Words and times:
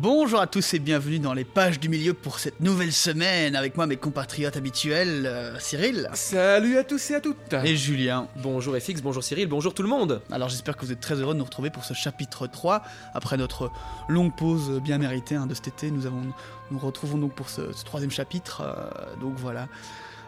Bonjour 0.00 0.40
à 0.40 0.46
tous 0.46 0.74
et 0.74 0.78
bienvenue 0.78 1.18
dans 1.18 1.34
les 1.34 1.44
pages 1.44 1.80
du 1.80 1.88
milieu 1.88 2.14
pour 2.14 2.38
cette 2.38 2.60
nouvelle 2.60 2.92
semaine 2.92 3.56
avec 3.56 3.76
moi 3.76 3.88
mes 3.88 3.96
compatriotes 3.96 4.56
habituels 4.56 5.26
euh, 5.26 5.58
Cyril 5.58 6.08
Salut 6.14 6.78
à 6.78 6.84
tous 6.84 7.10
et 7.10 7.16
à 7.16 7.20
toutes 7.20 7.52
et 7.64 7.74
Julien. 7.74 8.28
Bonjour 8.36 8.76
FX, 8.76 9.02
bonjour 9.02 9.24
Cyril, 9.24 9.48
bonjour 9.48 9.74
tout 9.74 9.82
le 9.82 9.88
monde 9.88 10.22
Alors 10.30 10.50
j'espère 10.50 10.76
que 10.76 10.86
vous 10.86 10.92
êtes 10.92 11.00
très 11.00 11.16
heureux 11.16 11.34
de 11.34 11.40
nous 11.40 11.44
retrouver 11.44 11.70
pour 11.70 11.84
ce 11.84 11.94
chapitre 11.94 12.46
3. 12.46 12.84
Après 13.12 13.36
notre 13.36 13.72
longue 14.08 14.36
pause 14.36 14.80
bien 14.80 14.98
méritée 14.98 15.34
hein, 15.34 15.48
de 15.48 15.54
cet 15.54 15.66
été, 15.66 15.90
nous, 15.90 16.06
avons, 16.06 16.22
nous 16.70 16.78
retrouvons 16.78 17.18
donc 17.18 17.34
pour 17.34 17.48
ce, 17.48 17.62
troisième 17.84 18.12
chapitre. 18.12 18.60
euh, 18.62 19.16
donc 19.20 19.34
voilà. 19.36 19.66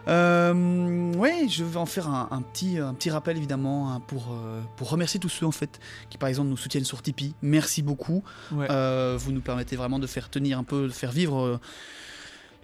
Euh, 0.07 1.13
ouais, 1.13 1.47
je 1.47 1.63
vais 1.63 1.77
en 1.77 1.85
faire 1.85 2.07
un, 2.09 2.27
un 2.31 2.41
petit, 2.41 2.77
un 2.79 2.93
petit 2.93 3.09
rappel 3.09 3.37
évidemment 3.37 3.91
hein, 3.93 4.01
pour, 4.07 4.29
euh, 4.31 4.61
pour 4.77 4.89
remercier 4.89 5.19
tous 5.19 5.29
ceux 5.29 5.45
en 5.45 5.51
fait 5.51 5.79
qui 6.09 6.17
par 6.17 6.29
exemple 6.29 6.49
nous 6.49 6.57
soutiennent 6.57 6.85
sur 6.85 7.01
Tipeee. 7.01 7.33
Merci 7.41 7.81
beaucoup. 7.81 8.23
Ouais. 8.51 8.67
Euh, 8.69 9.17
vous 9.19 9.31
nous 9.31 9.41
permettez 9.41 9.75
vraiment 9.75 9.99
de 9.99 10.07
faire 10.07 10.29
tenir 10.29 10.57
un 10.57 10.63
peu, 10.63 10.87
de 10.87 10.91
faire 10.93 11.11
vivre 11.11 11.39
euh, 11.45 11.57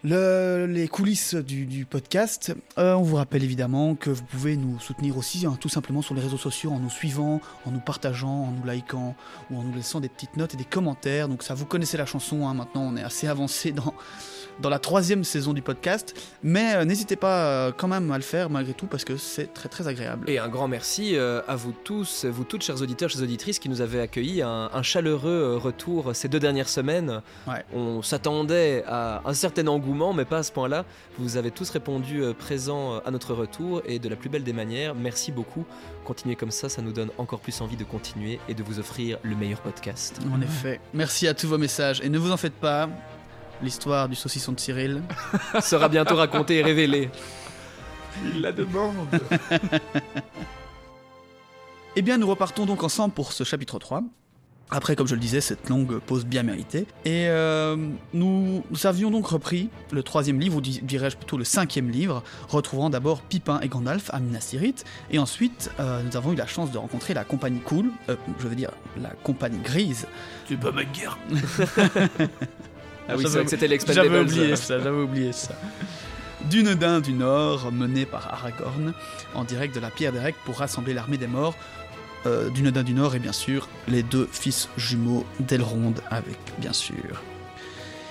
le- 0.03 0.65
les 0.67 0.87
coulisses 0.87 1.33
du, 1.35 1.65
du 1.65 1.85
podcast. 1.85 2.55
Euh, 2.77 2.93
on 2.93 3.01
vous 3.01 3.15
rappelle 3.15 3.43
évidemment 3.43 3.95
que 3.95 4.09
vous 4.11 4.23
pouvez 4.23 4.55
nous 4.55 4.79
soutenir 4.79 5.17
aussi, 5.17 5.45
hein, 5.45 5.57
tout 5.59 5.69
simplement 5.69 6.01
sur 6.03 6.13
les 6.13 6.21
réseaux 6.21 6.37
sociaux, 6.37 6.71
en 6.71 6.79
nous 6.79 6.89
suivant, 6.89 7.41
en 7.65 7.71
nous 7.71 7.79
partageant, 7.79 8.29
en 8.45 8.51
nous 8.51 8.63
likant 8.71 9.15
ou 9.49 9.57
en 9.59 9.63
nous 9.63 9.73
laissant 9.73 9.99
des 9.99 10.09
petites 10.09 10.37
notes 10.37 10.53
et 10.53 10.57
des 10.57 10.65
commentaires. 10.65 11.27
Donc 11.27 11.41
ça, 11.43 11.55
vous 11.55 11.65
connaissez 11.65 11.97
la 11.97 12.05
chanson. 12.05 12.47
hein, 12.47 12.53
maintenant, 12.53 12.83
on 12.83 12.95
est 12.95 13.03
assez 13.03 13.27
avancé 13.27 13.71
dans 13.71 13.93
dans 14.59 14.69
la 14.69 14.79
troisième 14.79 15.23
saison 15.23 15.53
du 15.53 15.61
podcast, 15.61 16.15
mais 16.43 16.75
euh, 16.75 16.85
n'hésitez 16.85 17.15
pas 17.15 17.45
euh, 17.45 17.71
quand 17.75 17.87
même 17.87 18.11
à 18.11 18.17
le 18.17 18.23
faire 18.23 18.49
malgré 18.49 18.73
tout 18.73 18.87
parce 18.87 19.03
que 19.03 19.17
c'est 19.17 19.53
très 19.53 19.69
très 19.69 19.87
agréable. 19.87 20.29
Et 20.29 20.39
un 20.39 20.47
grand 20.47 20.67
merci 20.67 21.15
euh, 21.15 21.41
à 21.47 21.55
vous 21.55 21.73
tous, 21.83 22.25
vous 22.25 22.43
toutes, 22.43 22.63
chers 22.63 22.81
auditeurs, 22.81 23.09
chers 23.09 23.21
auditrices, 23.21 23.59
qui 23.59 23.69
nous 23.69 23.81
avez 23.81 24.01
accueillis 24.01 24.41
un, 24.41 24.69
un 24.73 24.83
chaleureux 24.83 25.57
retour 25.57 26.11
ces 26.13 26.27
deux 26.27 26.39
dernières 26.39 26.69
semaines. 26.69 27.21
Ouais. 27.47 27.63
On 27.73 28.01
s'attendait 28.01 28.83
à 28.87 29.21
un 29.25 29.33
certain 29.33 29.67
engouement, 29.67 30.13
mais 30.13 30.25
pas 30.25 30.39
à 30.39 30.43
ce 30.43 30.51
point-là. 30.51 30.85
Vous 31.17 31.37
avez 31.37 31.51
tous 31.51 31.69
répondu 31.69 32.21
présents 32.37 32.95
euh, 32.95 32.99
à 33.05 33.11
notre 33.11 33.33
retour 33.33 33.81
et 33.85 33.99
de 33.99 34.09
la 34.09 34.15
plus 34.15 34.29
belle 34.29 34.43
des 34.43 34.53
manières. 34.53 34.95
Merci 34.95 35.31
beaucoup. 35.31 35.65
Continuez 36.05 36.35
comme 36.35 36.51
ça, 36.51 36.69
ça 36.69 36.81
nous 36.81 36.91
donne 36.91 37.09
encore 37.17 37.39
plus 37.39 37.61
envie 37.61 37.77
de 37.77 37.83
continuer 37.83 38.39
et 38.47 38.53
de 38.53 38.63
vous 38.63 38.79
offrir 38.79 39.17
le 39.23 39.35
meilleur 39.35 39.61
podcast. 39.61 40.19
En 40.33 40.41
effet, 40.41 40.79
merci 40.93 41.27
à 41.27 41.33
tous 41.33 41.47
vos 41.47 41.57
messages 41.57 42.01
et 42.01 42.09
ne 42.09 42.17
vous 42.17 42.31
en 42.31 42.37
faites 42.37 42.53
pas. 42.53 42.89
L'histoire 43.63 44.07
du 44.09 44.15
saucisson 44.15 44.51
de 44.51 44.59
Cyril. 44.59 45.01
sera 45.61 45.89
bientôt 45.89 46.15
raconté 46.15 46.57
et 46.57 46.63
révélé. 46.63 47.09
Il 48.33 48.41
la 48.41 48.51
demande 48.51 48.95
Eh 51.95 52.01
bien, 52.03 52.17
nous 52.17 52.27
repartons 52.27 52.65
donc 52.67 52.83
ensemble 52.83 53.13
pour 53.13 53.33
ce 53.33 53.43
chapitre 53.43 53.79
3. 53.79 54.03
Après, 54.69 54.95
comme 54.97 55.07
je 55.07 55.15
le 55.15 55.21
disais, 55.21 55.39
cette 55.39 55.69
longue 55.69 55.97
pause 55.99 56.25
bien 56.25 56.43
méritée. 56.43 56.85
Et 57.05 57.27
euh, 57.29 57.77
nous, 58.13 58.63
nous 58.69 58.85
avions 58.85 59.09
donc 59.09 59.25
repris 59.27 59.69
le 59.91 60.03
troisième 60.03 60.39
livre, 60.41 60.57
ou 60.57 60.61
di- 60.61 60.81
dirais-je 60.83 61.15
plutôt 61.15 61.37
le 61.37 61.45
cinquième 61.45 61.89
livre, 61.89 62.21
retrouvant 62.49 62.89
d'abord 62.89 63.21
Pipin 63.21 63.59
et 63.61 63.69
Gandalf 63.69 64.09
à 64.13 64.19
Minas 64.19 64.45
Tirith. 64.49 64.83
Et 65.09 65.19
ensuite, 65.19 65.71
euh, 65.79 66.03
nous 66.03 66.17
avons 66.17 66.33
eu 66.33 66.35
la 66.35 66.45
chance 66.47 66.69
de 66.71 66.77
rencontrer 66.77 67.13
la 67.13 67.23
compagnie 67.23 67.61
cool, 67.61 67.91
euh, 68.09 68.15
je 68.39 68.47
veux 68.47 68.55
dire 68.55 68.71
la 69.01 69.09
compagnie 69.23 69.59
grise. 69.59 70.05
Tu 70.47 70.57
pas 70.57 70.71
ma 70.73 70.83
guerre 70.83 71.17
Ah 73.09 73.13
oui, 73.15 73.23
J'avais- 73.23 73.23
c'est 73.23 73.29
vrai 73.29 73.43
que 73.45 73.49
c'était 73.51 73.93
J'avais 73.93 74.19
oublié 74.19 74.55
ça, 74.55 74.79
j'avais 74.79 74.97
oublié 75.01 75.31
ça. 75.33 75.53
Dunedain 76.49 76.99
du 77.01 77.13
Nord, 77.13 77.71
mené 77.71 78.05
par 78.05 78.31
Aragorn, 78.33 78.93
en 79.33 79.43
direct 79.43 79.73
de 79.75 79.79
la 79.79 79.89
Pierre 79.89 80.11
d'Erec 80.13 80.35
pour 80.45 80.57
rassembler 80.59 80.93
l'armée 80.93 81.17
des 81.17 81.27
morts. 81.27 81.55
Euh, 82.25 82.49
Dunedain 82.49 82.83
du 82.83 82.93
Nord 82.93 83.15
et 83.15 83.19
bien 83.19 83.31
sûr 83.31 83.69
les 83.87 84.03
deux 84.03 84.27
fils 84.31 84.69
jumeaux 84.77 85.25
d'Elrond 85.39 85.93
avec 86.09 86.37
bien 86.57 86.73
sûr. 86.73 87.21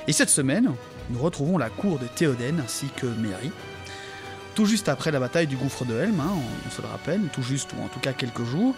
Et 0.06 0.12
cette 0.12 0.30
semaine, 0.30 0.70
nous 1.10 1.18
retrouvons 1.18 1.58
la 1.58 1.70
cour 1.70 1.98
de 1.98 2.06
Théoden 2.06 2.60
ainsi 2.64 2.86
que 2.96 3.06
Merry. 3.06 3.50
Tout 4.54 4.64
juste 4.64 4.88
après 4.88 5.10
la 5.10 5.20
bataille 5.20 5.46
du 5.46 5.56
gouffre 5.56 5.84
de 5.84 5.94
Helm, 5.94 6.18
hein, 6.20 6.30
on, 6.32 6.68
on 6.68 6.70
se 6.70 6.80
le 6.80 6.88
rappelle, 6.88 7.20
tout 7.32 7.42
juste 7.42 7.70
ou 7.78 7.82
en 7.84 7.88
tout 7.88 8.00
cas 8.00 8.12
quelques 8.12 8.44
jours. 8.44 8.74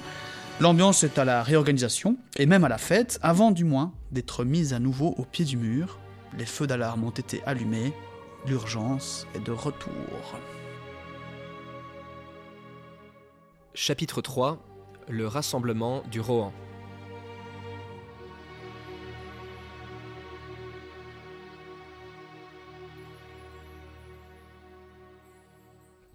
L'ambiance 0.61 1.05
est 1.05 1.19
à 1.19 1.25
la 1.25 1.43
réorganisation 1.43 2.17
et 2.37 2.47
même 2.47 2.65
à 2.65 2.69
la 2.69 2.79
fête, 2.79 3.19
avant 3.23 3.51
du 3.53 3.65
moins 3.65 3.93
d'être 4.11 4.45
mise 4.45 4.73
à 4.73 4.81
nouveau 4.81 5.15
au 5.19 5.23
pied 5.25 5.45
du 5.45 5.57
mur. 5.57 5.99
Les 6.37 6.47
feux 6.47 6.67
d'alarme 6.67 7.05
ont 7.05 7.11
été 7.11 7.43
allumés, 7.45 7.93
l'urgence 8.47 9.27
est 9.35 9.41
de 9.41 9.53
retour. 9.53 9.91
Chapitre 13.75 14.21
3 14.21 14.59
Le 15.09 15.27
rassemblement 15.27 16.03
du 16.11 16.21
Rohan. 16.21 16.53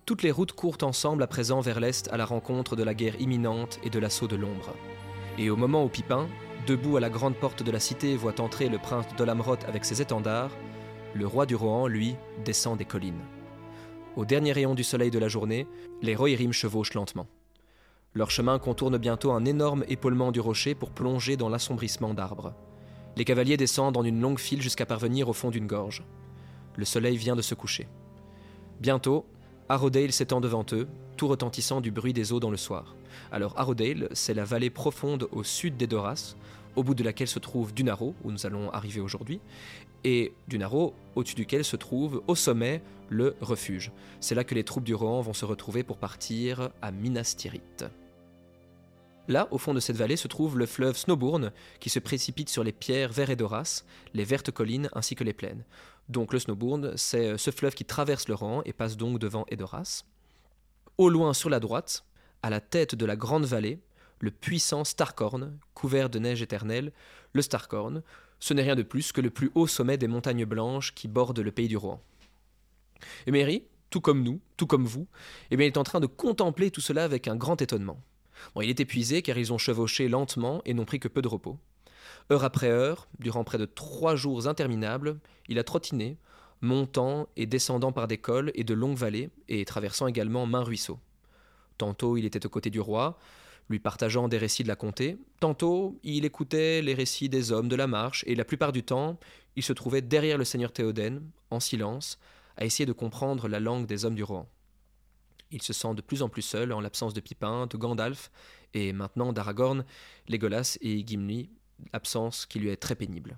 Toutes 0.05 0.21
les 0.21 0.31
routes 0.31 0.51
courent 0.51 0.77
ensemble 0.81 1.23
à 1.23 1.27
présent 1.27 1.61
vers 1.61 1.79
l'est 1.79 2.07
à 2.11 2.17
la 2.17 2.25
rencontre 2.25 2.75
de 2.75 2.83
la 2.83 2.93
guerre 2.93 3.19
imminente 3.19 3.79
et 3.83 3.89
de 3.89 3.99
l'assaut 3.99 4.27
de 4.27 4.35
l'ombre. 4.35 4.75
Et 5.37 5.49
au 5.49 5.55
moment 5.55 5.83
où 5.85 5.87
Pipin, 5.87 6.27
debout 6.65 6.97
à 6.97 6.99
la 6.99 7.09
grande 7.09 7.35
porte 7.35 7.63
de 7.63 7.71
la 7.71 7.79
cité, 7.79 8.15
voit 8.15 8.39
entrer 8.39 8.69
le 8.69 8.77
prince 8.77 9.05
d'Olamrot 9.17 9.57
avec 9.67 9.85
ses 9.85 10.01
étendards, 10.01 10.51
le 11.13 11.27
roi 11.27 11.45
du 11.45 11.55
Rohan, 11.55 11.87
lui, 11.87 12.15
descend 12.43 12.77
des 12.77 12.85
collines. 12.85 13.21
Au 14.15 14.25
dernier 14.25 14.51
rayon 14.51 14.75
du 14.75 14.83
soleil 14.83 15.11
de 15.11 15.19
la 15.19 15.27
journée, 15.27 15.67
les 16.01 16.15
Rohirrim 16.15 16.51
chevauchent 16.51 16.93
lentement. 16.93 17.27
Leur 18.15 18.31
chemin 18.31 18.59
contourne 18.59 18.97
bientôt 18.97 19.31
un 19.31 19.45
énorme 19.45 19.83
épaulement 19.87 20.31
du 20.31 20.39
rocher 20.39 20.75
pour 20.75 20.91
plonger 20.91 21.35
dans 21.35 21.49
l'assombrissement 21.49 22.13
d'arbres. 22.13 22.53
Les 23.15 23.25
cavaliers 23.25 23.57
descendent 23.57 23.97
en 23.97 24.03
une 24.03 24.21
longue 24.21 24.39
file 24.39 24.61
jusqu'à 24.61 24.85
parvenir 24.85 25.29
au 25.29 25.33
fond 25.33 25.49
d'une 25.49 25.67
gorge. 25.67 26.03
Le 26.75 26.85
soleil 26.85 27.17
vient 27.17 27.35
de 27.35 27.41
se 27.41 27.55
coucher. 27.55 27.87
Bientôt, 28.79 29.25
Arrodale 29.69 30.11
s'étend 30.11 30.41
devant 30.41 30.65
eux, 30.73 30.87
tout 31.17 31.27
retentissant 31.27 31.81
du 31.81 31.91
bruit 31.91 32.13
des 32.13 32.33
eaux 32.33 32.39
dans 32.39 32.51
le 32.51 32.57
soir. 32.57 32.95
Alors 33.31 33.57
Arrodale, 33.57 34.09
c'est 34.13 34.33
la 34.33 34.45
vallée 34.45 34.69
profonde 34.69 35.27
au 35.31 35.43
sud 35.43 35.77
d'Edoras, 35.77 36.35
au 36.75 36.83
bout 36.83 36.95
de 36.95 37.03
laquelle 37.03 37.27
se 37.27 37.39
trouve 37.39 37.73
Dunaro, 37.73 38.15
où 38.23 38.31
nous 38.31 38.45
allons 38.45 38.71
arriver 38.71 38.99
aujourd'hui, 38.99 39.39
et 40.03 40.33
Dunaro, 40.47 40.93
au-dessus 41.15 41.35
duquel 41.35 41.63
se 41.63 41.75
trouve, 41.75 42.21
au 42.27 42.35
sommet, 42.35 42.81
le 43.09 43.35
refuge. 43.41 43.91
C'est 44.19 44.35
là 44.35 44.43
que 44.43 44.55
les 44.55 44.63
troupes 44.63 44.83
du 44.83 44.95
Rohan 44.95 45.21
vont 45.21 45.33
se 45.33 45.45
retrouver 45.45 45.83
pour 45.83 45.97
partir 45.97 46.69
à 46.81 46.91
Minas 46.91 47.35
Tirith. 47.37 47.85
Là, 49.29 49.47
au 49.51 49.57
fond 49.57 49.73
de 49.73 49.79
cette 49.79 49.95
vallée, 49.95 50.17
se 50.17 50.27
trouve 50.27 50.57
le 50.57 50.65
fleuve 50.65 50.97
Snowbourne, 50.97 51.53
qui 51.79 51.89
se 51.89 51.99
précipite 51.99 52.49
sur 52.49 52.63
les 52.63 52.73
pierres 52.73 53.13
vers 53.13 53.29
Edoras, 53.29 53.83
les 54.13 54.25
vertes 54.25 54.51
collines 54.51 54.89
ainsi 54.93 55.15
que 55.15 55.23
les 55.23 55.31
plaines. 55.31 55.63
Donc 56.09 56.33
le 56.33 56.39
Snowbourne, 56.39 56.97
c'est 56.97 57.27
euh, 57.27 57.37
ce 57.37 57.51
fleuve 57.51 57.73
qui 57.73 57.85
traverse 57.85 58.27
le 58.27 58.35
Rohan 58.35 58.61
et 58.65 58.73
passe 58.73 58.97
donc 58.97 59.19
devant 59.19 59.45
Edoras. 59.49 60.03
Au 60.97 61.07
loin, 61.07 61.33
sur 61.33 61.49
la 61.49 61.61
droite, 61.61 62.03
à 62.41 62.49
la 62.49 62.59
tête 62.59 62.95
de 62.95 63.05
la 63.05 63.15
grande 63.15 63.45
vallée, 63.45 63.79
le 64.23 64.31
puissant 64.31 64.85
Starkhorn, 64.85 65.59
couvert 65.73 66.09
de 66.09 66.17
neige 66.17 66.41
éternelle, 66.41 66.93
le 67.33 67.41
Starkhorn, 67.41 68.03
ce 68.39 68.53
n'est 68.53 68.61
rien 68.61 68.77
de 68.77 68.81
plus 68.81 69.11
que 69.11 69.19
le 69.19 69.29
plus 69.29 69.51
haut 69.53 69.67
sommet 69.67 69.97
des 69.97 70.07
montagnes 70.07 70.45
blanches 70.45 70.95
qui 70.95 71.09
bordent 71.09 71.41
le 71.41 71.51
pays 71.51 71.67
du 71.67 71.75
Rohan. 71.75 71.99
Et 73.27 73.67
tout 73.89 73.99
comme 73.99 74.23
nous, 74.23 74.39
tout 74.55 74.65
comme 74.65 74.85
vous, 74.85 75.07
eh 75.51 75.57
bien, 75.57 75.67
est 75.67 75.75
en 75.75 75.83
train 75.83 75.99
de 75.99 76.07
contempler 76.07 76.71
tout 76.71 76.79
cela 76.79 77.03
avec 77.03 77.27
un 77.27 77.35
grand 77.35 77.61
étonnement. 77.61 78.01
Il 78.61 78.69
est 78.69 78.79
épuisé 78.79 79.21
car 79.23 79.37
ils 79.37 79.51
ont 79.51 79.57
chevauché 79.57 80.07
lentement 80.07 80.61
et 80.63 80.73
n'ont 80.73 80.85
pris 80.85 81.01
que 81.01 81.09
peu 81.09 81.21
de 81.21 81.27
repos. 81.27 81.59
Heure 82.31 82.45
après 82.45 82.69
heure, 82.69 83.09
durant 83.19 83.43
près 83.43 83.57
de 83.57 83.65
trois 83.65 84.15
jours 84.15 84.47
interminables, 84.47 85.19
il 85.49 85.59
a 85.59 85.65
trottiné, 85.65 86.17
montant 86.61 87.27
et 87.35 87.45
descendant 87.45 87.91
par 87.91 88.07
des 88.07 88.19
cols 88.19 88.53
et 88.55 88.63
de 88.63 88.73
longues 88.73 88.95
vallées, 88.95 89.31
et 89.49 89.65
traversant 89.65 90.07
également 90.07 90.45
maint 90.45 90.63
ruisseau. 90.63 90.97
Tantôt 91.77 92.15
il 92.15 92.23
était 92.23 92.45
aux 92.45 92.49
côtés 92.49 92.69
du 92.69 92.79
roi, 92.79 93.19
lui 93.69 93.79
partageant 93.79 94.27
des 94.27 94.37
récits 94.37 94.63
de 94.63 94.67
la 94.67 94.75
comté, 94.75 95.17
tantôt 95.39 95.99
il 96.03 96.25
écoutait 96.25 96.81
les 96.81 96.93
récits 96.93 97.29
des 97.29 97.51
hommes 97.51 97.69
de 97.69 97.75
la 97.75 97.87
marche, 97.87 98.23
et 98.27 98.35
la 98.35 98.45
plupart 98.45 98.71
du 98.71 98.83
temps, 98.83 99.19
il 99.55 99.63
se 99.63 99.73
trouvait 99.73 100.01
derrière 100.01 100.37
le 100.37 100.45
seigneur 100.45 100.71
Théoden, 100.71 101.21
en 101.49 101.59
silence, 101.59 102.19
à 102.57 102.65
essayer 102.65 102.85
de 102.85 102.93
comprendre 102.93 103.47
la 103.47 103.59
langue 103.59 103.85
des 103.85 104.05
hommes 104.05 104.15
du 104.15 104.23
Rohan. 104.23 104.47
Il 105.51 105.61
se 105.61 105.73
sent 105.73 105.93
de 105.95 106.01
plus 106.01 106.23
en 106.23 106.29
plus 106.29 106.41
seul 106.41 106.73
en 106.73 106.81
l'absence 106.81 107.13
de 107.13 107.19
Pipin, 107.19 107.67
de 107.67 107.77
Gandalf, 107.77 108.31
et 108.73 108.91
maintenant 108.91 109.33
d'Aragorn, 109.33 109.85
Legolas 110.27 110.77
et 110.81 111.05
Gimli, 111.05 111.49
absence 111.93 112.45
qui 112.45 112.59
lui 112.59 112.69
est 112.69 112.77
très 112.77 112.95
pénible. 112.95 113.37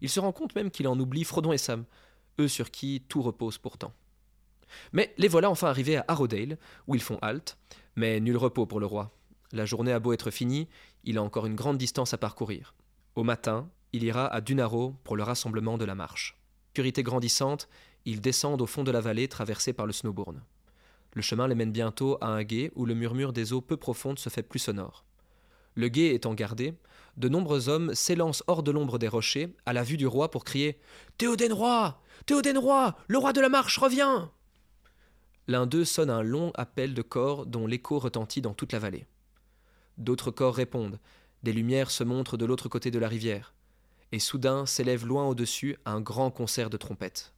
Il 0.00 0.08
se 0.08 0.20
rend 0.20 0.32
compte 0.32 0.54
même 0.54 0.70
qu'il 0.70 0.88
en 0.88 0.98
oublie 0.98 1.24
Frodon 1.24 1.52
et 1.52 1.58
Sam, 1.58 1.84
eux 2.40 2.48
sur 2.48 2.70
qui 2.70 3.02
tout 3.08 3.22
repose 3.22 3.58
pourtant. 3.58 3.92
Mais 4.92 5.14
les 5.18 5.28
voilà 5.28 5.50
enfin 5.50 5.68
arrivés 5.68 5.96
à 5.96 6.04
Arrodale, 6.08 6.58
où 6.86 6.94
ils 6.94 7.02
font 7.02 7.18
halte, 7.22 7.58
mais 7.96 8.20
nul 8.20 8.36
repos 8.36 8.66
pour 8.66 8.80
le 8.80 8.86
roi. 8.86 9.12
La 9.52 9.66
journée 9.66 9.92
a 9.92 10.00
beau 10.00 10.14
être 10.14 10.30
finie, 10.30 10.66
il 11.04 11.18
a 11.18 11.22
encore 11.22 11.44
une 11.44 11.54
grande 11.54 11.76
distance 11.76 12.14
à 12.14 12.18
parcourir. 12.18 12.74
Au 13.16 13.22
matin, 13.22 13.68
il 13.92 14.02
ira 14.02 14.26
à 14.26 14.40
Dunaro 14.40 14.94
pour 15.04 15.14
le 15.16 15.22
rassemblement 15.22 15.76
de 15.76 15.84
la 15.84 15.94
marche. 15.94 16.38
Curité 16.72 17.02
grandissante, 17.02 17.68
ils 18.06 18.22
descendent 18.22 18.62
au 18.62 18.66
fond 18.66 18.82
de 18.82 18.90
la 18.90 19.00
vallée 19.00 19.28
traversée 19.28 19.74
par 19.74 19.86
le 19.86 19.92
Snowbourne. 19.92 20.42
Le 21.12 21.20
chemin 21.20 21.46
les 21.46 21.54
mène 21.54 21.72
bientôt 21.72 22.16
à 22.22 22.28
un 22.28 22.42
gué 22.42 22.72
où 22.74 22.86
le 22.86 22.94
murmure 22.94 23.34
des 23.34 23.52
eaux 23.52 23.60
peu 23.60 23.76
profondes 23.76 24.18
se 24.18 24.30
fait 24.30 24.42
plus 24.42 24.58
sonore. 24.58 25.04
Le 25.74 25.88
guet 25.88 26.14
étant 26.14 26.32
gardé, 26.32 26.74
de 27.18 27.28
nombreux 27.28 27.68
hommes 27.68 27.94
s'élancent 27.94 28.44
hors 28.46 28.62
de 28.62 28.70
l'ombre 28.70 28.98
des 28.98 29.08
rochers, 29.08 29.54
à 29.66 29.74
la 29.74 29.82
vue 29.82 29.98
du 29.98 30.06
roi, 30.06 30.30
pour 30.30 30.44
crier 30.44 30.78
Théoden 31.18 31.52
roi 31.52 32.00
Théoden 32.24 32.56
roi 32.56 32.96
Le 33.06 33.18
roi 33.18 33.34
de 33.34 33.40
la 33.42 33.50
marche 33.50 33.76
revient 33.76 34.28
L'un 35.46 35.66
d'eux 35.66 35.84
sonne 35.84 36.10
un 36.10 36.22
long 36.22 36.52
appel 36.54 36.94
de 36.94 37.02
corps 37.02 37.44
dont 37.44 37.66
l'écho 37.66 37.98
retentit 37.98 38.40
dans 38.40 38.54
toute 38.54 38.72
la 38.72 38.78
vallée. 38.78 39.06
D'autres 39.98 40.30
corps 40.30 40.54
répondent, 40.54 40.98
des 41.42 41.52
lumières 41.52 41.90
se 41.90 42.04
montrent 42.04 42.36
de 42.36 42.44
l'autre 42.44 42.68
côté 42.68 42.90
de 42.90 42.98
la 42.98 43.08
rivière, 43.08 43.54
et 44.12 44.18
soudain 44.18 44.66
s'élève 44.66 45.06
loin 45.06 45.26
au-dessus 45.26 45.76
un 45.84 46.00
grand 46.00 46.30
concert 46.30 46.70
de 46.70 46.76
trompettes. 46.76 47.32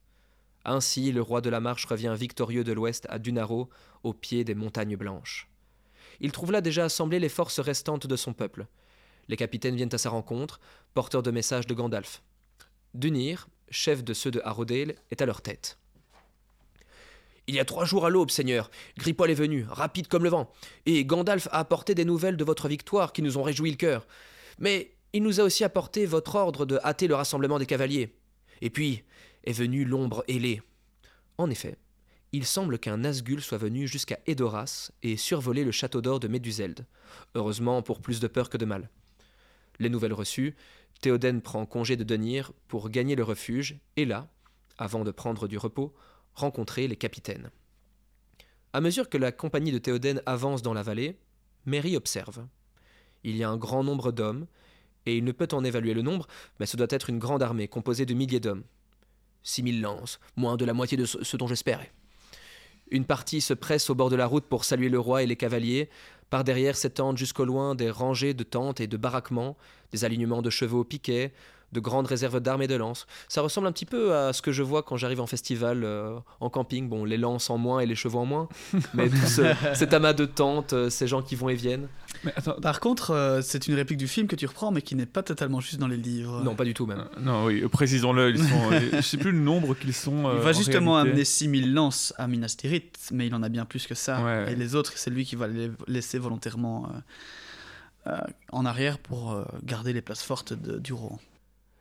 Ainsi 0.64 1.12
le 1.12 1.22
roi 1.22 1.40
de 1.40 1.50
la 1.50 1.60
marche 1.60 1.86
revient 1.86 2.14
victorieux 2.16 2.64
de 2.64 2.72
l'ouest 2.72 3.06
à 3.10 3.18
Dunaro, 3.18 3.68
au 4.02 4.12
pied 4.12 4.44
des 4.44 4.54
montagnes 4.54 4.96
blanches. 4.96 5.48
Il 6.20 6.32
trouve 6.32 6.52
là 6.52 6.60
déjà 6.60 6.84
assemblées 6.84 7.18
les 7.18 7.28
forces 7.28 7.60
restantes 7.60 8.06
de 8.06 8.16
son 8.16 8.32
peuple. 8.32 8.66
Les 9.28 9.36
capitaines 9.36 9.76
viennent 9.76 9.94
à 9.94 9.98
sa 9.98 10.10
rencontre, 10.10 10.60
porteurs 10.94 11.22
de 11.22 11.30
messages 11.30 11.66
de 11.66 11.74
Gandalf. 11.74 12.22
Dunir, 12.94 13.48
chef 13.70 14.04
de 14.04 14.14
ceux 14.14 14.30
de 14.30 14.40
Harodale, 14.44 14.94
est 15.10 15.22
à 15.22 15.26
leur 15.26 15.42
tête. 15.42 15.78
Il 17.46 17.54
y 17.54 17.60
a 17.60 17.64
trois 17.64 17.84
jours 17.84 18.06
à 18.06 18.10
l'aube, 18.10 18.30
Seigneur, 18.30 18.70
Gripoil 18.96 19.30
est 19.30 19.34
venu, 19.34 19.66
rapide 19.68 20.08
comme 20.08 20.24
le 20.24 20.30
vent, 20.30 20.50
et 20.86 21.04
Gandalf 21.04 21.46
a 21.50 21.58
apporté 21.58 21.94
des 21.94 22.04
nouvelles 22.04 22.36
de 22.36 22.44
votre 22.44 22.68
victoire 22.68 23.12
qui 23.12 23.22
nous 23.22 23.36
ont 23.36 23.42
réjoui 23.42 23.70
le 23.70 23.76
cœur. 23.76 24.06
Mais 24.58 24.92
il 25.12 25.22
nous 25.22 25.40
a 25.40 25.44
aussi 25.44 25.62
apporté 25.62 26.06
votre 26.06 26.34
ordre 26.34 26.64
de 26.64 26.78
hâter 26.82 27.06
le 27.06 27.14
rassemblement 27.14 27.58
des 27.58 27.66
cavaliers. 27.66 28.14
Et 28.62 28.70
puis 28.70 29.04
est 29.44 29.52
venue 29.52 29.84
l'ombre 29.84 30.24
ailée. 30.26 30.62
En 31.36 31.50
effet, 31.50 31.76
il 32.32 32.46
semble 32.46 32.78
qu'un 32.78 32.96
Nazgûl 32.96 33.40
soit 33.40 33.58
venu 33.58 33.86
jusqu'à 33.86 34.18
Edoras 34.26 34.90
et 35.02 35.16
survolé 35.16 35.64
le 35.64 35.70
château 35.70 36.00
d'or 36.00 36.18
de 36.18 36.28
Méduseld, 36.28 36.86
heureusement 37.34 37.82
pour 37.82 38.00
plus 38.00 38.20
de 38.20 38.26
peur 38.26 38.48
que 38.48 38.56
de 38.56 38.64
mal. 38.64 38.88
Les 39.78 39.88
nouvelles 39.88 40.12
reçues, 40.12 40.56
Théoden 41.00 41.42
prend 41.42 41.66
congé 41.66 41.96
de 41.96 42.04
Denir 42.04 42.52
pour 42.66 42.90
gagner 42.90 43.14
le 43.16 43.22
refuge 43.22 43.76
et 43.96 44.04
là, 44.04 44.28
avant 44.78 45.04
de 45.04 45.10
prendre 45.10 45.46
du 45.46 45.58
repos, 45.58 45.94
rencontrer 46.34 46.88
les 46.88 46.96
capitaines. 46.96 47.50
À 48.72 48.80
mesure 48.80 49.08
que 49.08 49.18
la 49.18 49.32
compagnie 49.32 49.72
de 49.72 49.78
Théoden 49.78 50.20
avance 50.26 50.62
dans 50.62 50.74
la 50.74 50.82
vallée, 50.82 51.16
Mary 51.64 51.96
observe. 51.96 52.46
Il 53.22 53.36
y 53.36 53.44
a 53.44 53.48
un 53.48 53.56
grand 53.56 53.84
nombre 53.84 54.12
d'hommes, 54.12 54.46
et 55.06 55.16
il 55.16 55.24
ne 55.24 55.32
peut 55.32 55.48
en 55.52 55.64
évaluer 55.64 55.94
le 55.94 56.02
nombre, 56.02 56.26
mais 56.58 56.66
ce 56.66 56.76
doit 56.76 56.86
être 56.90 57.10
une 57.10 57.18
grande 57.18 57.42
armée 57.42 57.68
composée 57.68 58.06
de 58.06 58.14
milliers 58.14 58.40
d'hommes. 58.40 58.64
Six 59.42 59.62
mille 59.62 59.80
lances, 59.80 60.18
moins 60.36 60.56
de 60.56 60.64
la 60.64 60.72
moitié 60.72 60.96
de 60.96 61.04
ce 61.04 61.36
dont 61.36 61.46
j'espérais. 61.46 61.92
Une 62.90 63.04
partie 63.04 63.40
se 63.40 63.54
presse 63.54 63.90
au 63.90 63.94
bord 63.94 64.10
de 64.10 64.16
la 64.16 64.26
route 64.26 64.44
pour 64.44 64.64
saluer 64.64 64.88
le 64.88 64.98
roi 64.98 65.22
et 65.22 65.26
les 65.26 65.36
cavaliers. 65.36 65.88
Par 66.30 66.44
derrière 66.44 66.76
s'étendent 66.76 67.18
jusqu'au 67.18 67.44
loin 67.44 67.74
des 67.74 67.90
rangées 67.90 68.34
de 68.34 68.44
tentes 68.44 68.80
et 68.80 68.86
de 68.86 68.96
baraquements, 68.96 69.56
des 69.92 70.04
alignements 70.04 70.42
de 70.42 70.50
chevaux 70.50 70.80
au 70.80 70.84
piquet, 70.84 71.32
de 71.74 71.80
grandes 71.80 72.06
réserves 72.06 72.40
d'armes 72.40 72.62
et 72.62 72.68
de 72.68 72.76
lances. 72.76 73.06
Ça 73.28 73.42
ressemble 73.42 73.66
un 73.66 73.72
petit 73.72 73.84
peu 73.84 74.14
à 74.14 74.32
ce 74.32 74.40
que 74.40 74.52
je 74.52 74.62
vois 74.62 74.82
quand 74.82 74.96
j'arrive 74.96 75.20
en 75.20 75.26
festival, 75.26 75.82
euh, 75.84 76.16
en 76.40 76.48
camping. 76.48 76.88
Bon, 76.88 77.04
les 77.04 77.18
lances 77.18 77.50
en 77.50 77.58
moins 77.58 77.80
et 77.80 77.86
les 77.86 77.96
chevaux 77.96 78.20
en 78.20 78.26
moins, 78.26 78.48
mais 78.94 79.10
tout 79.10 79.16
cet 79.74 79.92
amas 79.92 80.12
de 80.12 80.24
tentes, 80.24 80.72
euh, 80.72 80.88
ces 80.88 81.06
gens 81.06 81.20
qui 81.20 81.34
vont 81.34 81.48
et 81.48 81.54
viennent. 81.54 81.88
Par 82.62 82.80
contre, 82.80 83.10
euh, 83.10 83.42
c'est 83.42 83.66
une 83.66 83.74
réplique 83.74 83.98
du 83.98 84.08
film 84.08 84.28
que 84.28 84.36
tu 84.36 84.46
reprends, 84.46 84.70
mais 84.70 84.80
qui 84.80 84.94
n'est 84.94 85.04
pas 85.04 85.22
totalement 85.22 85.60
juste 85.60 85.78
dans 85.78 85.88
les 85.88 85.96
livres. 85.96 86.42
Non, 86.42 86.54
pas 86.54 86.64
du 86.64 86.72
tout 86.72 86.86
même. 86.86 87.04
non, 87.20 87.46
oui, 87.46 87.66
précisons-le, 87.68 88.30
ils 88.30 88.38
sont, 88.38 88.70
je 88.92 89.00
sais 89.00 89.18
plus 89.18 89.32
le 89.32 89.40
nombre 89.40 89.74
qu'ils 89.74 89.92
sont. 89.92 90.32
il 90.32 90.40
va 90.40 90.52
justement 90.52 90.96
amener 90.96 91.24
6000 91.24 91.74
lances 91.74 92.14
à 92.16 92.28
Minas 92.28 92.54
Tirith, 92.56 93.10
mais 93.12 93.26
il 93.26 93.34
en 93.34 93.42
a 93.42 93.48
bien 93.48 93.64
plus 93.64 93.86
que 93.86 93.94
ça. 93.94 94.48
Et 94.48 94.54
les 94.54 94.76
autres, 94.76 94.92
c'est 94.94 95.10
lui 95.10 95.24
qui 95.24 95.34
va 95.34 95.48
les 95.48 95.70
laisser 95.88 96.18
volontairement 96.18 96.88
en 98.52 98.64
arrière 98.64 98.98
pour 98.98 99.44
garder 99.64 99.92
les 99.92 100.02
places 100.02 100.22
fortes 100.22 100.52
de, 100.52 100.78
du 100.78 100.92
Rohan. 100.92 101.18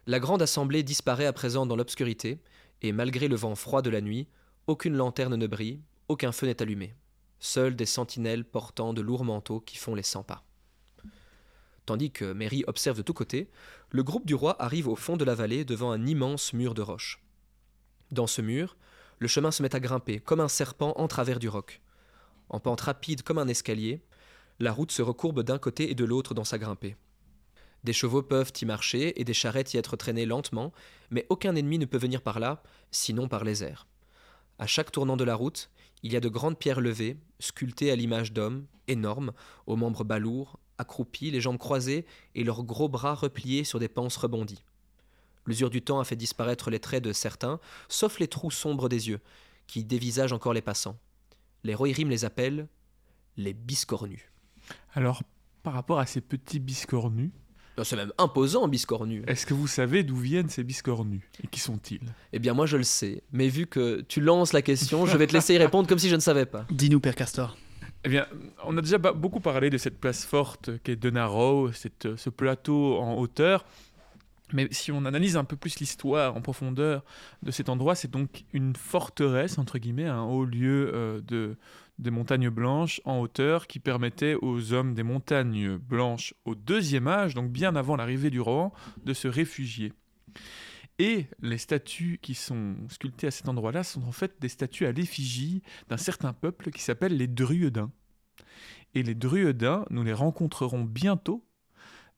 La 0.05 0.19
grande 0.19 0.41
assemblée 0.41 0.83
disparaît 0.83 1.25
à 1.25 1.33
présent 1.33 1.65
dans 1.65 1.77
l'obscurité, 1.77 2.41
et 2.81 2.91
malgré 2.91 3.29
le 3.29 3.37
vent 3.37 3.55
froid 3.55 3.81
de 3.81 3.89
la 3.89 4.01
nuit, 4.01 4.27
aucune 4.67 4.95
lanterne 4.95 5.35
ne 5.35 5.47
brille, 5.47 5.79
aucun 6.09 6.33
feu 6.33 6.47
n'est 6.47 6.61
allumé. 6.61 6.93
Seuls 7.39 7.75
des 7.75 7.85
sentinelles 7.85 8.43
portant 8.43 8.93
de 8.93 9.01
lourds 9.01 9.23
manteaux 9.23 9.61
qui 9.61 9.77
font 9.77 9.95
les 9.95 10.03
cent 10.03 10.23
pas. 10.23 10.43
Tandis 11.85 12.11
que 12.11 12.33
Mary 12.33 12.63
observe 12.67 12.97
de 12.97 13.01
tous 13.01 13.13
côtés, 13.13 13.49
le 13.91 14.03
groupe 14.03 14.25
du 14.25 14.35
roi 14.35 14.61
arrive 14.61 14.89
au 14.89 14.95
fond 14.95 15.15
de 15.15 15.25
la 15.25 15.35
vallée 15.35 15.63
devant 15.63 15.91
un 15.91 16.05
immense 16.05 16.53
mur 16.53 16.73
de 16.73 16.81
roche. 16.81 17.21
Dans 18.11 18.27
ce 18.27 18.41
mur, 18.41 18.75
le 19.19 19.27
chemin 19.27 19.51
se 19.51 19.63
met 19.63 19.75
à 19.75 19.79
grimper, 19.79 20.19
comme 20.19 20.41
un 20.41 20.49
serpent 20.49 20.93
en 20.97 21.07
travers 21.07 21.39
du 21.39 21.47
roc. 21.47 21.81
En 22.49 22.59
pente 22.59 22.81
rapide 22.81 23.23
comme 23.23 23.37
un 23.37 23.47
escalier, 23.47 24.01
la 24.59 24.73
route 24.73 24.91
se 24.91 25.01
recourbe 25.01 25.43
d'un 25.43 25.59
côté 25.59 25.89
et 25.89 25.95
de 25.95 26.05
l'autre 26.05 26.33
dans 26.33 26.43
sa 26.43 26.57
grimpée. 26.57 26.97
Des 27.83 27.93
chevaux 27.93 28.23
peuvent 28.23 28.53
y 28.61 28.65
marcher 28.65 29.19
et 29.19 29.23
des 29.23 29.33
charrettes 29.33 29.73
y 29.73 29.77
être 29.77 29.97
traînées 29.97 30.25
lentement, 30.25 30.71
mais 31.09 31.25
aucun 31.29 31.55
ennemi 31.55 31.77
ne 31.77 31.85
peut 31.85 31.97
venir 31.97 32.21
par 32.21 32.39
là, 32.39 32.63
sinon 32.91 33.27
par 33.27 33.43
les 33.43 33.63
airs. 33.63 33.87
À 34.59 34.67
chaque 34.67 34.91
tournant 34.91 35.17
de 35.17 35.23
la 35.23 35.35
route, 35.35 35.69
il 36.03 36.13
y 36.13 36.17
a 36.17 36.21
de 36.21 36.29
grandes 36.29 36.57
pierres 36.57 36.81
levées, 36.81 37.17
sculptées 37.39 37.91
à 37.91 37.95
l'image 37.95 38.33
d'hommes, 38.33 38.65
énormes, 38.87 39.33
aux 39.67 39.75
membres 39.75 40.03
balourds, 40.03 40.59
accroupis, 40.77 41.31
les 41.31 41.41
jambes 41.41 41.57
croisées 41.57 42.05
et 42.35 42.43
leurs 42.43 42.63
gros 42.63 42.89
bras 42.89 43.15
repliés 43.15 43.63
sur 43.63 43.79
des 43.79 43.89
panses 43.89 44.17
rebondies. 44.17 44.63
L'usure 45.45 45.69
du 45.69 45.81
temps 45.81 45.99
a 45.99 46.05
fait 46.05 46.15
disparaître 46.15 46.69
les 46.69 46.79
traits 46.79 47.03
de 47.03 47.11
certains, 47.11 47.59
sauf 47.89 48.19
les 48.19 48.27
trous 48.27 48.51
sombres 48.51 48.89
des 48.89 49.09
yeux, 49.09 49.19
qui 49.67 49.83
dévisagent 49.83 50.33
encore 50.33 50.53
les 50.53 50.61
passants. 50.61 50.97
Les 51.63 51.75
Rohirrim 51.75 52.09
les 52.09 52.25
appellent 52.25 52.67
les 53.37 53.53
biscornus. 53.53 54.21
Alors, 54.93 55.23
par 55.63 55.73
rapport 55.73 55.99
à 55.99 56.05
ces 56.05 56.21
petits 56.21 56.59
biscornus, 56.59 57.31
c'est 57.81 57.95
même 57.95 58.13
imposant, 58.17 58.67
biscornu. 58.67 59.23
Est-ce 59.27 59.45
que 59.45 59.53
vous 59.53 59.67
savez 59.67 60.03
d'où 60.03 60.15
viennent 60.15 60.49
ces 60.49 60.63
biscornus? 60.63 61.21
Et 61.43 61.47
qui 61.47 61.59
sont-ils? 61.59 62.01
Eh 62.31 62.39
bien, 62.39 62.53
moi, 62.53 62.67
je 62.67 62.77
le 62.77 62.83
sais. 62.83 63.23
Mais 63.31 63.47
vu 63.47 63.65
que 63.65 64.01
tu 64.01 64.21
lances 64.21 64.53
la 64.53 64.61
question, 64.61 65.05
je 65.05 65.17
vais 65.17 65.25
te 65.25 65.33
laisser 65.33 65.55
y 65.55 65.57
répondre 65.57 65.87
comme 65.87 65.99
si 65.99 66.09
je 66.09 66.15
ne 66.15 66.21
savais 66.21 66.45
pas. 66.45 66.65
Dis-nous, 66.69 66.99
Père 66.99 67.15
Castor. 67.15 67.57
Eh 68.05 68.09
bien, 68.09 68.27
on 68.65 68.77
a 68.77 68.81
déjà 68.81 68.97
beaucoup 68.97 69.39
parlé 69.39 69.69
de 69.69 69.77
cette 69.77 69.99
place 69.99 70.25
forte 70.25 70.71
qu'est 70.83 70.97
Denaro, 70.97 71.71
cette, 71.71 72.15
ce 72.15 72.29
plateau 72.29 72.97
en 72.97 73.17
hauteur. 73.17 73.65
Mais 74.51 74.67
si 74.71 74.91
on 74.91 75.05
analyse 75.05 75.35
un 75.35 75.45
peu 75.45 75.55
plus 75.55 75.79
l'histoire 75.79 76.35
en 76.35 76.41
profondeur 76.41 77.03
de 77.41 77.49
cet 77.49 77.69
endroit, 77.69 77.95
c'est 77.95 78.11
donc 78.11 78.43
une 78.53 78.75
forteresse, 78.75 79.57
entre 79.57 79.79
guillemets, 79.79 80.05
un 80.05 80.21
haut 80.21 80.45
lieu 80.45 80.91
euh, 80.93 81.21
de, 81.21 81.55
des 81.99 82.11
montagnes 82.11 82.49
blanches 82.49 83.01
en 83.05 83.19
hauteur 83.19 83.67
qui 83.67 83.79
permettaient 83.79 84.35
aux 84.41 84.73
hommes 84.73 84.93
des 84.93 85.03
montagnes 85.03 85.77
blanches 85.77 86.33
au 86.45 86.55
deuxième 86.55 87.07
âge, 87.07 87.33
donc 87.33 87.51
bien 87.51 87.75
avant 87.75 87.95
l'arrivée 87.95 88.29
du 88.29 88.41
Rohan, 88.41 88.73
de 89.03 89.13
se 89.13 89.27
réfugier. 89.27 89.93
Et 90.99 91.25
les 91.41 91.57
statues 91.57 92.19
qui 92.21 92.35
sont 92.35 92.75
sculptées 92.89 93.27
à 93.27 93.31
cet 93.31 93.47
endroit-là 93.47 93.83
sont 93.83 94.03
en 94.03 94.11
fait 94.11 94.35
des 94.39 94.49
statues 94.49 94.85
à 94.85 94.91
l'effigie 94.91 95.63
d'un 95.89 95.97
certain 95.97 96.33
peuple 96.33 96.71
qui 96.71 96.81
s'appelle 96.81 97.17
les 97.17 97.27
Druidins. 97.27 97.91
Et 98.93 99.01
les 99.01 99.15
Druidins, 99.15 99.85
nous 99.89 100.03
les 100.03 100.13
rencontrerons 100.13 100.83
bientôt 100.83 101.43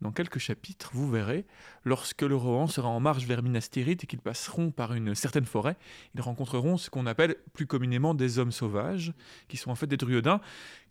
dans 0.01 0.11
quelques 0.11 0.39
chapitres, 0.39 0.91
vous 0.93 1.09
verrez, 1.09 1.45
lorsque 1.85 2.21
le 2.21 2.35
Rohan 2.35 2.67
sera 2.67 2.89
en 2.89 2.99
marche 2.99 3.25
vers 3.25 3.41
Minas 3.41 3.69
Tirith 3.71 4.03
et 4.03 4.07
qu'ils 4.07 4.19
passeront 4.19 4.71
par 4.71 4.93
une 4.93 5.15
certaine 5.15 5.45
forêt, 5.45 5.77
ils 6.15 6.21
rencontreront 6.21 6.77
ce 6.77 6.89
qu'on 6.89 7.05
appelle 7.05 7.35
plus 7.53 7.65
communément 7.65 8.13
des 8.13 8.37
hommes 8.37 8.51
sauvages, 8.51 9.13
qui 9.47 9.57
sont 9.57 9.71
en 9.71 9.75
fait 9.75 9.87
des 9.87 9.97
druidins, 9.97 10.41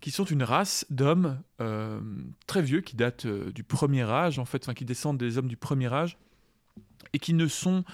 qui 0.01 0.11
sont 0.11 0.25
une 0.25 0.43
race 0.43 0.87
d'hommes 0.91 1.41
euh, 1.61 2.01
très 2.47 2.63
vieux, 2.63 2.81
qui 2.81 2.97
datent 2.97 3.27
euh, 3.27 3.53
du 3.53 3.63
premier 3.63 4.05
âge, 4.05 4.39
en 4.39 4.47
fait, 4.47 4.65
enfin, 4.65 4.75
qui 4.75 4.85
descendent 4.85 5.19
des 5.19 5.37
hommes 5.37 5.49
du 5.49 5.57
premier 5.57 5.93
âge, 5.93 6.17
et 7.13 7.19
qui 7.19 7.35
ne 7.35 7.47
sont... 7.47 7.85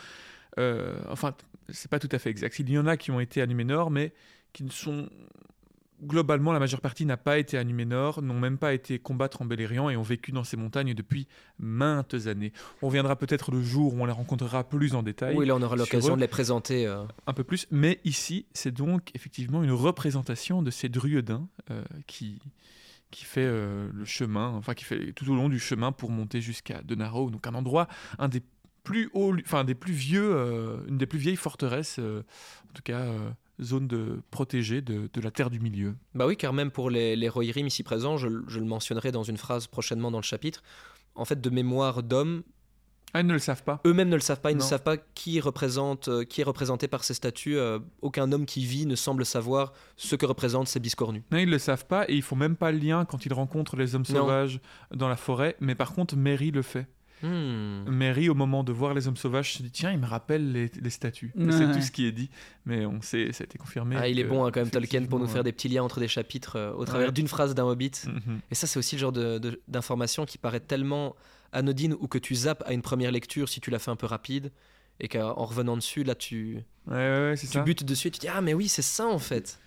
Euh, 0.59 1.01
enfin, 1.09 1.35
c'est 1.69 1.91
pas 1.91 1.99
tout 1.99 2.09
à 2.13 2.19
fait 2.19 2.31
exact. 2.31 2.59
Il 2.59 2.71
y 2.71 2.79
en 2.79 2.87
a 2.87 2.97
qui 2.97 3.11
ont 3.11 3.21
été 3.21 3.43
à 3.43 3.47
Numénor, 3.47 3.91
mais 3.91 4.13
qui 4.53 4.65
ne 4.65 4.71
sont 4.71 5.09
globalement, 6.03 6.53
la 6.53 6.59
majeure 6.59 6.81
partie 6.81 7.05
n'a 7.05 7.17
pas 7.17 7.39
été 7.39 7.59
à 7.59 7.65
Numénor, 7.65 8.23
n'ont 8.23 8.39
même 8.39 8.59
pas 8.59 8.75
été 8.75 8.99
combattre 8.99 9.43
en 9.43 9.45
Beleriand 9.45 9.91
et 9.91 9.97
ont 9.97 10.03
vécu 10.03 10.33
dans 10.33 10.45
ces 10.45 10.57
montagnes 10.57 10.95
depuis 10.95 11.27
maintes 11.59 12.15
années. 12.27 12.53
On 12.83 12.89
viendra 12.89 13.17
peut-être 13.17 13.51
le 13.51 13.63
jour 13.63 13.95
où 13.95 14.01
on 14.01 14.07
les 14.07 14.13
rencontrera 14.13 14.65
plus 14.65 14.95
en 14.95 15.03
détail. 15.03 15.37
Oui, 15.37 15.47
là 15.47 15.57
on 15.57 15.63
aura 15.63 15.77
l'occasion 15.77 16.17
de 16.17 16.21
les 16.21 16.29
présenter. 16.29 16.87
Euh. 16.87 17.05
Un 17.27 17.33
peu 17.33 17.45
plus, 17.45 17.67
mais 17.71 18.01
ici 18.05 18.47
c'est 18.53 18.73
donc 18.73 19.11
effectivement 19.15 19.63
une 19.63 19.73
représentation 19.73 20.63
de 20.63 20.71
ces 20.71 20.89
druidins 20.89 21.49
euh, 21.71 21.83
qui, 22.07 22.41
qui 23.11 23.25
fait 23.25 23.45
euh, 23.45 23.91
le 23.93 24.05
chemin, 24.05 24.49
enfin 24.49 24.75
qui 24.75 24.85
fait 24.85 25.13
tout 25.13 25.31
au 25.31 25.35
long 25.35 25.49
du 25.49 25.59
chemin 25.59 25.93
pour 25.93 26.11
monter 26.11 26.41
jusqu'à 26.41 26.83
Denaro, 26.83 27.31
donc 27.31 27.47
un 27.47 27.55
endroit, 27.55 27.89
un 28.19 28.29
des 28.29 28.43
plus 28.83 29.11
hauts, 29.13 29.35
enfin 29.41 29.65
des 29.65 29.75
plus 29.75 29.93
vieux, 29.93 30.83
une 30.89 30.97
des 30.97 31.07
plus 31.07 31.19
vieilles 31.19 31.37
forteresses, 31.37 31.99
en 31.99 32.73
tout 32.73 32.83
cas 32.83 33.05
zone 33.63 33.87
de 33.89 34.21
protégée 34.31 34.81
de, 34.83 35.09
la 35.21 35.31
Terre 35.31 35.51
du 35.51 35.61
Milieu. 35.61 35.95
Bah 36.15 36.27
oui, 36.27 36.37
car 36.37 36.53
même 36.53 36.71
pour 36.71 36.91
les, 36.91 37.17
les 37.17 37.29
Rohirrim 37.29 37.67
ici 37.67 37.83
présents, 37.83 38.17
je, 38.17 38.29
le 38.29 38.65
mentionnerai 38.65 39.13
dans 39.13 39.23
une 39.23 39.37
phrase 39.37 39.67
prochainement 39.67 40.11
dans 40.11 40.19
le 40.19 40.25
chapitre, 40.25 40.63
en 41.15 41.25
fait, 41.25 41.41
de 41.41 41.51
mémoire 41.51 42.03
d'homme, 42.03 42.43
Ah, 43.13 43.21
ils 43.21 43.27
ne 43.27 43.33
le 43.33 43.39
savent 43.41 43.65
pas. 43.65 43.81
Eux-mêmes 43.85 44.09
ne 44.09 44.15
le 44.15 44.21
savent 44.21 44.41
pas, 44.41 44.53
ils 44.53 44.57
ne 44.57 44.63
savent 44.63 44.83
pas 44.85 44.97
qui, 44.97 45.41
représente, 45.41 46.07
euh, 46.09 46.25
qui 46.25 46.41
est 46.41 46.45
représenté 46.45 46.87
par 46.87 47.03
ces 47.03 47.15
statues. 47.15 47.57
euh, 47.59 47.81
aucun 48.03 48.31
homme 48.33 48.47
qui 48.47 48.65
vit 48.65 48.87
ne 48.87 48.95
semble 48.95 49.25
savoir 49.27 49.73
ce 49.97 50.15
que 50.17 50.27
représentent 50.27 50.69
ces 50.69 50.79
biscornus. 50.81 51.23
Non, 51.33 51.39
ils 51.39 51.51
le 51.51 51.59
savent 51.59 51.87
pas 51.87 52.05
et 52.09 52.15
ils 52.15 52.23
font 52.23 52.37
même 52.37 52.55
pas 52.57 52.71
le 52.71 52.79
lien 52.79 53.05
quand 53.05 53.27
ils 53.27 53.33
rencontrent 53.33 53.77
les 53.77 53.95
hommes 53.97 54.05
Non. 54.11 54.21
sauvages 54.21 54.61
dans 54.95 55.09
la 55.09 55.17
forêt. 55.17 55.57
Mais 55.61 55.75
par 55.75 55.93
contre, 55.93 56.17
Mary 56.17 56.53
le 56.53 56.63
fait. 56.63 56.87
Hmm. 57.23 57.85
Mary, 57.89 58.29
au 58.29 58.35
moment 58.35 58.65
de 58.65 58.73
voir 58.73 58.95
les 58.95 59.09
hommes 59.09 59.17
sauvages, 59.17 59.55
se 59.55 59.63
dit 59.63 59.71
tiens, 59.71 59.93
il 59.93 59.99
me 59.99 60.07
rappelle 60.07 60.53
les, 60.53 60.71
les 60.81 60.91
statues. 60.91 61.33
Ouais. 61.37 61.53
C'est 61.53 61.71
tout 61.73 61.81
ce 61.83 61.91
qui 61.91 62.07
est 62.07 62.13
dit, 62.13 62.31
mais 62.67 62.87
on 62.87 63.01
sait, 63.03 63.33
ça 63.33 63.43
a 63.43 63.45
été 63.45 63.59
confirmé. 63.59 63.97
Ah, 63.99 64.09
il 64.09 64.19
est 64.19 64.25
bon 64.25 64.45
hein, 64.45 64.51
quand 64.53 64.61
même 64.61 64.71
Tolkien 64.71 65.05
pour 65.05 65.19
nous 65.19 65.27
faire 65.27 65.45
des 65.45 65.53
petits 65.53 65.69
liens 65.69 65.83
entre 65.83 66.01
des 66.01 66.09
chapitres 66.09 66.57
euh, 66.57 66.73
au 66.73 66.85
travers 66.85 67.09
Ouais. 67.09 67.13
d'une 67.13 67.29
phrase 67.29 67.55
d'un 67.55 67.65
hobbit. 67.65 67.93
Mhm. 68.07 68.41
Et 68.51 68.55
ça, 68.55 68.67
c'est 68.67 68.79
aussi 68.79 68.97
le 68.97 69.01
genre 69.01 69.13
de- 69.13 69.39
de- 69.39 69.61
d'information 69.69 70.25
qui 70.25 70.39
paraît 70.39 70.61
tellement 70.61 71.15
anodine 71.53 71.95
ou 71.99 72.07
que 72.09 72.19
tu 72.19 72.35
zappes 72.35 72.63
à 72.67 72.73
une 72.73 72.83
première 72.83 73.11
lecture 73.13 73.49
si 73.49 73.61
tu 73.61 73.71
l'as 73.71 73.79
fait 73.79 73.91
un 73.91 73.97
peu 73.97 74.07
rapide 74.07 74.51
et 75.01 75.09
qu'en 75.09 75.33
revenant 75.45 75.77
dessus, 75.77 76.05
là, 76.05 76.15
tu, 76.15 76.59
Ouais, 76.87 76.95
ouais, 76.95 77.19
ouais, 77.31 77.35
c'est 77.37 77.47
tu 77.47 77.55
ça. 77.55 77.63
butes 77.63 77.85
dessus 77.85 78.09
et 78.09 78.11
tu 78.11 78.21
dis 78.21 78.29
Ah, 78.29 78.41
mais 78.41 78.55
oui, 78.55 78.69
c'est 78.69 78.83
ça 78.83 79.07
en 79.07 79.19
fait. 79.19 79.59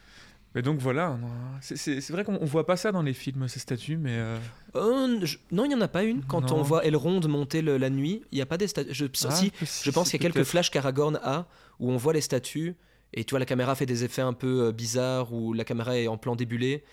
Mais 0.56 0.62
donc 0.62 0.80
voilà, 0.80 1.18
c'est- 1.62 2.12
vrai 2.12 2.24
qu'on 2.24 2.38
on 2.40 2.46
voit 2.46 2.66
pas 2.66 2.78
ça 2.78 2.92
dans 2.92 3.02
les 3.02 3.14
films, 3.14 3.48
ces 3.48 3.60
statues, 3.60 3.98
mais 3.98 4.12
euh, 4.18 4.38
Euh, 4.76 5.20
je- 5.26 5.38
Non, 5.52 5.66
il 5.66 5.70
n'y 5.70 5.76
en 5.76 5.82
a 5.82 5.88
pas 5.88 6.04
une. 6.04 6.24
Quand 6.24 6.50
Non. 6.52 6.58
on 6.58 6.62
voit 6.62 6.86
Elrond 6.86 7.20
monter 7.28 7.62
le- 7.62 7.78
la 7.78 7.90
nuit, 7.90 8.24
il 8.32 8.36
n'y 8.36 8.42
a 8.42 8.46
pas 8.46 8.58
des 8.58 8.68
statues. 8.68 8.94
Je, 8.94 9.06
ah, 9.26 9.32
si, 9.32 9.52
que 9.52 9.66
je 9.66 9.92
pense 9.92 10.10
qu'il 10.12 10.22
y 10.22 10.26
a 10.26 10.30
quelques 10.32 10.46
flashs 10.46 10.70
qu'Aragorn 10.72 11.20
a 11.24 11.48
où 11.80 11.92
on 11.92 11.98
voit 11.98 12.14
les 12.14 12.22
statues 12.22 12.76
et 13.14 13.24
tu 13.24 13.32
vois 13.32 13.40
la 13.40 13.46
caméra 13.46 13.76
fait 13.76 13.86
des 13.86 14.04
effets 14.04 14.22
un 14.22 14.34
peu 14.34 14.66
euh, 14.68 14.72
bizarres 14.72 15.34
où 15.34 15.54
la 15.54 15.64
caméra 15.64 15.98
est 15.98 16.08
en 16.08 16.18
plan 16.18 16.36
débulé 16.36 16.84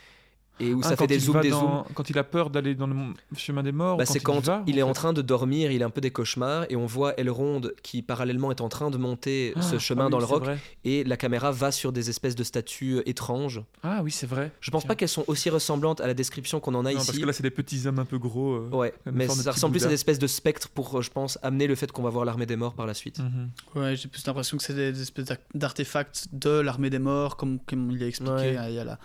et 0.60 0.72
où 0.74 0.80
Ah, 0.84 0.88
ça 0.90 0.96
fait 0.96 1.06
des 1.06 1.18
zooms, 1.18 1.40
des 1.40 1.50
zooms. 1.50 1.60
dans- 1.60 1.86
Quand 1.94 2.08
il 2.10 2.18
a 2.18 2.24
peur 2.24 2.50
d'aller 2.50 2.74
dans 2.74 2.86
le 2.86 2.94
chemin 3.36 3.62
des 3.62 3.72
morts, 3.72 3.96
Bah, 3.96 4.06
c'est 4.06 4.20
quand 4.20 4.38
il, 4.40 4.44
va, 4.46 4.62
il 4.66 4.78
est 4.78 4.82
en 4.82 4.92
train 4.92 5.12
de 5.12 5.22
dormir, 5.22 5.70
il 5.72 5.82
a 5.82 5.86
un 5.86 5.90
peu 5.90 6.00
des 6.00 6.10
cauchemars 6.10 6.66
et 6.68 6.76
on 6.76 6.86
voit 6.86 7.18
Elrond 7.18 7.62
qui 7.82 8.02
parallèlement 8.02 8.50
est 8.50 8.60
en 8.60 8.68
train 8.68 8.90
de 8.90 8.96
monter 8.98 9.52
Ah, 9.56 9.62
ce 9.62 9.78
chemin 9.78 10.02
ah 10.02 10.06
oui, 10.06 10.10
dans 10.12 10.18
le 10.18 10.24
roc 10.24 10.44
vrai. 10.44 10.58
et 10.84 11.04
la 11.04 11.16
caméra 11.16 11.50
va 11.50 11.72
sur 11.72 11.92
des 11.92 12.10
espèces 12.10 12.34
de 12.36 12.44
statues 12.44 12.96
euh, 12.98 13.08
étranges. 13.08 13.62
Ah 13.82 14.00
oui, 14.02 14.10
c'est 14.10 14.26
vrai. 14.26 14.52
Je 14.60 14.70
pense 14.70 14.82
Tiens. 14.82 14.88
pas 14.88 14.94
qu'elles 14.94 15.08
sont 15.08 15.24
aussi 15.26 15.50
ressemblantes 15.50 16.00
à 16.00 16.06
la 16.06 16.14
description 16.14 16.60
qu'on 16.60 16.74
en 16.74 16.84
a 16.84 16.92
Non, 16.92 16.98
ici. 16.98 17.06
parce 17.06 17.18
que 17.18 17.26
là, 17.26 17.32
c'est 17.32 17.42
des 17.42 17.50
petits 17.50 17.86
hommes 17.86 17.98
un 17.98 18.04
peu 18.04 18.18
gros. 18.18 18.54
euh. 18.54 18.68
Ouais, 18.70 18.92
mais 19.10 19.28
ça 19.28 19.52
ressemble 19.52 19.72
plus 19.72 19.84
à 19.84 19.88
des 19.88 19.94
espèces 19.94 20.18
de 20.18 20.26
spectres 20.26 20.68
pour, 20.68 20.98
euh, 20.98 21.02
je 21.02 21.10
pense, 21.10 21.38
amener 21.42 21.66
le 21.66 21.74
fait 21.74 21.90
qu'on 21.92 22.02
va 22.02 22.10
voir 22.10 22.24
l'armée 22.24 22.46
des 22.46 22.56
morts 22.56 22.74
par 22.74 22.86
la 22.86 22.94
suite. 22.94 23.18
Mhm. 23.20 23.50
Ouais, 23.74 23.96
j'ai 23.96 24.08
plus 24.08 24.26
l'impression 24.26 24.56
que 24.56 24.62
c'est 24.62 24.74
des, 24.74 25.00
espèces 25.00 25.28
d'artefacts 25.54 26.26
de 26.32 26.50
l'armée 26.60 26.90
des 26.90 26.98
morts, 26.98 27.36
comme, 27.36 27.58
comme 27.60 27.90
il 27.90 28.02
a 28.02 28.06
expliqué. 28.06 28.32
Ouais. 28.32 28.56
hein, 28.56 28.66
Il, 28.68 28.74
y 28.74 28.78
a 28.78 28.84
la, 28.84 28.98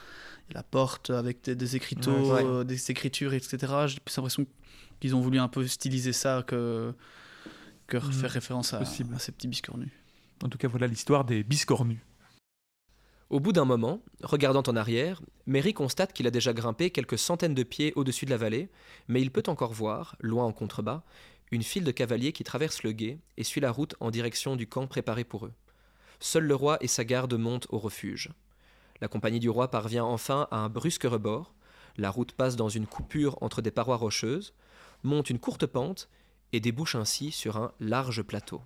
la 0.51 0.63
porte 0.63 1.09
avec 1.09 1.43
des, 1.43 1.55
des 1.55 1.75
écriteaux, 1.75 2.33
Ouais. 2.33 2.43
euh, 2.45 2.63
des 2.63 2.91
écritures, 2.91 3.33
etc. 3.33 3.57
J'ai 3.87 3.99
plus 3.99 4.15
l'impression 4.15 4.45
qu'ils 4.99 5.15
ont 5.15 5.21
voulu 5.21 5.39
un 5.39 5.47
peu 5.47 5.65
styliser 5.67 6.13
ça 6.13 6.43
que, 6.45 6.93
que 7.87 7.97
Mhm. 7.97 8.11
faire 8.13 8.31
référence 8.31 8.73
à, 8.73 8.83
ces 8.85 9.31
petits 9.31 9.47
biscornus. 9.47 9.89
En 10.43 10.49
tout 10.49 10.57
cas, 10.57 10.67
voilà 10.67 10.87
l'histoire 10.87 11.25
des 11.25 11.43
biscornus. 11.43 11.99
Au 13.31 13.39
bout 13.39 13.53
d'un 13.53 13.65
moment, 13.65 14.01
regardant 14.21 14.61
en 14.67 14.75
arrière, 14.75 15.19
Merry 15.47 15.73
constate 15.73 16.13
qu'il 16.13 16.27
a 16.27 16.31
déjà 16.31 16.53
grimpé 16.53 16.91
quelques 16.91 17.17
centaines 17.17 17.55
de 17.55 17.63
pieds 17.63 17.91
au-dessus 17.95 18.25
de 18.25 18.29
la 18.29 18.37
vallée, 18.37 18.69
mais 19.07 19.21
il 19.21 19.31
peut 19.31 19.43
encore 19.47 19.73
voir, 19.73 20.15
loin 20.19 20.45
en 20.45 20.51
contrebas, 20.53 21.01
une 21.51 21.63
file 21.63 21.83
de 21.83 21.91
cavaliers 21.91 22.33
qui 22.33 22.43
traverse 22.43 22.83
le 22.83 22.91
gué 22.91 23.19
et 23.37 23.43
suit 23.43 23.61
la 23.61 23.71
route 23.71 23.95
en 23.99 24.11
direction 24.11 24.55
du 24.55 24.67
camp 24.67 24.85
préparé 24.87 25.23
pour 25.23 25.47
eux. 25.47 25.53
Seul 26.19 26.43
le 26.43 26.55
roi 26.55 26.77
et 26.81 26.87
sa 26.87 27.03
garde 27.03 27.33
montent 27.33 27.67
au 27.71 27.79
refuge. 27.79 28.29
La 29.01 29.07
compagnie 29.07 29.39
du 29.39 29.49
roi 29.49 29.69
parvient 29.69 30.05
enfin 30.05 30.47
à 30.51 30.57
un 30.57 30.69
brusque 30.69 31.03
rebord. 31.03 31.53
La 31.97 32.09
route 32.09 32.31
passe 32.33 32.55
dans 32.55 32.69
une 32.69 32.87
coupure 32.87 33.37
entre 33.41 33.61
des 33.61 33.71
parois 33.71 33.97
rocheuses, 33.97 34.53
monte 35.03 35.29
une 35.29 35.39
courte 35.39 35.65
pente 35.65 36.09
et 36.53 36.59
débouche 36.59 36.95
ainsi 36.95 37.31
sur 37.31 37.57
un 37.57 37.71
large 37.79 38.23
plateau. 38.23 38.61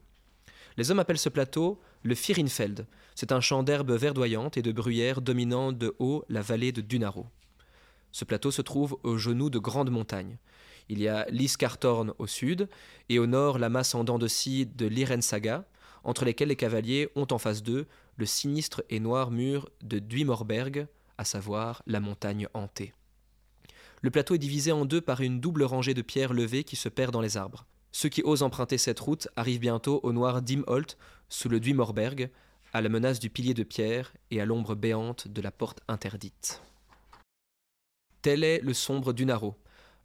Les 0.78 0.92
hommes 0.92 1.00
appellent 1.00 1.18
ce 1.18 1.30
plateau 1.30 1.80
le 2.04 2.16
Firinfeld. 2.16 2.88
C'est 3.16 3.32
un 3.32 3.42
champ 3.42 3.64
d'herbes 3.64 3.92
verdoyantes 3.92 4.58
et 4.58 4.62
de 4.62 4.72
bruyères 4.72 5.22
dominant 5.22 5.72
de 5.72 5.96
haut 6.00 6.24
la 6.30 6.42
vallée 6.42 6.72
de 6.72 6.82
Dunaro. 6.82 7.28
Ce 8.12 8.26
plateau 8.26 8.52
se 8.52 8.62
trouve 8.62 8.98
au 9.04 9.18
genou 9.18 9.50
de 9.50 9.60
grandes 9.60 9.92
montagnes. 9.92 10.38
Il 10.88 11.00
y 11.00 11.08
a 11.08 11.26
l'Iskartorn 11.30 12.14
au 12.18 12.28
sud 12.28 12.70
et 13.10 13.20
au 13.20 13.28
nord 13.28 13.60
la 13.60 13.70
masse 13.70 13.94
en 13.94 14.04
dents 14.04 14.18
de 14.18 14.28
scie 14.28 14.66
de 14.66 14.88
l'Irensaga, 14.88 15.66
entre 16.04 16.26
lesquelles 16.26 16.48
les 16.48 16.56
cavaliers 16.56 17.10
ont 17.16 17.28
en 17.32 17.38
face 17.38 17.62
d'eux 17.62 17.88
le 18.20 18.26
sinistre 18.26 18.84
et 18.90 19.00
noir 19.00 19.32
mur 19.32 19.70
de 19.82 19.98
Duimorberg, 19.98 20.88
à 21.18 21.24
savoir 21.24 21.82
la 21.88 22.02
montagne 22.02 22.50
hantée. 22.54 22.94
Le 24.02 24.12
plateau 24.12 24.36
est 24.36 24.40
divisé 24.40 24.74
en 24.74 24.84
deux 24.84 25.00
par 25.00 25.22
une 25.22 25.40
double 25.40 25.64
rangée 25.64 25.94
de 25.94 26.02
pierres 26.02 26.34
levées 26.34 26.66
qui 26.66 26.76
se 26.76 26.90
perd 26.90 27.14
dans 27.14 27.22
les 27.22 27.38
arbres. 27.38 27.66
Ceux 27.94 28.10
qui 28.10 28.22
osent 28.24 28.44
emprunter 28.44 28.78
cette 28.78 29.00
route 29.00 29.30
arrivent 29.38 29.62
bientôt 29.62 30.02
au 30.04 30.12
noir 30.12 30.42
Dimholt, 30.42 30.98
sous 31.30 31.48
le 31.48 31.62
Duimorberg, 31.62 32.30
à 32.74 32.82
la 32.82 32.90
menace 32.90 33.20
du 33.20 33.30
pilier 33.30 33.54
de 33.54 33.64
pierre 33.64 34.14
et 34.32 34.42
à 34.42 34.46
l'ombre 34.46 34.76
béante 34.76 35.30
de 35.30 35.42
la 35.42 35.52
porte 35.52 35.80
interdite. 35.88 36.62
Tel 38.22 38.44
est 38.44 38.60
le 38.60 38.74
sombre 38.74 39.14
Dunaro, 39.14 39.56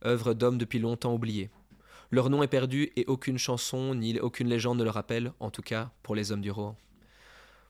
œuvre 0.04 0.34
d'hommes 0.34 0.58
depuis 0.58 0.78
longtemps 0.78 1.14
oubliés. 1.14 1.50
Leur 2.12 2.30
nom 2.30 2.44
est 2.44 2.48
perdu 2.48 2.92
et 2.94 3.06
aucune 3.08 3.38
chanson 3.38 3.92
ni 3.96 4.20
aucune 4.20 4.48
légende 4.48 4.78
ne 4.78 4.84
le 4.84 4.90
rappelle, 4.90 5.32
en 5.40 5.50
tout 5.50 5.62
cas 5.62 5.90
pour 6.04 6.14
les 6.14 6.30
hommes 6.30 6.42
du 6.42 6.52
Rohan. 6.52 6.76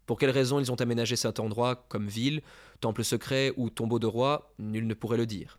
Pour 0.06 0.18
quelles 0.18 0.30
raisons 0.30 0.60
ils 0.60 0.70
ont 0.70 0.80
aménagé 0.80 1.16
cet 1.16 1.40
endroit 1.40 1.86
comme 1.88 2.08
ville, 2.08 2.42
temple 2.80 3.04
secret 3.04 3.52
ou 3.56 3.70
tombeau 3.70 3.98
de 3.98 4.06
roi, 4.06 4.52
nul 4.58 4.86
ne 4.86 4.94
pourrait 4.94 5.16
le 5.16 5.26
dire. 5.26 5.58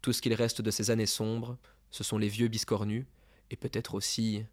Tout 0.00 0.12
ce 0.12 0.22
qu'il 0.22 0.34
reste 0.34 0.62
de 0.62 0.70
ces 0.70 0.90
années 0.90 1.06
sombres, 1.06 1.58
ce 1.90 2.02
sont 2.02 2.18
les 2.18 2.28
vieux 2.28 2.48
biscornus, 2.48 3.04
et 3.50 3.56
peut-être 3.56 3.94
aussi 3.94 4.44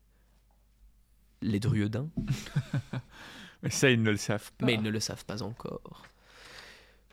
les 1.41 1.59
druidins, 1.59 2.09
Mais 3.63 3.69
ça, 3.69 3.89
ils 3.89 4.01
ne 4.01 4.11
le 4.11 4.17
savent 4.17 4.51
pas. 4.53 4.65
mais 4.65 4.75
ils 4.75 4.81
ne 4.81 4.89
le 4.89 4.99
savent 4.99 5.25
pas 5.25 5.41
encore. 5.43 6.03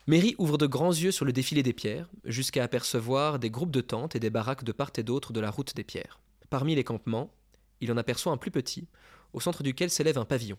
Mary 0.07 0.37
ouvre 0.39 0.59
de 0.59 0.67
grands 0.67 0.93
yeux 0.93 1.11
sur 1.11 1.25
le 1.25 1.33
défilé 1.33 1.65
des 1.65 1.73
pierres, 1.73 2.09
jusqu'à 2.25 2.63
apercevoir 2.63 3.41
des 3.41 3.51
groupes 3.51 3.73
de 3.73 3.81
tentes 3.81 4.15
et 4.15 4.21
des 4.21 4.31
baraques 4.31 4.63
de 4.63 4.71
part 4.71 4.93
et 4.97 5.03
d'autre 5.03 5.33
de 5.33 5.41
la 5.41 5.51
route 5.51 5.75
des 5.75 5.83
pierres. 5.83 6.21
Parmi 6.49 6.77
les 6.77 6.85
campements, 6.85 7.33
il 7.81 7.91
en 7.91 7.97
aperçoit 7.97 8.33
un 8.33 8.37
plus 8.37 8.53
petit, 8.53 8.87
au 9.33 9.41
centre 9.41 9.65
duquel 9.65 9.91
s'élève 9.91 10.19
un 10.19 10.25
pavillon. 10.25 10.59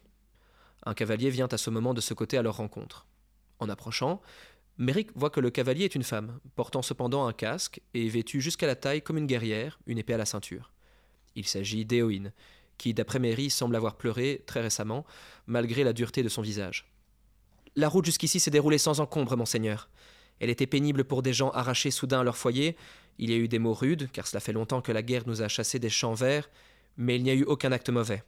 Un 0.86 0.94
cavalier 0.94 1.30
vient 1.30 1.48
à 1.52 1.58
ce 1.58 1.70
moment 1.70 1.94
de 1.94 2.02
ce 2.02 2.14
côté 2.14 2.38
à 2.38 2.42
leur 2.42 2.58
rencontre. 2.58 3.06
En 3.60 3.70
approchant, 3.70 4.22
Merrick 4.78 5.10
voit 5.16 5.32
que 5.32 5.40
le 5.40 5.50
cavalier 5.50 5.86
est 5.86 5.96
une 5.96 6.04
femme, 6.04 6.40
portant 6.56 6.82
cependant 6.82 7.26
un 7.26 7.34
casque 7.34 7.82
et 7.94 8.08
vêtue 8.08 8.42
jusqu'à 8.42 8.68
la 8.68 8.76
taille 8.76 9.02
comme 9.02 9.18
une 9.18 9.26
guerrière, 9.26 9.80
une 9.88 9.98
épée 9.98 10.14
à 10.14 10.18
la 10.18 10.26
ceinture. 10.26 10.72
Il 11.36 11.48
s'agit 11.48 11.84
d'Éoïne, 11.84 12.32
qui, 12.78 12.94
d'après 12.94 13.20
Mary, 13.20 13.50
semble 13.50 13.76
avoir 13.76 13.96
pleuré 13.96 14.44
très 14.46 14.62
récemment, 14.62 15.06
malgré 15.48 15.84
la 15.84 15.94
dureté 15.94 16.22
de 16.22 16.30
son 16.30 16.44
visage. 16.44 16.86
La 17.76 17.90
route 17.90 18.06
jusqu'ici 18.06 18.40
s'est 18.40 18.52
déroulée 18.52 18.78
sans 18.78 19.00
encombre, 19.00 19.36
monseigneur. 19.36 19.90
Elle 20.40 20.50
était 20.52 20.68
pénible 20.68 21.04
pour 21.04 21.24
des 21.24 21.34
gens 21.34 21.50
arrachés 21.52 21.92
soudain 21.92 22.20
à 22.20 22.24
leur 22.24 22.38
foyer. 22.38 22.76
Il 23.18 23.32
y 23.32 23.34
a 23.34 23.38
eu 23.38 23.48
des 23.48 23.60
mots 23.60 23.74
rudes, 23.74 24.10
car 24.12 24.28
cela 24.28 24.40
fait 24.40 24.54
longtemps 24.54 24.82
que 24.82 24.92
la 24.92 25.02
guerre 25.02 25.24
nous 25.26 25.42
a 25.42 25.48
chassés 25.48 25.80
des 25.80 25.90
champs 25.90 26.14
verts, 26.14 26.50
mais 26.98 27.16
il 27.16 27.24
n'y 27.24 27.32
a 27.32 27.34
eu 27.34 27.44
aucun 27.44 27.72
acte 27.72 27.90
mauvais. 27.90 28.24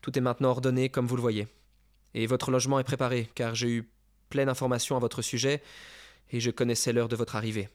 Tout 0.00 0.16
est 0.18 0.22
maintenant 0.22 0.50
ordonné 0.50 0.88
comme 0.88 1.06
vous 1.06 1.16
le 1.16 1.22
voyez. 1.22 1.48
Et 2.16 2.26
votre 2.26 2.50
logement 2.50 2.80
est 2.80 2.84
préparé, 2.84 3.28
car 3.34 3.54
j'ai 3.54 3.68
eu 3.68 3.90
pleine 4.30 4.48
information 4.48 4.96
à 4.96 4.98
votre 4.98 5.20
sujet, 5.20 5.62
et 6.32 6.40
je 6.40 6.50
connaissais 6.50 6.94
l'heure 6.94 7.08
de 7.08 7.14
votre 7.14 7.36
arrivée. 7.36 7.68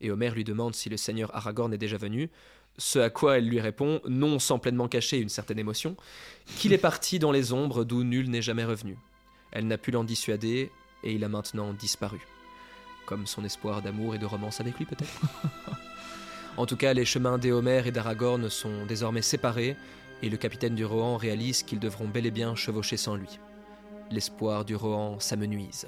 Et 0.00 0.10
Omer 0.10 0.34
lui 0.34 0.42
demande 0.42 0.74
si 0.74 0.88
le 0.88 0.96
seigneur 0.96 1.34
Aragorn 1.36 1.72
est 1.72 1.78
déjà 1.78 1.96
venu, 1.96 2.30
ce 2.78 2.98
à 2.98 3.10
quoi 3.10 3.38
elle 3.38 3.48
lui 3.48 3.60
répond, 3.60 4.00
non 4.08 4.40
sans 4.40 4.58
pleinement 4.58 4.88
cacher 4.88 5.18
une 5.18 5.28
certaine 5.28 5.60
émotion, 5.60 5.96
qu'il 6.56 6.72
est 6.72 6.78
parti 6.78 7.20
dans 7.20 7.30
les 7.30 7.52
ombres 7.52 7.84
d'où 7.84 8.02
nul 8.02 8.28
n'est 8.28 8.42
jamais 8.42 8.64
revenu. 8.64 8.98
Elle 9.52 9.68
n'a 9.68 9.78
pu 9.78 9.92
l'en 9.92 10.02
dissuader, 10.02 10.72
et 11.04 11.12
il 11.12 11.22
a 11.22 11.28
maintenant 11.28 11.72
disparu. 11.72 12.18
Comme 13.06 13.28
son 13.28 13.44
espoir 13.44 13.82
d'amour 13.82 14.16
et 14.16 14.18
de 14.18 14.26
romance 14.26 14.60
avec 14.60 14.78
lui, 14.78 14.84
peut-être 14.84 15.20
En 16.56 16.66
tout 16.66 16.76
cas, 16.76 16.92
les 16.92 17.04
chemins 17.04 17.38
d'Éomer 17.38 17.86
et 17.86 17.92
d'Aragorn 17.92 18.50
sont 18.50 18.84
désormais 18.84 19.22
séparés, 19.22 19.76
et 20.22 20.28
le 20.28 20.36
capitaine 20.36 20.74
du 20.74 20.84
Rohan 20.84 21.16
réalise 21.16 21.62
qu'ils 21.62 21.78
devront 21.78 22.08
bel 22.08 22.26
et 22.26 22.32
bien 22.32 22.56
chevaucher 22.56 22.96
sans 22.96 23.14
lui. 23.14 23.38
L'espoir 24.10 24.64
du 24.64 24.74
Rohan 24.74 25.20
s'amenuise. 25.20 25.86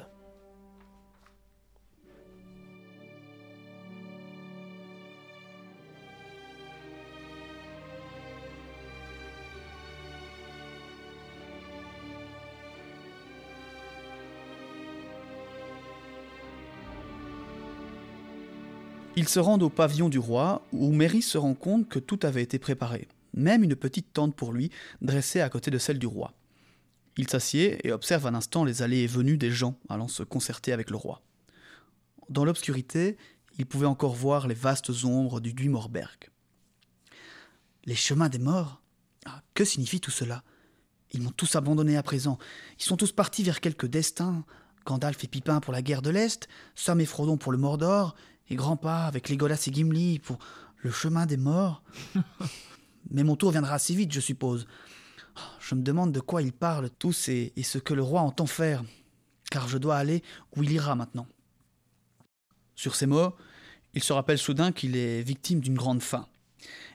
Ils 19.15 19.29
se 19.29 19.39
rendent 19.41 19.63
au 19.63 19.69
pavillon 19.69 20.09
du 20.09 20.19
roi, 20.19 20.63
où 20.73 20.91
Mary 20.93 21.23
se 21.23 21.39
rend 21.39 21.55
compte 21.55 21.89
que 21.89 21.99
tout 21.99 22.21
avait 22.23 22.43
été 22.43 22.59
préparé, 22.59 23.09
même 23.35 23.63
une 23.63 23.77
petite 23.77 24.13
tente 24.13 24.35
pour 24.35 24.53
lui, 24.53 24.71
dressée 25.01 25.41
à 25.41 25.49
côté 25.49 25.71
de 25.71 25.79
celle 25.79 25.99
du 25.99 26.07
roi. 26.07 26.33
Il 27.17 27.29
s'assied 27.29 27.87
et 27.87 27.93
observe 27.93 28.27
un 28.27 28.35
instant 28.35 28.65
les 28.65 28.83
allées 28.83 29.01
et 29.01 29.07
venues 29.07 29.37
des 29.37 29.51
gens 29.51 29.79
allant 29.89 30.09
se 30.09 30.23
concerter 30.23 30.73
avec 30.73 30.91
le 30.91 30.97
roi. 30.97 31.23
Dans 32.29 32.45
l'obscurité, 32.45 33.17
il 33.59 33.67
pouvait 33.67 33.87
encore 33.87 34.15
voir 34.15 34.49
les 34.49 34.55
vastes 34.55 34.91
ombres 35.05 35.41
du 35.41 35.53
Duimorberg. 35.53 36.31
Les 37.85 37.95
chemins 37.95 38.29
des 38.29 38.39
morts? 38.39 38.81
Ah, 39.27 39.43
que 39.55 39.65
signifie 39.65 40.01
tout 40.01 40.11
cela? 40.11 40.43
Ils 41.13 41.21
m'ont 41.21 41.31
tous 41.31 41.55
abandonné 41.57 41.97
à 41.97 42.03
présent. 42.03 42.39
Ils 42.79 42.85
sont 42.85 42.97
tous 42.97 43.13
partis 43.13 43.43
vers 43.43 43.61
quelque 43.61 43.87
destin. 43.87 44.45
Gandalf 44.87 45.23
et 45.23 45.29
Pipin 45.29 45.61
pour 45.61 45.73
la 45.73 45.83
guerre 45.83 46.03
de 46.03 46.11
l'Est, 46.11 46.49
Sam 46.75 47.01
et 47.01 47.07
Frodon 47.07 47.37
pour 47.37 47.53
le 47.53 47.59
Mordor, 47.59 48.17
et 48.49 48.57
Grandpa 48.57 49.05
avec 49.05 49.29
Legolas 49.29 49.63
et 49.67 49.73
Gimli 49.73 50.19
pour 50.19 50.39
le 50.79 50.91
chemin 50.91 51.27
des 51.27 51.37
morts. 51.37 51.83
Mais 53.11 53.23
mon 53.23 53.37
tour 53.37 53.53
viendra 53.53 53.75
assez 53.75 53.95
vite, 53.95 54.13
je 54.13 54.21
suppose. 54.21 54.67
Je 55.61 55.75
me 55.75 55.83
demande 55.83 56.13
de 56.13 56.21
quoi 56.21 56.43
ils 56.43 56.53
parlent 56.53 56.91
tous 56.91 57.29
et, 57.29 57.53
ce 57.63 57.79
que 57.79 57.95
le 57.95 58.03
roi 58.03 58.21
entend 58.21 58.47
faire, 58.47 58.83
car 59.51 59.69
je 59.69 59.79
dois 59.79 59.97
aller 59.97 60.23
où 60.57 60.63
il 60.63 60.73
ira 60.73 60.95
maintenant. 60.95 61.27
Sur 62.75 62.95
ces 62.95 63.07
mots, 63.07 63.35
il 63.95 64.03
se 64.03 64.13
rappelle 64.13 64.39
soudain 64.39 64.73
qu'il 64.73 64.97
est 64.97 65.23
victime 65.23 65.61
d'une 65.61 65.77
grande 65.77 66.03
faim. 66.03 66.27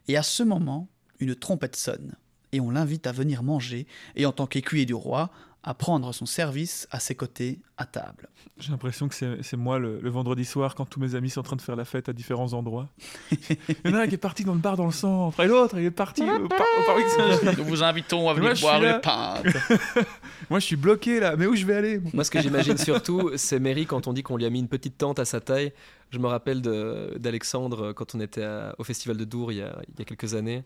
Et 0.08 0.17
à 0.17 0.24
ce 0.24 0.44
moment, 0.44 0.88
une 1.20 1.36
trompette 1.36 1.75
sonne, 1.75 2.15
et 2.51 2.60
on 2.60 2.72
l'invite 2.72 3.08
à 3.08 3.12
venir 3.12 3.44
manger, 3.44 3.88
et 4.15 4.25
en 4.25 4.32
tant 4.32 4.48
qu'écuyer 4.48 4.86
du 4.86 4.94
roi, 4.94 5.32
à 5.69 5.74
prendre 5.74 6.13
son 6.13 6.25
service 6.25 6.88
à 6.91 7.00
ses 7.01 7.13
côtés 7.13 7.59
à 7.75 7.86
table. 7.86 8.29
J'ai 8.57 8.71
l'impression 8.71 9.09
que 9.09 9.15
c'est 9.41 9.57
moi 9.57 9.79
le, 9.79 10.00
le 10.00 10.09
vendredi 10.09 10.45
soir 10.45 10.75
quand 10.75 10.86
tous 10.86 11.00
mes 11.01 11.13
amis 11.13 11.29
sont 11.29 11.41
en 11.41 11.43
train 11.43 11.57
de 11.57 11.62
faire 11.62 11.75
la 11.75 11.83
fête 11.83 12.07
à 12.07 12.13
différents 12.13 12.53
endroits. 12.53 12.88
Il 13.31 13.57
y 13.83 13.89
en 13.89 13.95
a 13.95 14.03
un 14.03 14.07
qui 14.07 14.15
est 14.15 14.17
parti 14.17 14.45
dans 14.45 14.53
le 14.53 14.59
bar 14.62 14.77
dans 14.77 14.86
le 14.86 14.93
centre, 14.93 15.38
et 15.41 15.47
l'autre 15.47 15.77
il 15.77 15.83
est 15.86 15.91
parti 15.91 16.24
au, 16.24 16.47
par- 16.47 16.62
au 16.62 16.86
parc 16.86 17.09
Saint-Germain. 17.09 17.51
Nous 17.57 17.65
vous 17.65 17.83
invitons 17.83 18.21
à 18.29 18.33
Moi, 18.33 18.33
venir 18.36 18.55
suis 18.55 18.63
boire 18.65 18.81
une 18.81 19.01
pinte. 19.01 19.45
Moi 20.50 20.59
je 20.59 20.65
suis 20.65 20.77
bloqué 20.77 21.19
là, 21.19 21.36
mais 21.36 21.45
où 21.47 21.55
je 21.55 21.65
vais 21.65 21.75
aller 21.75 22.00
moi? 22.00 22.12
Moi, 22.13 22.24
ce 22.24 22.31
que 22.31 22.41
j'imagine 22.41 22.77
surtout, 22.77 23.31
c'est 23.36 23.59
Mary 23.59 23.86
quand 23.86 24.07
on 24.07 24.13
dit 24.13 24.24
qu'on 24.24 24.38
lui 24.38 24.45
a 24.45 24.50
mis 24.50 24.59
une 24.59 24.69
petite 24.69 24.97
tente 24.97 25.19
à 25.19 25.25
sa 25.25 25.41
taille. 25.41 25.74
Je 26.12 26.19
me 26.19 26.27
rappelle 26.27 26.62
d'Alexandre 26.62 27.88
euh, 27.88 27.93
quand 27.93 28.15
on 28.15 28.21
était 28.21 28.43
à- 28.43 28.74
au 28.77 28.83
festival 28.86 29.17
de 29.17 29.25
Dour 29.25 29.51
il 29.51 29.57
y 29.57 29.62
a, 29.62 29.77
il 29.89 30.00
y 30.00 30.01
a 30.01 30.05
quelques 30.05 30.33
années. 30.33 30.63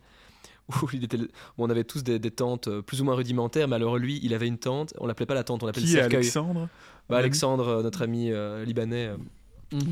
Où 0.82 0.88
il 0.94 1.04
était, 1.04 1.18
bon, 1.18 1.25
on 1.60 1.70
avait 1.70 1.84
tous 1.84 2.04
des, 2.04 2.20
des 2.20 2.32
tentes 2.32 2.68
euh, 2.68 2.82
plus 2.82 3.01
ou 3.01 3.04
moins 3.06 3.16
rudimentaires, 3.16 3.68
mais 3.68 3.75
alors 3.75 3.98
lui, 3.98 4.20
il 4.24 4.34
avait 4.34 4.48
une 4.48 4.58
tente. 4.58 4.94
On 5.00 5.08
l'appelait 5.08 5.25
pas 5.25 5.34
la 5.36 5.44
tente, 5.44 5.63
on 5.63 5.66
l'appelait 5.66 5.82
le 5.84 5.88
cercueil. 5.88 6.18
Alexandre 6.18 6.70
Bah, 7.10 7.18
Alexandre, 7.18 7.68
euh, 7.68 7.84
notre 7.84 8.01
ami 8.04 8.32
euh, 8.32 8.63
libanais, 8.66 9.08
euh, 9.08 9.18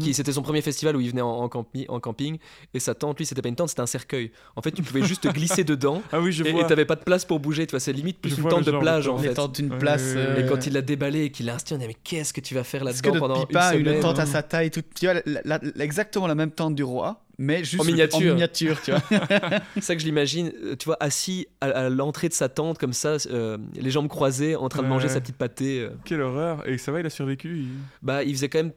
qui 0.02 0.14
c'était 0.14 0.34
son 0.34 0.42
premier 0.42 0.62
festival 0.62 0.98
où 0.98 1.00
il 1.00 1.10
venait 1.10 1.22
en, 1.22 1.30
en 1.30 1.48
campi- 1.48 1.86
en 1.88 2.02
camping. 2.02 2.38
Et 2.74 2.80
sa 2.82 2.96
tente, 2.96 3.18
lui, 3.18 3.26
c'était 3.26 3.42
pas 3.42 3.48
une 3.48 3.56
tente, 3.56 3.70
c'était 3.70 3.82
un 3.82 3.86
cercueil. 3.86 4.32
En 4.58 4.62
fait, 4.62 4.72
tu 4.72 4.82
pouvais 4.84 5.04
juste 5.04 5.24
te 5.24 5.28
glisser 5.34 5.64
dedans. 5.64 6.02
Ah 6.12 6.20
oui, 6.20 6.34
je 6.34 6.44
Et 6.44 6.52
vois. 6.52 6.64
et 6.64 6.68
t'avais 6.68 6.84
pas 6.84 6.96
de 6.98 7.04
place 7.04 7.24
pour 7.24 7.40
bouger, 7.40 7.66
tu 7.66 7.72
vois, 7.72 7.80
c'est 7.80 7.94
limite 7.94 8.20
plus 8.20 8.32
Je 8.36 8.42
une 8.42 8.50
tente 8.50 8.66
de 8.66 8.72
plage 8.78 9.06
tente. 9.06 9.14
en 9.14 9.18
fait. 9.20 9.52
d'une 9.62 9.72
Ouais, 9.72 9.78
place. 9.80 10.02
ouais, 10.04 10.16
ouais. 10.16 10.20
euh, 10.22 10.46
Et 10.46 10.50
quand 10.50 10.68
il 10.68 10.74
l'a 10.74 10.82
déballé 10.82 11.24
et 11.24 11.32
qu'il 11.32 11.46
l'a 11.46 11.56
inscrit, 11.56 11.76
on 11.76 11.78
a 11.78 11.82
dit 11.82 11.88
mais 11.88 11.94
qu'est-ce 12.04 12.34
que 12.34 12.42
tu 12.42 12.56
vas 12.56 12.66
faire 12.66 12.86
Est-ce 12.88 13.02
que 13.02 13.08
là-dedans 13.08 13.28
notre 13.28 13.34
pendant 13.36 13.46
Pipin 13.48 13.60
a 13.62 13.74
une 13.76 13.80
une 13.80 13.86
semaine 13.86 14.02
tente 14.02 14.20
à 14.20 14.26
sa 14.26 14.44
taille, 14.44 14.70
toute, 14.70 14.88
tu 14.94 15.06
vois, 15.06 15.14
la- 15.14 15.42
la- 15.46 15.60
la- 15.62 15.84
exactement 15.86 16.28
la 16.28 16.36
même 16.36 16.52
tente 16.52 16.76
du 16.76 16.84
roi, 16.84 17.22
mais 17.40 17.64
juste 17.64 17.82
En 17.82 17.86
miniature. 17.86 18.18
en 18.32 18.34
miniature, 18.36 18.80
tu 18.84 18.92
vois. 18.92 19.02
C'est 19.76 19.82
ça 19.82 19.96
que 19.96 20.02
je 20.02 20.06
l'imagine, 20.06 20.52
euh, 20.64 20.76
tu 20.76 20.86
vois, 20.86 20.98
assis 21.00 21.48
à, 21.62 21.68
à 21.70 21.90
l'entrée 21.90 22.30
de 22.30 22.34
sa 22.34 22.50
tente 22.50 22.78
comme 22.78 22.94
ça, 22.94 23.16
euh, 23.32 23.58
les 23.74 23.90
jambes 23.90 24.08
croisées, 24.10 24.56
en 24.56 24.70
train 24.70 24.84
de 24.84 24.88
manger 24.88 25.08
Ouais. 25.08 25.14
sa 25.14 25.22
petite 25.22 25.38
pâtée. 25.38 25.80
euh. 25.82 25.90
Quelle 26.06 26.22
horreur. 26.22 26.68
Et 26.68 26.78
ça 26.78 26.92
va, 26.92 27.00
il 27.00 27.06
a 27.06 27.10
survécu. 27.10 27.60
il- 27.62 27.70
Bah, 28.04 28.24
il 28.24 28.36
faisait 28.36 28.50
quand 28.50 28.60
même 28.60 28.74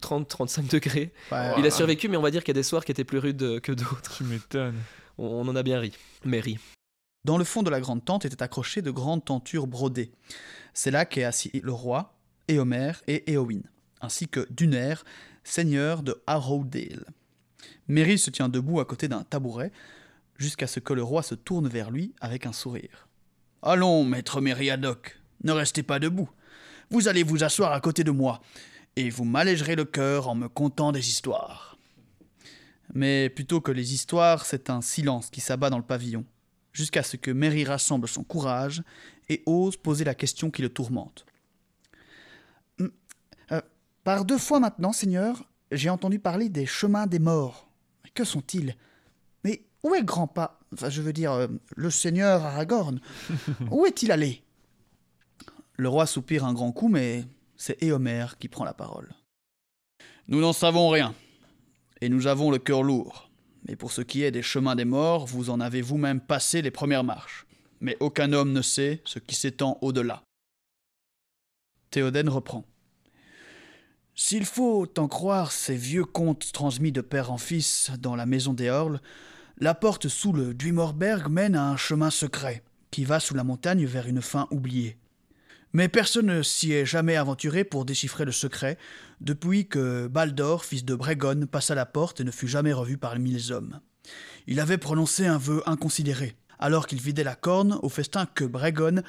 30-35 0.00 0.66
degrés. 0.72 1.12
Ouais. 1.30 1.52
Il 1.58 1.66
a 1.66 1.70
survécu, 1.70 2.08
mais 2.08 2.16
on 2.16 2.22
va 2.22 2.30
dire 2.30 2.42
qu'il 2.42 2.54
y 2.54 2.56
a 2.56 2.60
des 2.60 2.64
soirs 2.64 2.84
qui 2.84 2.90
étaient 2.92 3.04
plus 3.04 3.18
rudes 3.18 3.60
que 3.60 3.70
d'autres. 3.72 4.16
Tu 4.16 4.24
m'étonnes. 4.24 4.74
On, 5.18 5.26
on 5.26 5.48
en 5.48 5.54
a 5.54 5.62
bien 5.62 5.78
ri. 5.78 5.92
Mais 6.24 6.40
ri. 6.40 6.58
Dans 7.24 7.38
le 7.38 7.44
fond 7.44 7.62
de 7.62 7.70
la 7.70 7.80
grande 7.80 8.04
tente 8.04 8.24
étaient 8.24 8.42
accrochées 8.42 8.82
de 8.82 8.90
grandes 8.90 9.24
tentures 9.24 9.66
brodées. 9.66 10.10
C'est 10.74 10.90
là 10.90 11.04
qu'est 11.04 11.24
assis 11.24 11.50
le 11.62 11.72
roi, 11.72 12.14
Éomer 12.48 12.92
et 13.08 13.32
Éowyn, 13.32 13.62
ainsi 14.00 14.28
que 14.28 14.46
Duner, 14.50 14.94
seigneur 15.42 16.02
de 16.02 16.22
Harrowdale. 16.26 17.04
Merry 17.88 18.18
se 18.18 18.30
tient 18.30 18.48
debout 18.48 18.80
à 18.80 18.84
côté 18.84 19.08
d'un 19.08 19.22
tabouret, 19.22 19.72
jusqu'à 20.38 20.66
ce 20.66 20.80
que 20.80 20.92
le 20.92 21.02
roi 21.02 21.22
se 21.22 21.34
tourne 21.34 21.68
vers 21.68 21.90
lui 21.90 22.14
avec 22.20 22.46
un 22.46 22.52
sourire. 22.52 23.08
Allons, 23.62 24.04
maître 24.04 24.40
Mériadoc, 24.40 25.20
ne 25.44 25.52
restez 25.52 25.82
pas 25.82 25.98
debout. 25.98 26.30
Vous 26.90 27.08
allez 27.08 27.22
vous 27.22 27.44
asseoir 27.44 27.72
à 27.72 27.80
côté 27.80 28.04
de 28.04 28.10
moi, 28.10 28.40
et 28.96 29.10
vous 29.10 29.24
m'allégerez 29.24 29.76
le 29.76 29.84
cœur 29.84 30.28
en 30.28 30.34
me 30.34 30.48
contant 30.48 30.92
des 30.92 31.08
histoires. 31.08 31.78
Mais 32.94 33.28
plutôt 33.28 33.60
que 33.60 33.72
les 33.72 33.94
histoires, 33.94 34.46
c'est 34.46 34.70
un 34.70 34.80
silence 34.80 35.30
qui 35.30 35.40
s'abat 35.40 35.70
dans 35.70 35.78
le 35.78 35.84
pavillon 35.84 36.24
jusqu'à 36.76 37.02
ce 37.02 37.16
que 37.16 37.30
Mary 37.30 37.64
rassemble 37.64 38.06
son 38.06 38.22
courage 38.22 38.82
et 39.30 39.42
ose 39.46 39.78
poser 39.78 40.04
la 40.04 40.14
question 40.14 40.50
qui 40.50 40.60
le 40.60 40.68
tourmente. 40.68 41.24
Euh, 43.50 43.62
par 44.04 44.26
deux 44.26 44.36
fois 44.36 44.60
maintenant, 44.60 44.92
Seigneur, 44.92 45.48
j'ai 45.72 45.88
entendu 45.88 46.18
parler 46.18 46.50
des 46.50 46.66
chemins 46.66 47.06
des 47.06 47.18
morts. 47.18 47.65
Que 48.16 48.24
sont-ils? 48.24 48.74
Mais 49.44 49.62
où 49.82 49.94
est 49.94 50.02
Grandpa? 50.02 50.58
Enfin, 50.72 50.88
je 50.88 51.02
veux 51.02 51.12
dire, 51.12 51.32
euh, 51.32 51.46
le 51.76 51.90
Seigneur 51.90 52.42
Aragorn. 52.42 52.98
où 53.70 53.84
est-il 53.84 54.10
allé? 54.10 54.42
Le 55.76 55.90
roi 55.90 56.06
soupire 56.06 56.46
un 56.46 56.54
grand 56.54 56.72
coup, 56.72 56.88
mais 56.88 57.26
c'est 57.56 57.82
Éomer 57.82 58.26
qui 58.40 58.48
prend 58.48 58.64
la 58.64 58.72
parole. 58.72 59.12
Nous 60.28 60.40
n'en 60.40 60.54
savons 60.54 60.88
rien, 60.88 61.14
et 62.00 62.08
nous 62.08 62.26
avons 62.26 62.50
le 62.50 62.58
cœur 62.58 62.82
lourd. 62.82 63.30
Mais 63.68 63.76
pour 63.76 63.92
ce 63.92 64.00
qui 64.00 64.22
est 64.22 64.30
des 64.30 64.42
chemins 64.42 64.76
des 64.76 64.86
morts, 64.86 65.26
vous 65.26 65.50
en 65.50 65.60
avez 65.60 65.82
vous-même 65.82 66.20
passé 66.20 66.62
les 66.62 66.70
premières 66.70 67.04
marches. 67.04 67.46
Mais 67.80 67.98
aucun 68.00 68.32
homme 68.32 68.52
ne 68.52 68.62
sait 68.62 69.02
ce 69.04 69.18
qui 69.18 69.34
s'étend 69.34 69.76
au-delà. 69.82 70.22
Théoden 71.90 72.30
reprend. 72.30 72.64
S'il 74.18 74.46
faut 74.46 74.88
en 74.96 75.08
croire 75.08 75.52
ces 75.52 75.76
vieux 75.76 76.06
contes 76.06 76.50
transmis 76.50 76.90
de 76.90 77.02
père 77.02 77.30
en 77.30 77.36
fils 77.36 77.90
dans 77.98 78.16
la 78.16 78.24
maison 78.24 78.54
des 78.54 78.70
Horles, 78.70 79.02
la 79.58 79.74
porte 79.74 80.08
sous 80.08 80.32
le 80.32 80.54
Duimorberg 80.54 81.28
mène 81.28 81.54
à 81.54 81.68
un 81.68 81.76
chemin 81.76 82.08
secret, 82.08 82.62
qui 82.90 83.04
va 83.04 83.20
sous 83.20 83.34
la 83.34 83.44
montagne 83.44 83.84
vers 83.84 84.06
une 84.06 84.22
fin 84.22 84.48
oubliée. 84.50 84.96
Mais 85.74 85.88
personne 85.88 86.26
ne 86.26 86.42
s'y 86.42 86.72
est 86.72 86.86
jamais 86.86 87.16
aventuré 87.16 87.62
pour 87.62 87.84
déchiffrer 87.84 88.24
le 88.24 88.32
secret, 88.32 88.78
depuis 89.20 89.68
que 89.68 90.06
Baldor, 90.06 90.64
fils 90.64 90.86
de 90.86 90.94
Bregon, 90.94 91.46
passa 91.46 91.74
la 91.74 91.84
porte 91.84 92.22
et 92.22 92.24
ne 92.24 92.30
fut 92.30 92.48
jamais 92.48 92.72
revu 92.72 92.96
parmi 92.96 93.32
les 93.32 93.52
hommes. 93.52 93.80
Il 94.46 94.60
avait 94.60 94.78
prononcé 94.78 95.26
un 95.26 95.36
vœu 95.36 95.62
inconsidéré, 95.66 96.36
alors 96.58 96.86
qu'il 96.86 97.02
vidait 97.02 97.22
la 97.22 97.34
corne 97.34 97.78
au 97.82 97.90
festin 97.90 98.24
que 98.24 98.46
Bregon 98.46 99.02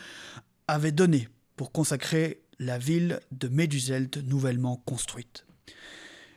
avait 0.68 0.92
donné 0.92 1.30
pour 1.56 1.72
consacrer 1.72 2.42
la 2.60 2.78
ville 2.78 3.20
de 3.32 3.48
Méduseld 3.48 4.24
nouvellement 4.28 4.78
construite. 4.86 5.46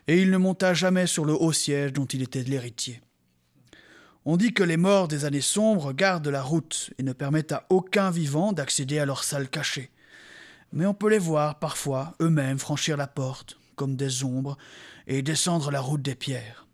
Et 0.07 0.21
il 0.21 0.29
ne 0.29 0.37
monta 0.37 0.73
jamais 0.73 1.07
sur 1.07 1.25
le 1.25 1.33
haut 1.33 1.53
siège 1.53 1.93
dont 1.93 2.05
il 2.05 2.21
était 2.21 2.43
l'héritier. 2.43 3.01
On 4.25 4.37
dit 4.37 4.53
que 4.53 4.63
les 4.63 4.77
morts 4.77 5.07
des 5.07 5.25
années 5.25 5.41
sombres 5.41 5.93
gardent 5.93 6.27
la 6.27 6.43
route 6.43 6.91
et 6.99 7.03
ne 7.03 7.13
permettent 7.13 7.53
à 7.53 7.65
aucun 7.69 8.11
vivant 8.11 8.53
d'accéder 8.53 8.99
à 8.99 9.05
leur 9.05 9.23
salle 9.23 9.49
cachée. 9.49 9.89
Mais 10.73 10.85
on 10.85 10.93
peut 10.93 11.09
les 11.09 11.17
voir 11.17 11.57
parfois 11.57 12.13
eux-mêmes 12.21 12.59
franchir 12.59 12.97
la 12.97 13.07
porte, 13.07 13.57
comme 13.75 13.95
des 13.95 14.23
ombres, 14.23 14.57
et 15.07 15.23
descendre 15.23 15.71
la 15.71 15.81
route 15.81 16.03
des 16.03 16.15
pierres. 16.15 16.67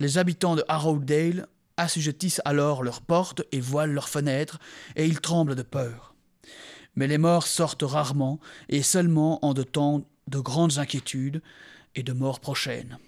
Les 0.00 0.18
habitants 0.18 0.54
de 0.54 0.64
Harrowdale 0.68 1.46
assujettissent 1.78 2.42
alors 2.44 2.82
leurs 2.82 3.00
portes 3.00 3.42
et 3.52 3.60
voilent 3.60 3.92
leurs 3.92 4.10
fenêtres, 4.10 4.58
et 4.96 5.06
ils 5.06 5.20
tremblent 5.20 5.54
de 5.54 5.62
peur. 5.62 6.15
Mais 6.96 7.06
les 7.06 7.18
morts 7.18 7.46
sortent 7.46 7.82
rarement, 7.82 8.40
et 8.68 8.82
seulement 8.82 9.44
en 9.44 9.54
de 9.54 9.62
temps 9.62 10.04
de 10.28 10.38
grandes 10.40 10.78
inquiétudes 10.78 11.42
et 11.94 12.02
de 12.02 12.12
morts 12.12 12.40
prochaines. 12.40 12.98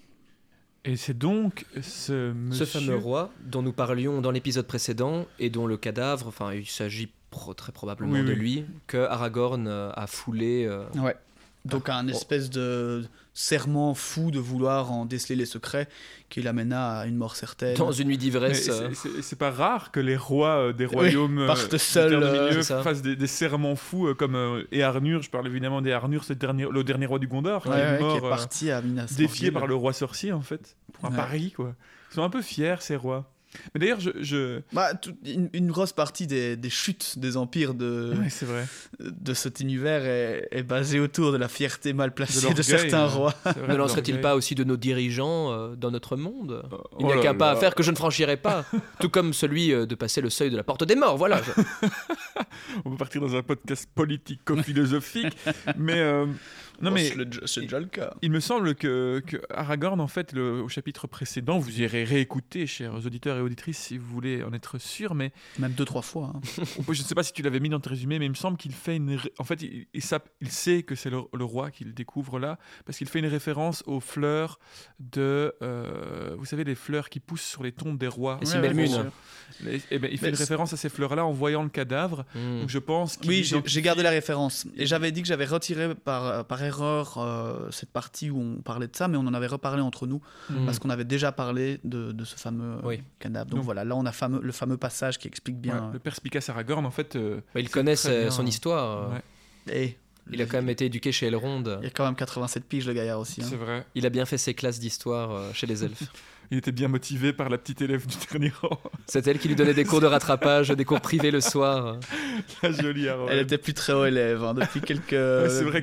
Et 0.85 0.96
c'est 0.96 1.16
donc 1.18 1.66
ce 1.83 2.33
monsieur... 2.33 2.64
Ce 2.64 2.79
fameux 2.79 2.96
roi 2.96 3.31
dont 3.44 3.62
nous 3.62 3.72
parlions 3.72 4.20
dans 4.20 4.31
l'épisode 4.31 4.66
précédent 4.66 5.27
et 5.38 5.51
dont 5.51 5.66
le 5.66 5.77
cadavre, 5.77 6.29
enfin 6.29 6.53
il 6.55 6.66
s'agit 6.66 7.11
pro- 7.31 7.53
très 7.55 7.72
probablement 7.72 8.12
Oui, 8.14 8.22
de 8.24 8.29
oui. 8.33 8.35
lui, 8.38 8.64
que 8.87 8.96
Aragorn 8.98 9.66
euh, 9.66 9.90
a 9.94 10.07
foulé. 10.07 10.64
euh, 10.66 10.85
Ouais. 10.94 11.16
Donc 11.64 11.88
un 11.88 12.06
espèce 12.08 12.48
de 12.50 13.04
serment 13.34 13.94
fou 13.94 14.30
de 14.30 14.38
vouloir 14.38 14.90
en 14.90 15.04
déceler 15.04 15.36
les 15.36 15.46
secrets 15.46 15.86
qui 16.28 16.40
l'amena 16.42 16.98
à 17.00 17.06
une 17.06 17.16
mort 17.16 17.36
certaine. 17.36 17.76
dans 17.76 17.92
une 17.92 18.08
nuit 18.08 18.18
d'ivresse. 18.18 18.64
c'est- 18.64 18.70
euh, 18.70 18.90
c'est 19.22 19.38
pas 19.38 19.50
rare 19.50 19.90
que 19.92 20.00
les 20.00 20.16
rois 20.16 20.56
euh, 20.68 20.72
des 20.72 20.86
royaumes 20.86 21.38
euh, 21.40 21.46
partent 21.46 21.70
du 21.70 21.78
seuls, 21.78 22.14
euh, 22.14 22.62
fassent 22.62 23.02
des, 23.02 23.16
des 23.16 23.26
serments 23.26 23.76
fous 23.76 24.12
comme 24.16 24.34
euh, 24.34 24.64
Earnur, 24.72 25.22
je 25.22 25.30
parle 25.30 25.46
évidemment 25.46 25.82
d'Earnur, 25.82 26.24
c'est 26.24 26.32
le 26.34 26.38
dernier, 26.40 26.66
le 26.70 26.82
dernier 26.84 27.06
roi 27.06 27.18
du 27.18 27.28
Gondor 27.28 27.62
qui 27.62 27.68
Ouais, 27.68 27.78
est 27.78 27.92
ouais, 27.92 28.00
mort 28.00 28.18
qui 28.18 28.24
est 28.26 28.28
parti 28.28 28.70
à 28.70 28.80
Minas 28.82 29.14
défié 29.16 29.50
par 29.52 29.66
le 29.66 29.74
roi 29.74 29.92
sorcier 29.92 30.32
en 30.32 30.40
fait, 30.42 30.76
pour 30.94 31.04
un 31.04 31.10
Ouais. 31.10 31.16
pari 31.16 31.52
quoi. 31.52 31.74
Ils 32.10 32.14
sont 32.14 32.22
un 32.22 32.30
peu 32.30 32.42
fiers 32.42 32.76
ces 32.80 32.96
rois. 32.96 33.30
Mais 33.74 33.80
d'ailleurs 33.80 34.00
je... 34.00 34.10
je... 34.20 34.60
Bah, 34.72 34.94
tout- 34.94 35.16
une, 35.24 35.48
une 35.52 35.70
grosse 35.70 35.92
partie 35.92 36.26
des, 36.26 36.56
des 36.56 36.70
chutes 36.70 37.18
des 37.18 37.36
empires 37.36 37.74
de, 37.74 38.14
Ouais, 38.18 38.30
c'est 38.30 38.46
vrai. 38.46 38.66
de 39.00 39.34
cet 39.34 39.60
univers 39.60 40.04
est, 40.04 40.48
est 40.50 40.62
basée 40.62 41.00
autour 41.00 41.32
de 41.32 41.36
la 41.36 41.48
fierté 41.48 41.92
mal 41.92 42.12
placée 42.14 42.52
de, 42.52 42.62
certains 42.62 43.04
hein. 43.04 43.06
rois. 43.06 43.34
Vrai, 43.44 43.68
ne 43.68 43.76
lancerait-il 43.76 44.20
pas 44.20 44.34
aussi 44.34 44.54
de 44.54 44.64
nos 44.64 44.76
dirigeants 44.76 45.52
euh, 45.52 45.74
dans 45.76 45.90
notre 45.90 46.16
monde? 46.16 46.62
Il 46.98 47.06
n'y 47.06 47.10
Oh 47.10 47.12
a 47.12 47.16
là 47.16 47.22
qu'un 47.22 47.34
pas 47.34 47.50
à 47.50 47.56
faire 47.56 47.74
que 47.74 47.82
je 47.82 47.90
ne 47.90 47.96
franchirai 47.96 48.36
pas, 48.36 48.64
tout 49.00 49.08
comme 49.08 49.32
celui 49.32 49.72
euh, 49.72 49.86
de 49.86 49.94
passer 49.94 50.20
le 50.20 50.30
seuil 50.30 50.50
de 50.50 50.56
la 50.56 50.64
porte 50.64 50.84
des 50.84 50.94
morts. 50.96 51.16
Voilà. 51.16 51.40
je- 51.42 51.86
On 52.84 52.90
peut 52.90 52.96
partir 52.96 53.20
dans 53.20 53.34
un 53.36 53.42
podcast 53.42 53.88
politico-philosophique, 53.94 55.36
mais 55.76 55.98
euh, 55.98 56.26
Non, 56.80 56.90
Oh, 56.90 56.94
mais 56.94 57.04
c'est 57.08 57.46
c'est 57.46 57.60
déjà 57.62 57.80
le 57.80 57.86
cas. 57.86 58.14
il 58.22 58.30
me 58.30 58.40
semble 58.40 58.74
que, 58.74 59.22
que 59.26 59.36
Aragorn, 59.50 60.00
en 60.00 60.06
fait, 60.08 60.32
le- 60.32 60.62
au 60.62 60.68
chapitre 60.68 61.06
précédent, 61.06 61.58
vous 61.58 61.80
irez 61.80 62.04
réécouter, 62.04 62.66
chers 62.66 62.94
auditeurs 63.06 63.36
et 63.36 63.40
auditrices, 63.40 63.78
si 63.78 63.98
vous 63.98 64.06
voulez 64.06 64.42
en 64.42 64.52
être 64.52 64.78
sûr, 64.78 65.14
mais 65.14 65.32
Même 65.58 65.72
deux, 65.72 65.84
trois 65.84 66.02
fois. 66.02 66.32
hein. 66.34 66.40
Je 66.86 66.90
ne 66.90 67.06
sais 67.06 67.14
pas 67.14 67.22
si 67.22 67.32
tu 67.32 67.42
l'avais 67.42 67.60
mis 67.60 67.68
dans 67.68 67.80
tes 67.80 67.90
résumés, 67.90 68.18
mais 68.18 68.26
il 68.26 68.30
me 68.30 68.34
semble 68.34 68.56
qu'il 68.56 68.72
fait 68.72 68.96
une. 68.96 69.18
En 69.38 69.44
fait, 69.44 69.62
il, 69.62 69.86
il 69.92 70.02
sap- 70.02 70.28
il 70.40 70.50
sait 70.50 70.82
que 70.82 70.94
c'est 70.94 71.10
le, 71.10 71.18
le 71.34 71.44
roi 71.44 71.70
qu'il 71.70 71.94
découvre 71.94 72.38
là, 72.38 72.58
parce 72.86 72.98
qu'il 72.98 73.08
fait 73.08 73.18
une 73.18 73.26
référence 73.26 73.82
aux 73.86 74.00
fleurs 74.00 74.58
de. 75.00 75.52
euh, 75.62 76.34
vous 76.38 76.44
savez, 76.44 76.64
les 76.64 76.74
fleurs 76.74 77.08
qui 77.08 77.20
poussent 77.20 77.42
sur 77.44 77.62
les 77.62 77.72
tombes 77.72 77.98
des 77.98 78.08
rois. 78.08 78.38
Les 78.42 78.48
Ouais. 78.58 79.04
Les- 79.64 79.80
eh 79.90 79.98
ben, 79.98 80.08
il 80.12 80.18
fait 80.18 80.26
Mais 80.26 80.30
une 80.30 80.36
c'est- 80.36 80.42
référence 80.44 80.72
à 80.72 80.76
ces 80.76 80.88
fleurs-là 80.88 81.24
en 81.24 81.32
voyant 81.32 81.62
le 81.62 81.68
cadavre. 81.68 82.24
Hmm. 82.34 82.60
Donc 82.60 82.68
je 82.68 82.78
pense 82.78 83.18
Oui, 83.26 83.44
j'ai 83.64 83.82
gardé 83.82 84.02
la 84.02 84.10
référence. 84.10 84.66
Et 84.76 84.86
j'avais 84.86 85.10
dit 85.12 85.22
que 85.22 85.28
j'avais 85.28 85.46
retiré 85.46 85.94
par, 85.94 86.44
par 86.46 86.60
erreur 86.68 87.18
euh, 87.18 87.70
cette 87.70 87.90
partie 87.90 88.31
où 88.31 88.40
on 88.40 88.62
parlait 88.62 88.87
de 88.87 88.94
ça, 88.96 89.09
mais 89.09 89.16
on 89.16 89.26
en 89.26 89.35
avait 89.35 89.46
reparlé 89.48 89.83
entre 89.83 90.07
nous, 90.07 90.20
Hmm. 90.48 90.64
parce 90.66 90.78
qu'on 90.78 90.90
avait 90.90 91.04
déjà 91.04 91.33
parlé 91.33 91.81
de, 91.85 92.12
de 92.12 92.24
ce 92.24 92.37
fameux 92.37 92.76
euh, 92.76 92.81
Oui. 92.88 93.02
cadavre. 93.18 93.46
Donc 93.50 93.59
Donc- 93.59 93.64
voilà, 93.64 93.85
là 93.85 93.96
on 93.96 94.07
a 94.07 94.12
fameux, 94.12 94.40
le 94.42 94.52
fameux 94.52 94.76
passage 94.76 95.18
qui 95.18 95.26
explique 95.28 95.59
bien. 95.61 95.87
Ouais, 95.88 95.92
le 95.94 95.98
perspicace 95.98 96.48
Aragorn, 96.48 96.87
en 96.87 96.90
fait. 96.90 97.16
euh, 97.16 97.40
Bah, 97.54 97.61
il 97.61 97.66
c'est 97.66 97.72
connaît 97.72 97.96
très 97.96 98.09
sa- 98.11 98.20
bien. 98.20 98.31
son 98.31 98.46
histoire. 98.46 99.11
Ouais, 99.11 99.22
Et 99.74 99.98
Il 100.32 100.42
a 100.42 100.46
quand 100.46 100.58
même 100.58 100.68
été 100.68 100.86
éduqué 100.86 101.12
chez 101.12 101.26
Elrond. 101.26 101.62
il 101.80 101.84
y 101.84 101.86
a 101.86 101.90
quand 101.90 102.04
même 102.04 102.14
87 102.14 102.64
piges 102.64 102.86
le 102.86 102.92
gaillard 102.92 103.20
aussi. 103.20 103.40
hein. 103.42 103.46
c'est 103.48 103.56
vrai. 103.56 103.86
Il 103.94 104.04
a 104.06 104.10
bien 104.10 104.24
fait 104.26 104.38
ses 104.38 104.54
classes 104.54 104.78
d'histoire 104.78 105.32
euh, 105.32 105.50
chez 105.52 105.66
les 105.66 105.84
elfes. 105.84 106.02
Il 106.50 106.56
était 106.56 106.72
bien 106.72 106.88
motivé 106.88 107.34
par 107.34 107.50
la 107.50 107.58
petite 107.58 107.82
élève 107.82 108.06
du 108.06 108.16
dernier 108.30 108.50
rang. 108.62 108.80
C'est 109.06 109.26
elle 109.26 109.38
qui 109.38 109.48
lui 109.48 109.54
donnait 109.54 109.74
des 109.74 109.84
cours 109.84 110.00
de 110.00 110.06
rattrapage, 110.06 110.68
des 110.70 110.84
cours 110.86 111.02
privés 111.02 111.30
le 111.30 111.42
soir. 111.42 111.98
la 112.62 112.72
jolie 112.72 113.06
Arwen. 113.06 113.28
Elle 113.30 113.40
était 113.40 113.58
plus 113.58 113.74
très 113.74 113.92
haut 113.92 114.06
élève 114.06 114.42
hein, 114.42 114.54
depuis 114.54 114.80
quelques, 114.80 115.12
Ouais, 115.12 115.62
vrai 115.64 115.82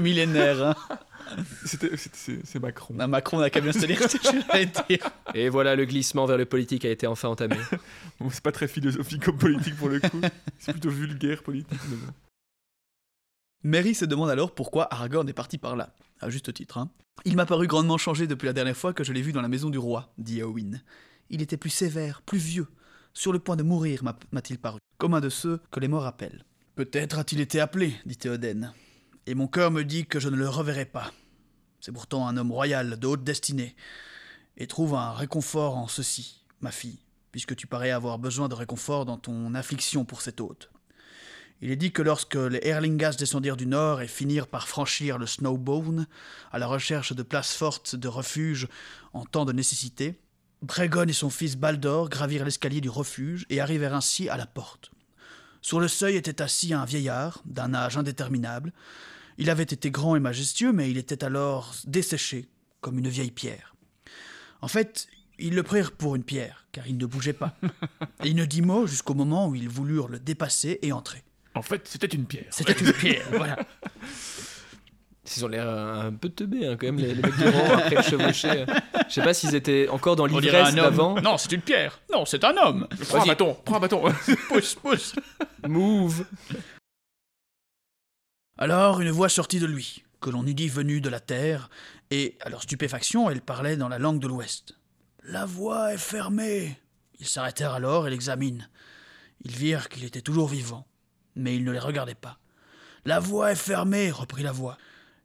millénaires. 0.00 0.62
hein. 0.68 0.74
c'est 1.66 2.58
Macron. 2.60 2.94
Ah, 2.98 3.06
Macron 3.06 3.40
n'a 3.40 3.50
qu'à 3.50 3.60
bien 3.60 3.72
se 3.72 3.84
dire. 3.84 4.00
Et 5.34 5.50
voilà, 5.50 5.76
le 5.76 5.84
glissement 5.84 6.24
vers 6.24 6.38
le 6.38 6.46
politique 6.46 6.86
a 6.86 6.90
été 6.90 7.06
enfin 7.06 7.28
entamé. 7.28 7.56
Bon, 8.20 8.30
c'est 8.30 8.42
pas 8.42 8.52
très 8.52 8.68
philosophique 8.68 9.22
comme 9.24 9.36
politique 9.36 9.76
pour 9.76 9.90
le 9.90 10.00
coup. 10.00 10.20
C'est 10.58 10.72
plutôt 10.72 10.90
vulgaire 10.90 11.42
politique. 11.42 11.78
mais 11.90 11.96
bon. 11.96 12.12
Merry 13.62 13.94
se 13.94 14.04
demande 14.04 14.30
alors 14.30 14.54
pourquoi 14.54 14.92
Aragorn 14.92 15.28
est 15.28 15.32
parti 15.34 15.58
par 15.58 15.76
là, 15.76 15.94
à 16.20 16.30
juste 16.30 16.52
titre. 16.52 16.78
hein. 16.78 16.90
Il 17.26 17.36
m'a 17.36 17.44
paru 17.44 17.66
grandement 17.66 17.98
changé 17.98 18.26
depuis 18.26 18.46
la 18.46 18.54
dernière 18.54 18.76
fois 18.76 18.94
que 18.94 19.04
je 19.04 19.12
l'ai 19.12 19.20
vu 19.20 19.32
dans 19.32 19.42
la 19.42 19.48
maison 19.48 19.68
du 19.68 19.76
roi, 19.78 20.12
dit 20.16 20.38
Éowyn. 20.38 20.80
Il 21.28 21.42
était 21.42 21.58
plus 21.58 21.68
sévère, 21.70 22.22
plus 22.22 22.38
vieux, 22.38 22.66
sur 23.12 23.32
le 23.32 23.38
point 23.38 23.56
de 23.56 23.62
mourir, 23.62 24.02
m'a- 24.02 24.18
m'a-t-il 24.32 24.58
paru, 24.58 24.78
comme 24.96 25.12
un 25.14 25.20
de 25.20 25.28
ceux 25.28 25.60
que 25.70 25.80
les 25.80 25.88
morts 25.88 26.06
appellent. 26.06 26.44
Peut-être 26.74 27.18
a-t-il 27.18 27.40
été 27.42 27.60
appelé, 27.60 27.94
dit 28.06 28.16
Théoden, 28.16 28.72
et 29.26 29.34
mon 29.34 29.46
cœur 29.46 29.70
me 29.70 29.84
dit 29.84 30.06
que 30.06 30.18
je 30.20 30.30
ne 30.30 30.36
le 30.36 30.48
reverrai 30.48 30.86
pas. 30.86 31.12
C'est 31.80 31.92
pourtant 31.92 32.26
un 32.26 32.36
homme 32.38 32.52
royal, 32.52 32.98
de 32.98 33.06
haute 33.06 33.24
destinée, 33.24 33.76
et 34.56 34.66
trouve 34.66 34.94
un 34.94 35.12
réconfort 35.12 35.76
en 35.76 35.86
ceci, 35.86 36.46
ma 36.62 36.70
fille, 36.70 37.00
puisque 37.30 37.54
tu 37.56 37.66
parais 37.66 37.90
avoir 37.90 38.18
besoin 38.18 38.48
de 38.48 38.54
réconfort 38.54 39.04
dans 39.04 39.18
ton 39.18 39.54
affliction 39.54 40.06
pour 40.06 40.22
cet 40.22 40.40
hôte. 40.40 40.70
Il 41.62 41.70
est 41.70 41.76
dit 41.76 41.92
que 41.92 42.02
lorsque 42.02 42.36
les 42.36 42.60
Erlingas 42.62 43.16
descendirent 43.18 43.56
du 43.56 43.66
nord 43.66 44.00
et 44.00 44.08
finirent 44.08 44.48
par 44.48 44.66
franchir 44.66 45.18
le 45.18 45.26
Snowbone, 45.26 46.06
à 46.52 46.58
la 46.58 46.66
recherche 46.66 47.12
de 47.12 47.22
places 47.22 47.54
fortes 47.54 47.96
de 47.96 48.08
refuge 48.08 48.66
en 49.12 49.24
temps 49.24 49.44
de 49.44 49.52
nécessité, 49.52 50.18
Bregon 50.62 51.06
et 51.08 51.12
son 51.12 51.30
fils 51.30 51.56
Baldor 51.56 52.10
gravirent 52.10 52.44
l'escalier 52.44 52.80
du 52.80 52.90
refuge 52.90 53.46
et 53.48 53.60
arrivèrent 53.60 53.94
ainsi 53.94 54.28
à 54.28 54.36
la 54.36 54.46
porte. 54.46 54.90
Sur 55.62 55.80
le 55.80 55.88
seuil 55.88 56.16
était 56.16 56.42
assis 56.42 56.74
un 56.74 56.84
vieillard, 56.84 57.42
d'un 57.44 57.74
âge 57.74 57.96
indéterminable. 57.96 58.72
Il 59.38 59.50
avait 59.50 59.62
été 59.62 59.90
grand 59.90 60.16
et 60.16 60.20
majestueux, 60.20 60.72
mais 60.72 60.90
il 60.90 60.98
était 60.98 61.24
alors 61.24 61.74
desséché, 61.86 62.48
comme 62.80 62.98
une 62.98 63.08
vieille 63.08 63.30
pierre. 63.30 63.74
En 64.60 64.68
fait, 64.68 65.08
ils 65.38 65.54
le 65.54 65.62
prirent 65.62 65.92
pour 65.92 66.16
une 66.16 66.24
pierre, 66.24 66.66
car 66.72 66.86
il 66.86 66.98
ne 66.98 67.06
bougeait 67.06 67.32
pas. 67.32 67.56
Et 68.22 68.28
il 68.28 68.36
ne 68.36 68.44
dit 68.44 68.60
mot 68.60 68.86
jusqu'au 68.86 69.14
moment 69.14 69.48
où 69.48 69.54
ils 69.54 69.68
voulurent 69.68 70.08
le 70.08 70.18
dépasser 70.18 70.78
et 70.82 70.92
entrer. 70.92 71.24
En 71.54 71.62
fait, 71.62 71.86
c'était 71.88 72.06
une 72.06 72.26
pierre. 72.26 72.46
C'était 72.50 72.72
une 72.72 72.92
pierre, 72.92 73.26
voilà. 73.32 73.58
Ils 75.36 75.44
ont 75.44 75.48
l'air 75.48 75.68
un 75.68 76.12
peu 76.12 76.28
teubés 76.28 76.66
hein, 76.66 76.76
quand 76.76 76.86
même, 76.86 76.98
les, 76.98 77.14
les 77.14 77.22
mecs 77.22 77.36
du 77.36 77.48
rang 77.48 77.74
après 77.74 77.96
le 77.96 78.02
chevaucher. 78.02 78.64
Je 79.08 79.14
sais 79.14 79.22
pas 79.22 79.34
s'ils 79.34 79.54
étaient 79.54 79.88
encore 79.88 80.16
dans 80.16 80.26
l'ivresse 80.26 80.74
d'avant. 80.74 81.20
Non, 81.20 81.38
c'est 81.38 81.52
une 81.52 81.60
pierre. 81.60 82.00
Non, 82.12 82.24
c'est 82.24 82.42
un 82.44 82.56
homme. 82.56 82.88
Prends 83.08 83.22
un 83.22 83.26
bâton, 83.26 83.56
prends 83.64 83.76
un 83.76 83.80
bâton. 83.80 84.02
Pousse, 84.48 84.74
pousse. 84.74 85.14
Move 85.68 86.24
Alors 88.58 89.00
une 89.00 89.10
voix 89.10 89.28
sortit 89.28 89.60
de 89.60 89.66
lui, 89.66 90.04
que 90.20 90.30
l'on 90.30 90.46
eût 90.46 90.54
dit 90.54 90.68
venue 90.68 91.00
de 91.00 91.08
la 91.08 91.20
terre, 91.20 91.70
et, 92.10 92.36
à 92.40 92.48
leur 92.48 92.62
stupéfaction, 92.62 93.30
elle 93.30 93.40
parlait 93.40 93.76
dans 93.76 93.88
la 93.88 93.98
langue 93.98 94.20
de 94.20 94.26
l'Ouest. 94.26 94.74
La 95.22 95.44
voie 95.44 95.94
est 95.94 95.98
fermée. 95.98 96.80
Ils 97.20 97.28
s'arrêtèrent 97.28 97.74
alors 97.74 98.08
et 98.08 98.10
l'examinent. 98.10 98.66
Ils 99.44 99.54
virent 99.54 99.88
qu'il 99.88 100.04
était 100.04 100.22
toujours 100.22 100.48
vivant, 100.48 100.86
mais 101.36 101.56
ils 101.56 101.64
ne 101.64 101.72
les 101.72 101.78
regardaient 101.78 102.14
pas. 102.14 102.38
La 103.04 103.20
voie 103.20 103.52
est 103.52 103.56
fermée, 103.56 104.10
reprit 104.10 104.42
la 104.42 104.52
voix. 104.52 104.76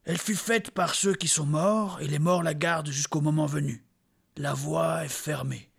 Elle 0.06 0.18
fut 0.18 0.36
faite 0.36 0.72
par 0.72 0.96
ceux 0.96 1.14
qui 1.14 1.28
sont 1.28 1.46
morts, 1.46 2.00
et 2.02 2.08
les 2.08 2.20
morts 2.20 2.44
la 2.44 2.54
gardent 2.54 2.92
jusqu'au 2.92 3.22
moment 3.22 3.48
venu. 3.48 3.84
La 4.38 4.54
voie 4.54 5.04
est 5.06 5.10
fermée. 5.10 5.72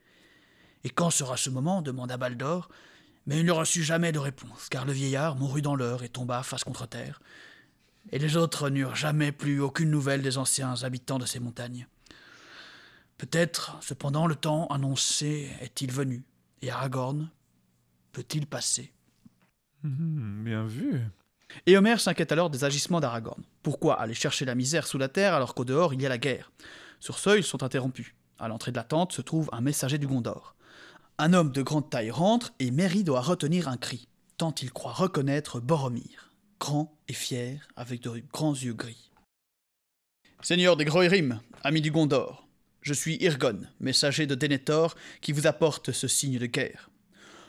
Et 0.85 0.91
quand 0.91 1.11
sera 1.11 1.37
ce 1.37 1.51
moment 1.51 1.83
demanda 1.83 2.17
Baldor, 2.17 2.69
mais 3.27 3.41
il 3.41 3.47
ne 3.47 3.53
reçut 3.53 3.83
jamais 3.83 4.13
de 4.13 4.19
réponse, 4.19 4.69
car 4.69 4.85
le 4.85 4.93
vieillard 4.93 5.37
mourut 5.37 5.63
dans 5.63 5.75
l'heure 5.75 6.03
et 6.03 6.09
tomba 6.09 6.43
face 6.43 6.65
contre 6.65 6.87
terre. 6.87 7.21
Et 8.13 8.19
les 8.19 8.37
autres 8.37 8.71
n'eurent 8.71 8.95
jamais 8.95 9.33
plus 9.33 9.61
aucune 9.61 9.91
nouvelle 9.91 10.23
des 10.23 10.39
anciens 10.39 10.83
habitants 10.85 11.19
de 11.19 11.27
ces 11.27 11.41
montagnes. 11.41 11.89
Peut-être, 13.19 13.79
cependant, 13.81 14.27
le 14.27 14.37
temps 14.37 14.67
annoncé 14.69 15.51
est-il 15.61 15.91
venu, 15.91 16.25
et 16.63 16.71
Aragorn 16.71 17.31
peut-il 18.13 18.47
passer? 18.47 18.93
Mhm, 19.87 20.43
bien 20.45 20.67
vu. 20.67 21.01
Et 21.67 21.77
Homer 21.77 21.99
s'inquiète 21.99 22.33
alors 22.33 22.51
des 22.51 22.65
agissements 22.65 23.01
d'Aragorn. 23.01 23.43
Pourquoi 23.63 24.01
aller 24.01 24.15
chercher 24.15 24.45
la 24.45 24.57
misère 24.57 24.87
sous 24.87 24.99
la 24.99 25.09
terre 25.09 25.35
alors 25.35 25.55
qu'au 25.55 25.65
dehors 25.65 25.95
il 25.95 26.03
y 26.03 26.07
a 26.07 26.09
la 26.09 26.19
guerre? 26.19 26.51
Sur 26.99 27.19
ce, 27.19 27.37
ils 27.37 27.45
sont 27.45 27.63
interrompus. 27.63 28.15
À 28.39 28.49
l'entrée 28.49 28.73
de 28.73 28.77
la 28.77 28.85
tente 28.85 29.13
se 29.13 29.23
trouve 29.23 29.49
un 29.53 29.61
messager 29.61 29.99
du 29.99 30.07
Gondor. 30.07 30.57
Un 31.19 31.33
homme 31.33 31.53
de 31.53 31.63
grande 31.63 31.89
taille 31.89 32.11
rentre 32.11 32.53
et 32.59 32.71
Merry 32.71 33.05
doit 33.05 33.21
retenir 33.21 33.69
un 33.69 33.77
cri, 33.77 34.09
tant 34.37 34.55
il 34.61 34.73
croit 34.73 34.93
reconnaître 34.93 35.61
Boromir, 35.61 36.33
grand 36.61 36.99
et 37.09 37.15
fier, 37.15 37.69
avec 37.77 38.03
de 38.03 38.23
grands 38.33 38.55
yeux 38.55 38.75
gris. 38.75 39.11
Seigneur 40.43 40.77
des 40.77 40.85
Groirim, 40.85 41.41
ami 41.63 41.81
du 41.81 41.91
Gondor, 41.91 42.47
je 42.83 42.93
suis 42.93 43.17
Irgon, 43.23 43.61
messager 43.81 44.27
de 44.27 44.35
Denethor, 44.35 44.95
qui 45.21 45.33
vous 45.33 45.47
apporte 45.47 45.93
ce 45.93 46.09
signe 46.09 46.39
de 46.39 46.47
guerre. 46.47 46.91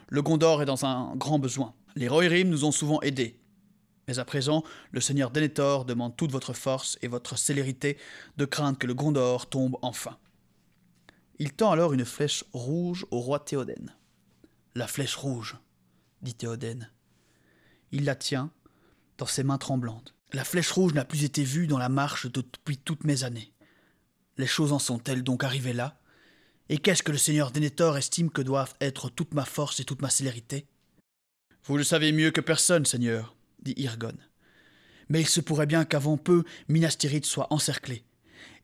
Le 0.07 0.21
Gondor 0.21 0.61
est 0.61 0.65
dans 0.65 0.85
un 0.85 1.15
grand 1.15 1.39
besoin. 1.39 1.73
Les 1.97 2.07
Rohirrim 2.07 2.47
nous 2.47 2.63
ont 2.63 2.71
souvent 2.71 3.01
aidés, 3.01 3.39
mais 4.07 4.19
à 4.19 4.25
présent, 4.25 4.63
le 4.91 5.01
seigneur 5.01 5.31
Denethor 5.31 5.83
demande 5.83 6.15
toute 6.15 6.31
votre 6.31 6.53
force 6.53 6.95
et 7.01 7.07
votre 7.07 7.39
célérité 7.39 7.97
de 8.37 8.45
craindre 8.45 8.77
que 8.77 8.85
le 8.85 8.93
Gondor 8.93 9.49
tombe 9.49 9.77
enfin. 9.81 10.19
Il 11.39 11.53
tend 11.53 11.71
alors 11.71 11.93
une 11.93 12.05
flèche 12.05 12.45
rouge 12.53 13.07
au 13.09 13.19
roi 13.19 13.39
Théoden. 13.39 13.95
La 14.75 14.85
flèche 14.85 15.15
rouge, 15.15 15.57
dit 16.21 16.35
Théoden. 16.35 16.87
Il 17.91 18.05
la 18.05 18.13
tient 18.13 18.51
dans 19.17 19.25
ses 19.25 19.41
mains 19.41 19.57
tremblantes. 19.57 20.13
La 20.33 20.43
flèche 20.43 20.69
rouge 20.69 20.93
n'a 20.93 21.03
plus 21.03 21.23
été 21.23 21.43
vue 21.43 21.65
dans 21.65 21.79
la 21.79 21.89
marche 21.89 22.27
depuis 22.31 22.77
toutes 22.77 23.05
mes 23.05 23.23
années. 23.23 23.53
Les 24.37 24.45
choses 24.45 24.71
en 24.71 24.77
sont-elles 24.77 25.23
donc 25.23 25.43
arrivées 25.43 25.73
là? 25.73 25.99
Et 26.69 26.77
qu'est-ce 26.77 27.01
que 27.01 27.11
le 27.11 27.17
seigneur 27.17 27.49
Denethor 27.49 27.97
estime 27.97 28.29
que 28.29 28.43
doivent 28.43 28.75
être 28.81 29.09
toute 29.09 29.33
ma 29.33 29.45
force 29.45 29.79
et 29.79 29.83
toute 29.83 30.03
ma 30.03 30.11
célérité? 30.11 30.67
Vous 31.67 31.75
le 31.75 31.83
savez 31.83 32.13
mieux 32.13 32.31
que 32.31 32.39
personne, 32.39 32.85
seigneur, 32.85 33.35
dit 33.61 33.73
Irgon. 33.75 34.13
Mais 35.09 35.19
il 35.19 35.27
se 35.27 35.41
pourrait 35.41 35.65
bien 35.65 35.83
qu'avant 35.83 36.15
peu 36.15 36.45
Minas 36.69 36.95
Tirith 36.97 37.25
soit 37.25 37.51
encerclé. 37.51 38.05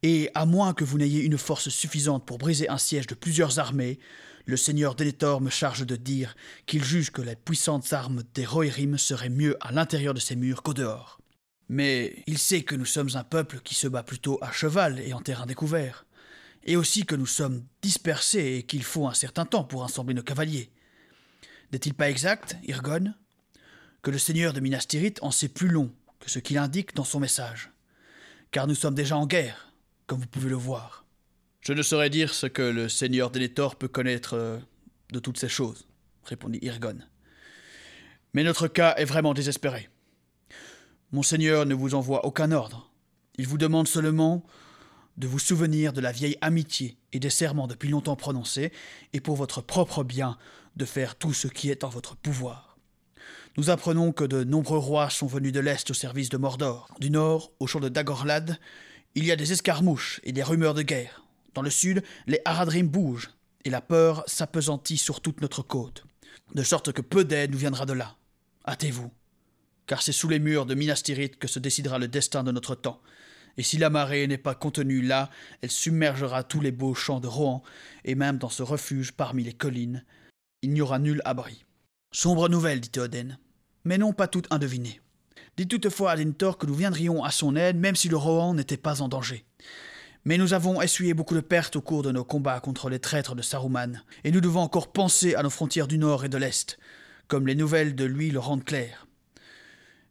Et 0.04 0.30
à 0.36 0.46
moins 0.46 0.74
que 0.74 0.86
vous 0.86 0.98
n'ayez 0.98 1.22
une 1.22 1.38
force 1.38 1.68
suffisante 1.68 2.26
pour 2.26 2.38
briser 2.38 2.70
un 2.70 2.78
siège 2.78 3.08
de 3.08 3.16
plusieurs 3.16 3.60
armées, 3.60 4.00
le 4.46 4.56
seigneur 4.56 4.96
Denethor 4.96 5.42
me 5.42 5.50
charge 5.50 5.86
de 5.86 5.98
dire 5.98 6.36
qu'il 6.66 6.82
juge 6.82 7.12
que 7.12 7.22
les 7.22 7.36
puissantes 7.36 7.92
armes 7.92 8.24
des 8.34 8.46
Rohirrim 8.46 8.98
seraient 8.98 9.28
mieux 9.28 9.58
à 9.60 9.74
l'intérieur 9.74 10.13
de 10.13 10.22
ces 10.22 10.38
murs 10.38 10.63
qu'au 10.63 10.74
dehors. 10.74 11.20
Mais 11.68 12.24
il 12.26 12.38
sait 12.38 12.63
que 12.63 12.76
nous 12.76 12.86
sommes 12.86 13.16
un 13.16 13.24
peuple 13.26 13.60
qui 13.66 13.76
se 13.76 13.89
bat 13.89 14.04
plutôt 14.04 14.39
à 14.42 14.54
cheval 14.54 15.02
et 15.02 15.12
en 15.12 15.20
terrain 15.20 15.46
découvert, 15.46 16.06
et 16.63 16.78
aussi 16.78 17.06
que 17.06 17.16
nous 17.16 17.26
sommes 17.26 17.66
dispersés 17.82 18.60
et 18.60 18.63
qu'il 18.63 18.84
faut 18.84 19.08
un 19.08 19.13
certain 19.13 19.46
temps 19.46 19.66
pour 19.66 19.84
assembler 19.84 20.13
nos 20.13 20.24
cavaliers. 20.24 20.72
N'est-il 21.74 21.96
pas 21.96 22.12
exact, 22.12 22.56
Irgon 22.68 23.16
que 24.04 24.12
le 24.12 24.20
seigneur 24.20 24.54
de 24.54 24.60
Minas 24.60 24.86
Tirith 24.88 25.18
en 25.24 25.32
sait 25.32 25.48
plus 25.48 25.70
long 25.70 25.92
que 26.20 26.30
ce 26.30 26.38
qu'il 26.38 26.60
indique 26.60 26.94
dans 26.94 27.04
son 27.04 27.20
message? 27.20 27.72
Car 28.52 28.68
nous 28.68 28.76
sommes 28.76 28.94
déjà 28.94 29.18
en 29.18 29.26
guerre, 29.26 29.74
comme 30.06 30.20
vous 30.20 30.28
pouvez 30.28 30.50
le 30.50 30.56
voir. 30.56 31.04
Je 31.62 31.74
ne 31.74 31.82
saurais 31.82 32.12
dire 32.12 32.32
ce 32.32 32.46
que 32.46 32.62
le 32.62 32.90
seigneur 32.90 33.32
Denethor 33.32 33.76
peut 33.76 33.88
connaître 33.88 34.36
euh, 34.36 34.60
de 35.12 35.20
toutes 35.20 35.40
ces 35.40 35.50
choses, 35.50 35.88
répondit 36.26 36.60
Irgon. 36.62 37.00
Mais 38.36 38.44
notre 38.44 38.68
cas 38.68 38.94
est 38.98 39.06
vraiment 39.06 39.34
désespéré. 39.34 39.90
Mon 41.12 41.24
seigneur 41.24 41.66
ne 41.66 41.74
vous 41.74 41.96
envoie 41.96 42.26
aucun 42.26 42.52
ordre, 42.52 42.92
Il 43.38 43.48
vous 43.48 43.58
demande 43.58 43.88
seulement 43.88 44.46
de 45.18 45.28
vous 45.28 45.40
souvenir 45.40 45.92
de 45.94 46.02
la 46.02 46.12
vieille 46.12 46.38
amitié 46.42 46.98
et 47.14 47.20
des 47.20 47.30
serments 47.32 47.68
depuis 47.68 47.90
longtemps 47.90 48.16
prononcés, 48.16 48.72
et 49.14 49.22
pour 49.22 49.36
votre 49.36 49.62
propre 49.62 50.04
bien, 50.04 50.38
de 50.76 50.86
faire 50.86 51.16
tout 51.16 51.34
ce 51.34 51.48
qui 51.48 51.70
est 51.70 51.84
en 51.84 51.90
votre 51.90 52.16
pouvoir. 52.16 52.78
Nous 53.58 53.70
apprenons 53.70 54.12
que 54.12 54.24
de 54.24 54.44
nombreux 54.44 54.80
rois 54.80 55.10
sont 55.10 55.28
venus 55.28 55.52
de 55.52 55.60
l'Est 55.60 55.90
au 55.92 55.94
service 55.94 56.30
de 56.30 56.38
Mordor. 56.38 56.88
Du 57.00 57.12
Nord, 57.12 57.52
au 57.60 57.68
champ 57.68 57.80
de 57.80 57.90
Dagorlad, 57.90 58.58
il 59.16 59.26
y 59.26 59.32
a 59.32 59.36
des 59.36 59.52
escarmouches 59.52 60.20
et 60.24 60.32
des 60.32 60.42
rumeurs 60.42 60.74
de 60.74 60.82
guerre. 60.82 61.24
Dans 61.54 61.62
le 61.62 61.70
Sud, 61.70 62.04
les 62.26 62.42
Haradrim 62.46 62.88
bougent, 62.88 63.30
et 63.64 63.70
la 63.70 63.82
peur 63.82 64.24
s'apesantit 64.26 64.98
sur 64.98 65.22
toute 65.22 65.42
notre 65.42 65.62
côte, 65.62 66.04
de 66.56 66.64
sorte 66.64 66.92
que 66.92 67.02
peu 67.02 67.24
d'aide 67.24 67.52
nous 67.52 67.60
viendra 67.60 67.86
de 67.86 67.94
là. 67.94 68.16
Hâtez-vous, 68.68 69.12
car 69.86 70.02
c'est 70.02 70.12
sous 70.12 70.30
les 70.30 70.40
murs 70.40 70.66
de 70.66 70.74
Minas 70.74 71.02
Tirith 71.04 71.38
que 71.38 71.48
se 71.48 71.60
décidera 71.60 72.00
le 72.00 72.08
destin 72.08 72.44
de 72.44 72.52
notre 72.52 72.74
temps, 72.74 73.02
et 73.58 73.64
si 73.64 73.78
la 73.78 73.92
marée 73.92 74.26
n'est 74.26 74.40
pas 74.40 74.56
contenue 74.56 75.04
là, 75.04 75.30
elle 75.62 75.70
submergera 75.70 76.44
tous 76.44 76.60
les 76.60 76.72
beaux 76.72 76.96
champs 76.96 77.20
de 77.20 77.28
Rohan, 77.28 77.62
et 78.04 78.16
même 78.16 78.40
dans 78.40 78.50
ce 78.50 78.64
refuge 78.64 79.12
parmi 79.12 79.44
les 79.44 79.54
collines, 79.54 80.04
il 80.63 80.71
n'y 80.71 80.82
aura 80.82 80.97
nul 80.97 81.21
abri. 81.26 81.65
Sombre 82.12 82.49
nouvelle, 82.49 82.80
dit 82.80 82.89
Théoden, 82.89 83.38
mais 83.84 83.97
non 83.97 84.13
pas 84.13 84.28
toute 84.28 84.52
indevinée. 84.52 85.02
Dites 85.58 85.69
toutefois 85.69 86.12
à 86.12 86.17
Dentor 86.17 86.58
que 86.58 86.65
nous 86.65 86.73
viendrions 86.73 87.23
à 87.23 87.30
son 87.30 87.56
aide, 87.56 87.78
même 87.78 87.95
si 87.95 88.10
le 88.10 88.17
Rohan 88.17 88.56
n'était 88.56 88.78
pas 88.78 89.02
en 89.02 89.10
danger. 89.10 89.45
Mais 90.26 90.38
nous 90.38 90.54
avons 90.54 90.82
essuyé 90.82 91.13
beaucoup 91.13 91.36
de 91.36 91.41
pertes 91.41 91.76
au 91.76 91.82
cours 91.82 92.02
de 92.02 92.12
nos 92.12 92.23
combats 92.23 92.62
contre 92.62 92.89
les 92.89 92.99
traîtres 92.99 93.36
de 93.36 93.41
Saruman, 93.41 94.02
et 94.23 94.32
nous 94.32 94.41
devons 94.41 94.62
encore 94.62 94.91
penser 94.91 95.36
à 95.36 95.43
nos 95.43 95.49
frontières 95.49 95.88
du 95.88 95.97
nord 95.97 96.23
et 96.23 96.30
de 96.30 96.38
l'est, 96.38 96.80
comme 97.28 97.45
les 97.45 97.56
nouvelles 97.56 97.93
de 97.93 98.06
lui 98.06 98.32
le 98.32 98.39
rendent 98.39 98.63
clair. 98.63 99.06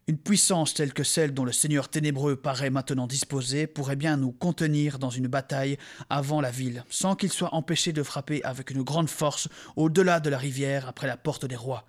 Une 0.08 0.18
puissance 0.18 0.74
telle 0.74 0.92
que 0.92 1.04
celle 1.04 1.32
dont 1.32 1.44
le 1.44 1.52
Seigneur 1.52 1.88
ténébreux 1.88 2.34
paraît 2.34 2.70
maintenant 2.70 3.06
disposé 3.06 3.68
pourrait 3.68 3.94
bien 3.94 4.16
nous 4.16 4.32
contenir 4.32 4.98
dans 4.98 5.10
une 5.10 5.28
bataille 5.28 5.78
avant 6.10 6.40
la 6.40 6.50
ville, 6.50 6.84
sans 6.90 7.14
qu'il 7.14 7.30
soit 7.30 7.54
empêché 7.54 7.92
de 7.92 8.02
frapper 8.02 8.42
avec 8.42 8.70
une 8.70 8.82
grande 8.82 9.08
force 9.08 9.48
au-delà 9.76 10.18
de 10.18 10.28
la 10.28 10.38
rivière 10.38 10.88
après 10.88 11.06
la 11.06 11.16
porte 11.16 11.46
des 11.46 11.54
rois. 11.54 11.86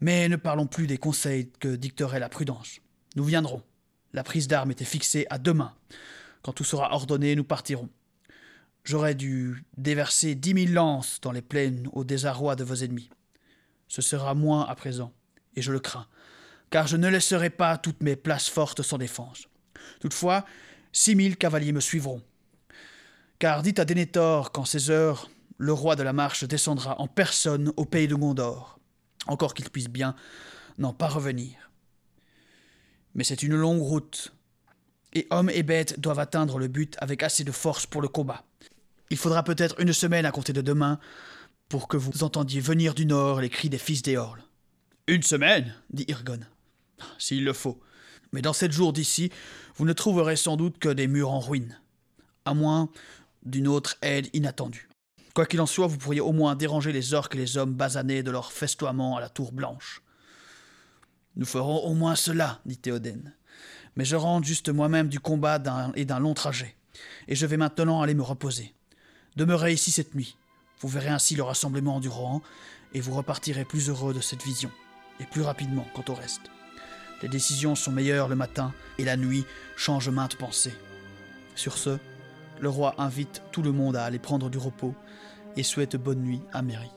Mais 0.00 0.28
ne 0.28 0.36
parlons 0.36 0.68
plus 0.68 0.86
des 0.86 0.98
conseils 0.98 1.50
que 1.58 1.74
dicterait 1.74 2.20
la 2.20 2.28
prudence. 2.28 2.78
Nous 3.16 3.24
viendrons. 3.24 3.62
La 4.12 4.22
prise 4.22 4.46
d'armes 4.46 4.70
était 4.70 4.84
fixée 4.84 5.26
à 5.30 5.38
demain. 5.38 5.74
Quand 6.42 6.52
tout 6.52 6.62
sera 6.62 6.94
ordonné, 6.94 7.34
nous 7.34 7.42
partirons. 7.42 7.88
J'aurais 8.84 9.16
dû 9.16 9.64
déverser 9.76 10.36
dix 10.36 10.54
mille 10.54 10.74
lances 10.74 11.18
dans 11.20 11.32
les 11.32 11.42
plaines 11.42 11.88
au 11.92 12.04
désarroi 12.04 12.54
de 12.54 12.62
vos 12.62 12.74
ennemis. 12.76 13.10
Ce 13.88 14.02
sera 14.02 14.34
moins 14.34 14.64
à 14.66 14.74
présent, 14.76 15.12
et 15.56 15.62
je 15.62 15.72
le 15.72 15.80
crains 15.80 16.06
car 16.70 16.86
je 16.86 16.96
ne 16.96 17.08
laisserai 17.08 17.50
pas 17.50 17.78
toutes 17.78 18.02
mes 18.02 18.16
places 18.16 18.48
fortes 18.48 18.82
sans 18.82 18.98
défense. 18.98 19.48
Toutefois, 20.00 20.44
six 20.92 21.14
mille 21.14 21.36
cavaliers 21.36 21.72
me 21.72 21.80
suivront. 21.80 22.22
Car 23.38 23.62
dites 23.62 23.78
à 23.78 23.84
Denethor 23.84 24.52
qu'en 24.52 24.64
ces 24.64 24.90
heures, 24.90 25.30
le 25.58 25.72
roi 25.72 25.96
de 25.96 26.02
la 26.02 26.12
marche 26.12 26.44
descendra 26.44 27.00
en 27.00 27.08
personne 27.08 27.72
au 27.76 27.84
pays 27.84 28.08
de 28.08 28.14
Gondor, 28.14 28.78
encore 29.26 29.54
qu'il 29.54 29.70
puisse 29.70 29.88
bien 29.88 30.14
n'en 30.78 30.92
pas 30.92 31.08
revenir. 31.08 31.70
Mais 33.14 33.24
c'est 33.24 33.42
une 33.42 33.54
longue 33.54 33.82
route, 33.82 34.32
et 35.12 35.26
hommes 35.30 35.50
et 35.50 35.62
bêtes 35.62 36.00
doivent 36.00 36.18
atteindre 36.18 36.58
le 36.58 36.68
but 36.68 36.96
avec 36.98 37.22
assez 37.22 37.44
de 37.44 37.52
force 37.52 37.86
pour 37.86 38.02
le 38.02 38.08
combat. 38.08 38.44
Il 39.10 39.16
faudra 39.16 39.44
peut-être 39.44 39.80
une 39.80 39.92
semaine 39.92 40.26
à 40.26 40.32
compter 40.32 40.52
de 40.52 40.60
demain 40.60 40.98
pour 41.68 41.86
que 41.86 41.96
vous 41.96 42.24
entendiez 42.24 42.60
venir 42.60 42.94
du 42.94 43.06
nord 43.06 43.40
les 43.40 43.50
cris 43.50 43.68
des 43.68 43.78
fils 43.78 44.02
d'Eorl. 44.02 44.42
Une 45.06 45.22
semaine? 45.22 45.74
dit 45.90 46.04
Irgon 46.08 46.40
s'il 47.18 47.44
le 47.44 47.52
faut. 47.52 47.80
Mais 48.32 48.42
dans 48.42 48.52
sept 48.52 48.72
jours 48.72 48.92
d'ici, 48.92 49.30
vous 49.76 49.84
ne 49.84 49.92
trouverez 49.92 50.36
sans 50.36 50.56
doute 50.56 50.78
que 50.78 50.88
des 50.88 51.06
murs 51.06 51.30
en 51.30 51.40
ruine, 51.40 51.80
à 52.44 52.54
moins 52.54 52.90
d'une 53.44 53.68
autre 53.68 53.96
aide 54.02 54.28
inattendue. 54.32 54.88
Quoi 55.34 55.46
qu'il 55.46 55.60
en 55.60 55.66
soit, 55.66 55.88
vous 55.88 55.98
pourriez 55.98 56.20
au 56.20 56.32
moins 56.32 56.54
déranger 56.54 56.92
les 56.92 57.12
orques 57.12 57.34
et 57.34 57.38
les 57.38 57.56
hommes 57.56 57.74
basanés 57.74 58.22
de 58.22 58.30
leur 58.30 58.52
festoiement 58.52 59.16
à 59.16 59.20
la 59.20 59.28
tour 59.28 59.52
blanche. 59.52 60.02
Nous 61.36 61.46
ferons 61.46 61.78
au 61.78 61.94
moins 61.94 62.14
cela, 62.14 62.60
dit 62.66 62.76
Théoden. 62.76 63.34
Mais 63.96 64.04
je 64.04 64.16
rentre 64.16 64.46
juste 64.46 64.68
moi-même 64.68 65.08
du 65.08 65.20
combat 65.20 65.60
et 65.94 66.04
d'un 66.04 66.18
long 66.20 66.34
trajet, 66.34 66.76
et 67.28 67.34
je 67.34 67.46
vais 67.46 67.56
maintenant 67.56 68.02
aller 68.02 68.14
me 68.14 68.22
reposer. 68.22 68.74
Demeurez 69.36 69.72
ici 69.72 69.90
cette 69.90 70.14
nuit. 70.14 70.36
Vous 70.80 70.88
verrez 70.88 71.08
ainsi 71.08 71.34
le 71.34 71.42
rassemblement 71.42 71.98
du 71.98 72.08
Rohan, 72.08 72.42
et 72.92 73.00
vous 73.00 73.14
repartirez 73.14 73.64
plus 73.64 73.88
heureux 73.88 74.14
de 74.14 74.20
cette 74.20 74.42
vision, 74.42 74.70
et 75.18 75.24
plus 75.24 75.42
rapidement 75.42 75.86
quant 75.94 76.04
au 76.08 76.14
reste. 76.14 76.53
Les 77.24 77.30
décisions 77.30 77.74
sont 77.74 77.90
meilleures 77.90 78.28
le 78.28 78.36
matin 78.36 78.74
et 78.98 79.04
la 79.06 79.16
nuit 79.16 79.46
change 79.76 80.10
maintes 80.10 80.36
pensées. 80.36 80.74
Sur 81.54 81.78
ce, 81.78 81.96
le 82.60 82.68
roi 82.68 82.96
invite 82.98 83.40
tout 83.50 83.62
le 83.62 83.72
monde 83.72 83.96
à 83.96 84.04
aller 84.04 84.18
prendre 84.18 84.50
du 84.50 84.58
repos 84.58 84.94
et 85.56 85.62
souhaite 85.62 85.96
bonne 85.96 86.20
nuit 86.20 86.42
à 86.52 86.60
Mary. 86.60 86.90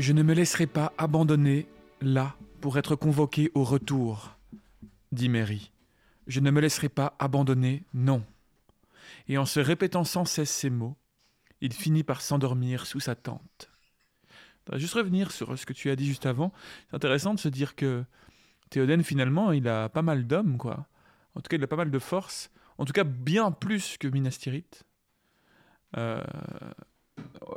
Je 0.00 0.14
ne 0.14 0.22
me 0.22 0.32
laisserai 0.32 0.66
pas 0.66 0.94
abandonner 0.96 1.66
là 2.00 2.34
pour 2.62 2.78
être 2.78 2.96
convoqué 2.96 3.50
au 3.54 3.64
retour, 3.64 4.34
dit 5.12 5.28
Mary. 5.28 5.72
Je 6.26 6.40
ne 6.40 6.50
me 6.50 6.62
laisserai 6.62 6.88
pas 6.88 7.14
abandonner, 7.18 7.84
non. 7.92 8.24
Et 9.28 9.36
en 9.36 9.44
se 9.44 9.60
répétant 9.60 10.04
sans 10.04 10.24
cesse 10.24 10.50
ces 10.50 10.70
mots, 10.70 10.96
il 11.60 11.74
finit 11.74 12.02
par 12.02 12.22
s'endormir 12.22 12.86
sous 12.86 13.00
sa 13.00 13.14
tente. 13.14 13.70
Je 14.72 14.78
juste 14.78 14.94
revenir 14.94 15.32
sur 15.32 15.58
ce 15.58 15.66
que 15.66 15.74
tu 15.74 15.90
as 15.90 15.96
dit 15.96 16.06
juste 16.06 16.24
avant. 16.24 16.50
C'est 16.88 16.96
intéressant 16.96 17.34
de 17.34 17.38
se 17.38 17.50
dire 17.50 17.76
que 17.76 18.02
Théoden, 18.70 19.04
finalement, 19.04 19.52
il 19.52 19.68
a 19.68 19.90
pas 19.90 20.02
mal 20.02 20.26
d'hommes, 20.26 20.56
quoi. 20.56 20.86
En 21.34 21.42
tout 21.42 21.48
cas, 21.50 21.58
il 21.58 21.62
a 21.62 21.66
pas 21.66 21.76
mal 21.76 21.90
de 21.90 21.98
force. 21.98 22.50
En 22.78 22.86
tout 22.86 22.94
cas, 22.94 23.04
bien 23.04 23.50
plus 23.50 23.98
que 23.98 24.08
Minas 24.08 24.38
Tirith. 24.40 24.82
Euh, 25.98 26.24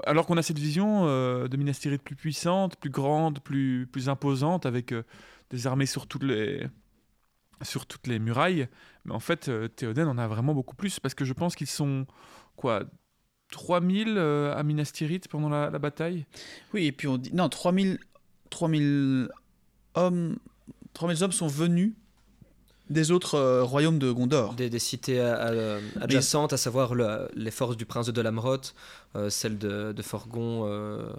alors 0.06 0.26
qu'on 0.26 0.38
a 0.38 0.42
cette 0.42 0.60
vision 0.60 1.08
euh, 1.08 1.48
de 1.48 1.58
Minas 1.58 1.78
Tirith 1.82 2.02
plus 2.02 2.16
puissante, 2.16 2.76
plus 2.78 2.90
grande, 2.90 3.40
plus, 3.40 3.88
plus 3.92 4.10
imposante, 4.10 4.66
avec 4.66 4.92
euh, 4.92 5.04
des 5.50 5.68
armées 5.68 5.86
sur 5.86 6.08
toutes 6.08 6.24
les 6.24 6.68
sur 7.62 7.86
toutes 7.86 8.08
les 8.08 8.20
murailles, 8.20 8.68
mais 9.06 9.14
en 9.14 9.22
fait, 9.22 9.48
euh, 9.48 9.70
Théoden 9.70 10.10
en 10.10 10.18
a 10.18 10.28
vraiment 10.28 10.54
beaucoup 10.54 10.76
plus, 10.76 11.00
parce 11.00 11.14
que 11.14 11.24
je 11.24 11.32
pense 11.32 11.56
qu'ils 11.56 11.68
sont, 11.68 12.06
quoi, 12.58 12.84
3000 13.52 14.18
à 14.18 14.62
Minas 14.64 14.92
Tirith 14.94 15.30
pendant 15.30 15.48
la, 15.48 15.70
bataille? 15.80 16.26
Oui, 16.74 16.88
et 16.88 16.92
puis 16.92 17.08
on 17.08 17.18
dit, 17.18 17.34
non, 17.34 17.48
3000, 17.48 18.00
3000 18.50 19.30
hommes, 19.94 20.38
3000 20.94 21.24
hommes 21.24 21.32
sont 21.32 21.48
venus 21.48 21.94
des 22.90 23.12
autres 23.12 23.36
euh, 23.36 23.64
royaumes 23.64 24.00
de 24.00 24.12
Gondor. 24.12 24.54
Des, 24.54 24.80
cités 24.80 25.20
adjacentes, 25.20 26.54
à 26.54 26.58
savoir 26.58 26.94
les 27.36 27.52
forces 27.52 27.78
du 27.78 27.86
prince 27.86 28.08
de 28.08 28.12
Delamrot, 28.12 28.58
euh, 29.16 29.30
celles 29.30 29.58
de, 29.58 29.94
Forgon. 30.02 30.66
Euh. 30.68 31.10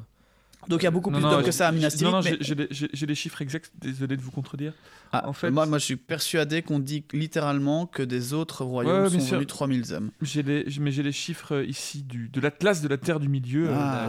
Donc 0.68 0.81
il 0.81 0.85
y 0.85 0.87
a 0.87 0.90
beaucoup 0.90 1.11
plus 1.11 1.20
d'hommes 1.20 1.42
que 1.42 1.50
ça 1.50 1.68
à 1.68 1.72
Minas 1.72 1.90
Tirith. 1.90 2.05
Non, 2.05 2.22
non, 2.22 2.68
j'ai 2.70 3.07
les 3.07 3.14
chiffres 3.14 3.42
exacts, 3.42 3.70
désolé 3.81 4.16
de 4.16 4.22
vous 4.22 4.31
contredire. 4.31 4.72
Ah, 5.12 5.29
en 5.29 5.33
fait, 5.33 5.50
moi, 5.50 5.66
moi 5.66 5.79
je 5.79 5.85
suis 5.85 5.96
persuadé 5.96 6.62
qu'on 6.62 6.79
dit 6.79 7.05
littéralement 7.12 7.87
que 7.87 8.03
des 8.03 8.33
autres 8.33 8.64
royaumes 8.64 9.09
sont 9.09 9.18
venus 9.18 9.46
3000 9.46 9.92
hommes. 9.92 10.11
Les, 10.35 10.66
mais 10.81 10.90
j'ai 10.90 11.03
les 11.03 11.12
chiffres 11.12 11.64
ici 11.66 12.03
du, 12.03 12.29
de 12.29 12.40
l'Atlas 12.40 12.81
de 12.81 12.88
la 12.88 12.96
Terre 12.96 13.20
du 13.20 13.29
Milieu. 13.29 13.68
Ah, 13.72 14.09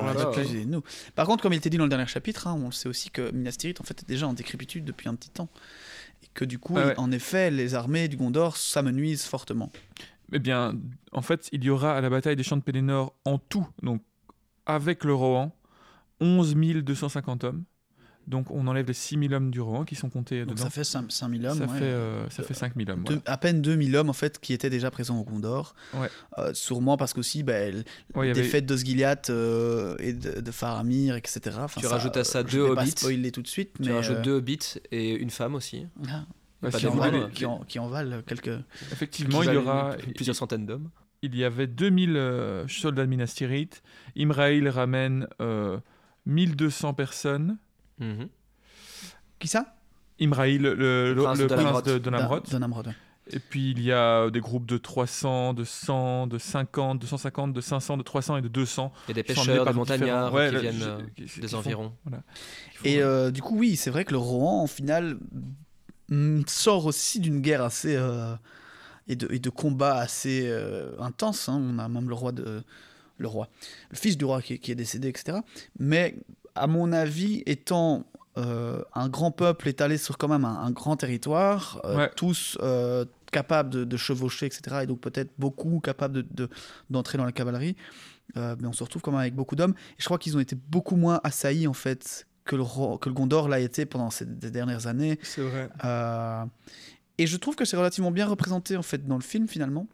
nous. 0.67 0.81
Par 1.15 1.25
contre, 1.25 1.43
comme 1.43 1.53
il 1.53 1.57
était 1.57 1.69
dit 1.69 1.77
dans 1.77 1.83
le 1.83 1.89
dernier 1.89 2.07
chapitre, 2.07 2.47
hein, 2.47 2.57
on 2.61 2.71
sait 2.71 2.89
aussi 2.89 3.11
que 3.11 3.31
Minas 3.31 3.53
Tirith 3.53 3.81
en 3.81 3.83
fait, 3.83 4.01
est 4.01 4.07
déjà 4.07 4.27
en 4.27 4.33
décrépitude 4.33 4.85
depuis 4.85 5.09
un 5.09 5.15
petit 5.15 5.29
temps 5.29 5.49
que 6.35 6.45
du 6.45 6.59
coup, 6.59 6.77
en 6.97 7.11
effet, 7.11 7.49
les 7.49 7.73
armées 7.73 8.07
du 8.07 8.17
Gondor 8.17 8.57
s'amenuisent 8.57 9.25
fortement. 9.25 9.71
Eh 10.33 10.39
bien, 10.39 10.75
en 11.11 11.21
fait, 11.21 11.49
il 11.51 11.63
y 11.63 11.69
aura 11.69 11.95
à 11.95 12.01
la 12.01 12.09
bataille 12.09 12.35
des 12.35 12.43
champs 12.43 12.57
de 12.57 12.61
Pélénor 12.61 13.15
en 13.25 13.39
tout, 13.39 13.67
donc 13.81 14.03
avec 14.65 15.03
le 15.03 15.13
Rohan, 15.13 15.55
11 16.19 16.55
250 16.55 17.43
hommes. 17.43 17.63
Donc 18.27 18.49
on 18.49 18.65
enlève 18.67 18.87
les 18.87 18.93
6000 18.93 19.33
hommes 19.33 19.51
du 19.51 19.61
Rohan 19.61 19.83
qui 19.83 19.95
sont 19.95 20.09
comptés 20.09 20.45
Donc 20.45 20.55
dedans. 20.55 20.63
Ça 20.63 20.69
fait 20.69 20.83
5000 20.83 21.45
hommes. 21.45 21.57
Ça, 21.57 21.67
fait, 21.67 21.83
euh, 21.83 22.29
ça 22.29 22.43
fait 22.43 22.53
5000 22.53 22.91
hommes. 22.91 23.05
À 23.25 23.37
peine 23.37 23.61
2000 23.61 23.95
hommes 23.95 24.09
en 24.09 24.13
fait 24.13 24.39
qui 24.39 24.53
étaient 24.53 24.69
déjà 24.69 24.89
présents 24.89 25.19
au 25.19 25.23
Gondor. 25.23 25.75
Ouais. 25.93 26.09
Euh, 26.39 26.53
sûrement 26.53 26.97
parce 26.97 27.13
qu'aussi 27.13 27.43
bah, 27.43 27.53
ouais, 28.15 28.33
des 28.33 28.43
fêtes 28.43 28.65
d'Osgiliath 28.65 29.29
euh, 29.29 29.95
et 29.99 30.13
de, 30.13 30.41
de, 30.41 30.51
Faramir, 30.51 31.15
etc. 31.15 31.41
Enfin, 31.59 31.81
tu 31.81 31.87
rajoutes 31.87 32.17
à 32.17 32.23
ça 32.23 32.41
deux 32.43 32.61
hobbits. 32.61 32.75
Pas 32.75 32.85
spoiler 32.85 33.31
tout 33.31 33.41
de 33.41 33.47
suite. 33.47 33.73
Tu 33.75 33.83
mais 33.83 33.93
rajoutes 33.93 34.21
deux 34.21 34.37
hobbits 34.37 34.79
et 34.91 35.11
une 35.15 35.29
femme 35.29 35.53
aussi. 35.55 35.85
Ah. 36.09 36.25
Bah, 36.61 36.71
qui, 36.71 36.87
en 36.87 36.95
valent, 36.95 37.29
qui, 37.29 37.45
en, 37.45 37.59
qui, 37.59 37.77
en 37.77 37.87
valent, 37.89 38.21
quelques. 38.25 38.57
Effectivement, 38.91 39.43
il 39.43 39.53
y 39.53 39.57
aura 39.57 39.97
plusieurs 40.15 40.35
centaines 40.35 40.65
d'hommes. 40.65 40.89
Il 41.21 41.35
y 41.35 41.43
avait 41.43 41.67
2000 41.67 42.65
soldats 42.67 43.03
de 43.03 43.09
Minas 43.09 43.33
Tirith. 43.35 43.83
Imraïl 44.15 44.67
ramène 44.69 45.27
1200 46.25 46.95
personnes. 46.95 47.57
Mm 47.99 48.05
-hmm. 48.13 48.27
Qui 49.39 49.47
ça? 49.47 49.75
Imraïl, 50.19 50.61
le, 50.61 50.73
le- 50.75 51.13
le 51.13 51.21
prince 51.23 51.39
de 51.39 51.45
prince 51.47 51.63
Namrod. 51.63 51.85
de, 51.85 51.97
de 51.97 52.09
Namrod. 52.09 52.43
De 52.51 52.57
Namrod, 52.57 52.87
ouais. 52.87 52.93
Et 53.31 53.39
puis 53.39 53.71
il 53.71 53.81
y 53.81 53.91
a 53.91 54.29
des 54.29 54.39
groupes 54.39 54.67
de 54.67 54.77
300, 54.77 55.53
de 55.55 55.63
100, 55.63 56.27
de 56.27 56.37
50, 56.37 56.99
de 57.01 57.07
150, 57.07 57.53
de 57.53 57.61
500, 57.61 57.97
de 57.97 58.03
300 58.03 58.37
et 58.37 58.41
de 58.41 58.47
200. 58.47 58.91
Il 59.07 59.09
y 59.09 59.11
a 59.11 59.13
des 59.15 59.23
qui 59.23 59.33
pêcheurs, 59.33 59.65
des 59.65 59.73
montagnards 59.73 60.31
ouais, 60.33 60.47
qui 60.49 60.53
là, 60.55 60.61
viennent 60.61 60.79
je- 60.79 60.89
euh, 60.89 61.01
qui- 61.15 61.25
qui 61.25 61.39
des 61.41 61.47
font- 61.47 61.57
environs. 61.57 61.91
qui 62.05 62.77
font- 62.77 62.85
Et 62.85 63.01
euh, 63.01 63.31
du 63.31 63.41
coup, 63.41 63.57
oui, 63.57 63.75
c'est 63.75 63.89
vrai 63.89 64.05
que 64.05 64.11
le 64.11 64.19
Rohan, 64.19 64.61
en 64.63 64.67
final, 64.67 65.17
mm, 66.09 66.41
sort 66.47 66.85
aussi 66.85 67.19
d'une 67.19 67.41
guerre 67.41 67.63
assez. 67.63 67.95
euh, 67.95 68.35
et, 69.07 69.15
de, 69.15 69.27
et 69.31 69.39
de 69.39 69.49
combats 69.51 69.97
assez 69.97 70.43
euh, 70.47 70.91
intenses. 70.99 71.49
hein. 71.49 71.59
On 71.61 71.77
a 71.79 71.87
même 71.89 72.07
le 72.09 72.15
roi 72.15 72.31
de. 72.31 72.63
Le 73.17 73.27
roi. 73.27 73.47
Le 73.91 73.97
fils 73.97 74.17
du 74.17 74.25
roi 74.25 74.41
qui, 74.41 74.53
est- 74.53 74.57
qui 74.59 74.71
est 74.71 74.75
décédé, 74.75 75.07
etc. 75.07 75.39
Mais, 75.79 76.15
à 76.55 76.67
mon 76.67 76.91
avis, 76.91 77.43
étant. 77.45 78.05
euh, 78.37 78.81
un 78.93 79.07
grand 79.07 79.31
peuple 79.31 79.69
étalé 79.69 79.97
sur 79.97 80.17
quand 80.17 80.27
même 80.27 80.43
un, 80.43 80.59
un 80.59 80.71
grand 80.71 80.97
territoire, 80.97 81.79
euh, 81.85 81.95
Ouais. 81.95 82.11
tous 82.17 82.57
euh, 82.61 83.05
capables 83.31 83.69
de, 83.69 83.85
de 83.85 83.95
chevaucher, 83.97 84.45
etc. 84.47 84.79
Et 84.83 84.87
donc 84.87 84.99
peut-être 84.99 85.31
beaucoup 85.39 85.79
capables 85.79 86.15
de- 86.15 86.27
de- 86.31 86.49
d'entrer 86.89 87.17
dans 87.17 87.23
la 87.23 87.31
cavalerie. 87.31 87.77
Mais 88.35 88.65
on 88.67 88.73
se 88.73 88.83
retrouve 88.83 89.01
quand 89.01 89.11
même 89.11 89.21
avec 89.21 89.35
beaucoup 89.35 89.55
d'hommes. 89.55 89.73
Et 89.91 89.99
je 89.99 90.03
crois 90.05 90.17
qu'ils 90.17 90.35
ont 90.35 90.41
été 90.41 90.57
beaucoup 90.67 90.97
moins 90.97 91.21
assaillis 91.23 91.67
en 91.67 91.73
fait 91.73 92.27
que 92.43 92.57
le, 92.57 92.61
Ro- 92.63 92.97
que 92.97 93.07
le 93.07 93.15
Gondor 93.15 93.47
l'a 93.47 93.61
été 93.61 93.85
pendant 93.85 94.09
ces, 94.09 94.25
ces 94.41 94.51
dernières 94.51 94.87
années. 94.87 95.17
C'est 95.23 95.41
vrai. 95.41 95.69
Et 97.17 97.27
je 97.27 97.37
trouve 97.37 97.55
que 97.55 97.63
c'est 97.63 97.77
relativement 97.77 98.11
bien 98.11 98.25
représenté 98.25 98.75
en 98.75 98.81
fait 98.81 99.07
dans 99.07 99.15
le 99.15 99.21
film 99.23 99.47
finalement. 99.47 99.87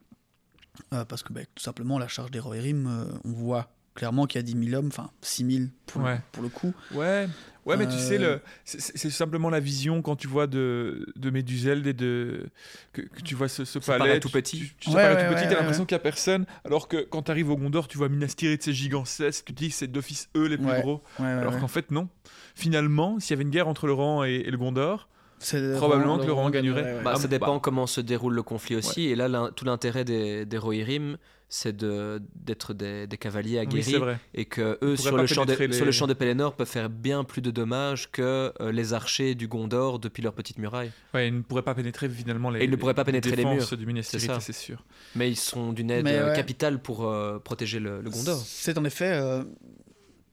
Parce 0.90 1.22
que 1.22 1.32
ben, 1.32 1.46
tout 1.54 1.62
simplement 1.64 2.00
la 2.00 2.08
charge 2.08 2.32
des 2.32 2.40
Rohirrim, 2.40 3.08
on 3.24 3.32
voit 3.32 3.70
clairement 3.96 4.26
qu'il 4.26 4.40
y 4.40 4.44
a 4.44 4.44
10 4.44 4.70
000 4.70 4.80
hommes, 4.80 4.88
enfin 4.88 5.10
6 5.22 5.46
000 5.58 5.66
pour, 5.86 6.02
Ouais. 6.04 6.20
pour 6.32 6.44
le 6.44 6.50
coup. 6.50 6.74
Ouais, 6.94 7.28
ouais, 7.66 7.78
mais 7.78 7.86
tu 7.88 7.98
sais, 7.98 8.18
Euh, 8.22 8.36
le, 8.36 8.42
c'est- 8.64 8.80
c'est 8.98 9.10
simplement 9.10 9.50
la 9.50 9.60
vision 9.60 10.02
quand 10.02 10.16
tu 10.16 10.28
vois 10.28 10.48
de, 10.48 11.12
de 11.16 11.30
Méduseld 11.30 11.86
et 11.88 11.94
de. 11.94 12.46
Que, 12.94 13.02
que 13.02 13.22
tu 13.22 13.36
vois 13.36 13.48
ce, 13.50 13.64
palais. 13.80 14.20
tout 14.20 14.30
tu- 14.30 14.34
petit. 14.34 14.58
Tu, 14.60 14.76
tu 14.80 14.90
Ouais, 14.90 14.96
ça 14.96 15.02
paraît 15.02 15.16
ouais, 15.16 15.28
tout 15.30 15.34
petit, 15.36 15.42
ouais, 15.44 15.48
t'as 15.48 15.54
ouais, 15.56 15.60
l'impression 15.60 15.86
qu'il 15.86 15.96
n'y 15.96 16.00
a 16.02 16.04
personne. 16.04 16.46
Alors 16.64 16.88
que 16.88 16.98
quand 16.98 17.24
tu 17.24 17.32
arrives 17.32 17.50
au 17.50 17.58
Gondor, 17.58 17.88
tu 17.88 17.98
vois 17.98 18.08
Minas 18.10 18.34
Tirith, 18.38 18.64
c'est 18.64 18.74
gigantesque. 18.74 19.46
Tu 19.46 19.54
te 19.54 19.60
dis 19.60 19.70
que 19.70 19.76
c'est 19.76 19.88
d'office 19.92 20.30
eux 20.38 20.48
les 20.48 20.58
plus 20.58 20.68
Ouais. 20.68 20.82
gros. 20.82 21.04
Ouais, 21.20 21.26
ouais, 21.26 21.32
Alors 21.32 21.54
ouais. 21.56 21.60
qu'en 21.60 21.68
fait, 21.68 21.92
non. 21.92 22.08
Finalement, 22.56 23.20
s'il 23.20 23.32
y 23.32 23.34
avait 23.34 23.44
une 23.44 23.50
guerre 23.50 23.68
entre 23.68 23.88
le 23.88 23.94
Rang 23.94 24.24
et, 24.24 24.36
et 24.46 24.52
le 24.52 24.58
Gondor, 24.58 25.08
C'est 25.40 25.76
probablement 25.78 26.18
que 26.20 26.26
le 26.26 26.34
Rohan 26.34 26.50
gagnerait. 26.50 26.84
ouais, 26.84 26.94
ouais. 26.98 27.04
Bah, 27.04 27.12
Ah, 27.16 27.18
ça 27.18 27.24
bah. 27.24 27.28
dépend 27.30 27.60
comment 27.60 27.88
se 27.88 28.00
déroule 28.02 28.34
le 28.36 28.44
conflit 28.44 28.76
aussi. 28.76 29.06
Et 29.08 29.16
là, 29.16 29.28
l'in- 29.28 29.52
tout 29.56 29.66
l'intérêt 29.66 30.06
des, 30.06 30.46
des 30.46 30.58
Rohirrim, 30.58 31.18
c'est 31.54 31.76
de- 31.76 32.22
d'être 32.34 32.74
des, 32.74 33.08
des 33.08 33.18
cavaliers 33.18 33.56
oui, 33.56 33.60
aguerris. 33.60 33.84
c'est 33.84 33.98
vrai. 33.98 34.18
et 34.34 34.46
que 34.46 34.80
eux, 34.82 34.96
sur 34.96 35.18
le, 35.18 35.28
champ 35.28 35.46
de, 35.46 35.54
les- 35.54 35.74
sur 35.74 35.84
le 35.86 35.92
champ 35.92 36.08
de 36.08 36.14
Pelennor, 36.14 36.56
peuvent 36.56 36.66
faire 36.66 36.90
bien 36.90 37.26
plus 37.26 37.42
de 37.42 37.52
dommages 37.52 38.10
que 38.10 38.54
euh, 38.62 38.72
les 38.72 38.94
archers 38.94 39.36
du 39.36 39.50
Gondor 39.50 40.00
depuis 40.00 40.24
leur 40.24 40.34
petite 40.34 40.58
muraille. 40.60 40.92
Ouais, 41.14 41.28
ils 41.28 41.36
ne 41.36 41.42
pourraient 41.42 41.62
pas 41.62 41.76
pénétrer 41.76 42.08
finalement 42.08 42.50
les. 42.52 42.62
Et 42.62 42.64
ils 42.64 42.70
ne 42.72 42.78
pourraient 42.78 42.94
pas 42.94 43.04
pénétrer 43.04 43.36
les 43.36 43.44
murs. 43.44 43.68
du 43.78 43.86
Minas 43.86 44.04
C'est 44.04 44.54
sûr. 44.54 44.86
Mais 45.18 45.30
ils 45.30 45.36
sont 45.36 45.74
d'une 45.74 45.92
aide 45.92 46.08
euh, 46.08 46.30
ouais. 46.30 46.36
capitale 46.36 46.82
pour 46.82 47.04
euh, 47.06 47.38
protéger 47.40 47.80
le, 47.82 48.02
le 48.02 48.10
Gondor. 48.10 48.38
C'est 48.46 48.78
en 48.78 48.86
effet 48.86 49.12
euh, 49.12 49.44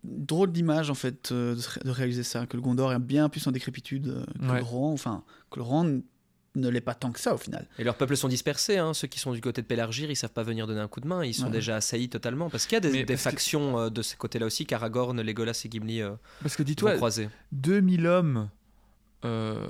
drôle 0.04 0.52
d'image 0.52 0.90
en 0.90 0.94
fait 0.94 1.32
euh, 1.32 1.56
de, 1.56 1.60
ré- 1.60 1.80
de 1.84 1.90
réaliser 1.90 2.22
ça, 2.22 2.46
que 2.46 2.56
le 2.56 2.62
Gondor 2.62 2.92
est 2.92 2.98
bien 3.00 3.28
plus 3.28 3.44
en 3.46 3.50
décrépitude 3.50 4.24
que 4.40 4.46
Ouais. 4.52 4.58
le 4.58 4.64
Rohan, 4.64 4.92
enfin 4.92 5.24
que 5.50 5.58
le 5.58 5.64
Rohan 5.64 5.84
n- 5.84 6.02
ne 6.58 6.68
l'est 6.68 6.80
pas 6.80 6.94
tant 6.94 7.10
que 7.12 7.20
ça 7.20 7.34
au 7.34 7.38
final. 7.38 7.66
Et 7.78 7.84
leurs 7.84 7.96
peuples 7.96 8.16
sont 8.16 8.28
dispersés. 8.28 8.78
hein. 8.78 8.94
Ceux 8.94 9.08
qui 9.08 9.18
sont 9.18 9.32
du 9.32 9.40
côté 9.40 9.62
de 9.62 9.66
Pélargir, 9.66 10.10
ils 10.10 10.16
savent 10.16 10.32
pas 10.32 10.42
venir 10.42 10.66
donner 10.66 10.80
un 10.80 10.88
coup 10.88 11.00
de 11.00 11.06
main. 11.06 11.24
Ils 11.24 11.34
sont 11.34 11.44
Ouais. 11.46 11.50
déjà 11.50 11.76
assaillis 11.76 12.08
totalement. 12.08 12.50
Parce 12.50 12.66
qu'il 12.66 12.74
y 12.74 12.76
a 12.76 12.80
des, 12.80 13.04
que- 13.04 13.16
factions 13.16 13.78
euh, 13.78 13.90
de 13.90 14.02
ces 14.02 14.16
côtés-là 14.16 14.46
aussi. 14.46 14.66
qu'Aragorn, 14.66 15.20
Legolas 15.22 15.60
et 15.64 15.70
Gimli 15.70 16.02
euh, 16.02 16.10
Parce 16.42 16.56
que 16.56 16.62
dis-toi, 16.62 16.94
croiser. 16.96 17.28
2000 17.52 18.06
hommes 18.06 18.48
euh, 19.24 19.66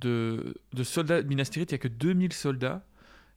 de, 0.00 0.54
de 0.72 0.84
soldats 0.84 1.22
de 1.22 1.28
Minas 1.28 1.46
Tirith, 1.50 1.70
il 1.70 1.74
n'y 1.74 1.76
a 1.76 1.82
que 1.82 1.88
2000 1.88 2.32
soldats. 2.32 2.82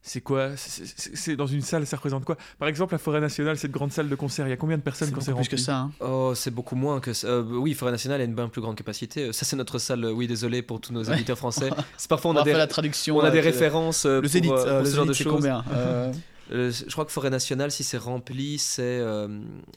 C'est 0.05 0.19
quoi? 0.19 0.49
C'est- 0.57 1.37
dans 1.37 1.47
une 1.47 1.61
salle, 1.61 1.87
ça 1.87 1.95
représente 1.95 2.25
quoi? 2.25 2.35
Par 2.59 2.67
exemple, 2.67 2.93
la 2.93 2.97
forêt 2.97 3.21
nationale, 3.21 3.57
cette 3.57 3.71
grande 3.71 3.93
salle 3.93 4.09
de 4.09 4.15
concert, 4.15 4.45
il 4.45 4.49
y 4.49 4.53
a 4.53 4.57
combien 4.57 4.77
de 4.77 4.81
personnes 4.83 5.07
C'est 5.07 5.13
quand 5.15 5.21
c'est 5.21 5.31
plus 5.31 5.35
rempli? 5.37 5.49
que 5.51 5.57
ça. 5.57 5.77
hein. 5.77 5.91
Oh, 6.01 6.33
c'est 6.35 6.51
beaucoup 6.51 6.75
moins 6.75 6.99
que 6.99 7.13
ça. 7.13 7.27
Euh, 7.27 7.41
oui, 7.43 7.73
Forêt 7.73 7.93
Nationale 7.93 8.19
a 8.19 8.25
une 8.25 8.35
bien 8.35 8.49
plus 8.49 8.59
grande 8.61 8.75
capacité. 8.75 9.31
Ça, 9.31 9.45
c'est 9.45 9.55
notre 9.55 9.79
salle. 9.79 10.03
euh, 10.03 10.11
Oui, 10.11 10.27
désolé 10.27 10.61
pour 10.61 10.81
tous 10.81 10.91
nos 10.91 11.05
Ouais. 11.05 11.13
auditeurs 11.13 11.37
français. 11.37 11.69
C'est 11.97 12.09
parfois 12.09 12.31
on 12.31 12.35
On 12.35 12.39
a 12.39 12.43
des, 12.43 12.51
la 12.51 12.67
traduction. 12.67 13.15
on 13.15 13.21
a 13.21 13.31
des 13.31 13.37
euh, 13.39 13.41
références 13.43 14.05
euh, 14.05 14.15
Le 14.17 14.21
pour, 14.23 14.29
Zénith, 14.31 14.51
euh, 14.51 14.55
euh, 14.57 14.75
pour 14.79 14.83
le 14.83 14.89
ce 14.91 14.95
genre 14.97 15.05
de 15.05 15.13
choses. 15.13 15.33
combien 15.33 15.63
Euh, 15.71 16.11
Euh, 16.51 16.71
je 16.73 16.91
crois 16.91 17.05
que 17.05 17.11
Forêt 17.13 17.29
Nationale, 17.29 17.71
si 17.71 17.85
c'est 17.85 17.97
rempli, 17.97 18.57
c'est 18.59 18.81
euh, 18.83 19.29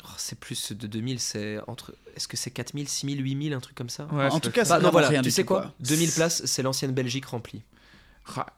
oh, 0.05 0.09
c'est 0.17 0.37
plus 0.39 0.73
de 0.73 0.89
2000. 0.89 1.21
C'est 1.21 1.59
entre. 1.69 1.95
Est-ce 2.17 2.27
que 2.27 2.37
c'est 2.37 2.51
4000, 2.51 2.89
6000, 2.89 3.23
8000, 3.23 3.53
un 3.55 3.61
truc 3.61 3.77
comme 3.77 3.89
ça? 3.89 4.09
Ouais, 4.13 4.29
En 4.29 4.41
tout 4.41 4.51
cas, 4.51 4.65
Bah, 4.65 4.77
c'est 4.79 4.83
non, 4.85 4.91
voilà, 4.91 5.09
rien 5.09 5.23
tu 5.23 5.31
sais 5.31 5.45
quoi? 5.45 5.73
2000 5.79 6.11
places, 6.11 6.43
c'est 6.45 6.63
l'ancienne 6.63 6.91
Belgique 6.91 7.27
remplie. 7.27 7.63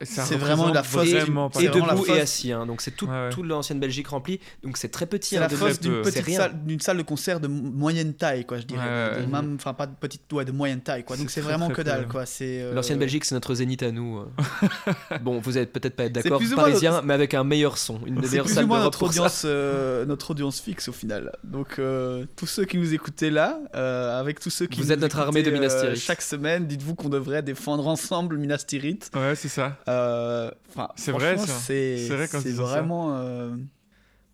C'est 0.03 0.37
vraiment 0.37 0.71
de 0.71 0.75
la 0.75 0.83
fosse- 0.83 1.09
vraiment 1.09 1.51
Et 1.61 1.65
la 1.67 1.71
debout 1.71 2.07
et 2.07 2.21
assis, 2.21 2.53
hein, 2.53 2.67
donc 2.67 2.81
c'est 2.81 2.91
tout- 2.93 3.07
Ouais, 3.07 3.13
ouais. 3.25 3.31
toute 3.31 3.47
l'ancienne 3.47 3.79
Belgique 3.81 4.09
remplie. 4.09 4.41
Donc 4.63 4.77
c'est 4.77 4.89
très 4.89 5.07
petit. 5.07 5.31
C'est 5.31 5.37
hein, 5.37 5.41
la 5.41 5.49
de- 5.49 5.57
fosse 5.57 5.79
très 5.79 5.89
d'une 5.89 6.03
petite 6.03 6.31
salle, 6.31 6.65
d'une 6.65 6.81
salle 6.81 6.97
de 6.97 7.03
concert 7.03 7.41
de 7.41 7.49
mo- 7.49 7.71
moyenne 7.71 8.15
taille, 8.15 8.45
quoi, 8.47 8.59
je 8.59 8.65
dirais. 8.65 8.81
Ouais, 9.17 9.23
De 9.23 9.27
même- 9.31 9.55
Enfin, 9.57 9.75
pas 9.75 9.87
de 9.87 9.95
petite, 9.95 10.31
ouais, 10.33 10.45
de 10.45 10.53
moyenne 10.53 10.81
taille, 10.81 11.05
quoi. 11.05 11.17
Donc 11.17 11.31
C'est 11.31 11.41
vraiment 11.41 11.67
très 11.67 11.77
que 11.77 11.83
dalle, 11.83 12.07
quoi. 12.09 12.27
C'est 12.27 12.63
euh, 12.63 12.75
L'ancienne 12.75 12.99
Belgique, 12.99 13.25
c'est 13.25 13.35
notre 13.35 13.55
zénith 13.55 13.83
à 13.83 13.91
nous. 13.93 14.19
euh. 14.19 14.27
bon, 15.23 15.41
vous 15.41 15.57
allez 15.57 15.67
peut-être 15.67 15.97
pas 15.97 16.05
être 16.05 16.13
d'accord, 16.13 16.41
parisien, 16.57 16.93
notre- 16.93 17.05
mais 17.05 17.15
avec 17.15 17.35
un 17.35 17.45
meilleur 17.45 17.79
son, 17.79 18.01
une 18.07 18.17
des 18.17 18.29
meilleures 18.29 18.49
salles 18.49 18.67
d'Europe 18.67 18.85
notre 18.85 19.03
audience, 19.05 19.43
euh, 19.45 20.05
notre 20.07 20.31
audience 20.31 20.61
fixe 20.61 20.89
au 20.89 20.93
final. 20.93 21.33
Donc 21.45 21.79
euh, 21.79 22.25
tous 22.37 22.47
ceux 22.47 22.65
qui 22.65 22.79
nous 22.79 22.95
écoutaient 22.95 23.31
là, 23.31 23.61
euh, 23.75 24.19
avec 24.19 24.41
tous 24.41 24.51
ceux 24.51 24.67
qui 24.67 24.81
Vous 24.81 24.93
êtes 24.93 25.01
notre 25.01 25.19
armée 25.19 25.43
de 25.43 25.51
Minas 25.51 25.75
euh, 25.75 25.81
Tirith. 25.83 26.01
chaque 26.01 26.23
semaine, 26.23 26.67
dites-vous 26.67 26.95
qu'on 26.95 27.09
devrait 27.09 27.43
défendre 27.43 27.87
ensemble 27.87 28.37
Minas 28.39 28.65
Tirith. 28.67 29.11
Ouais, 29.15 29.35
c'est 29.35 29.49
ça. 29.59 29.77
Euh, 29.89 30.51
C'est 30.97 31.13
vrai. 31.13 31.37
C'est 31.39 32.09
vrai 32.09 32.29
quand 32.31 32.41
c'est 32.41 32.53
vraiment. 32.53 33.17
euh, 33.17 33.57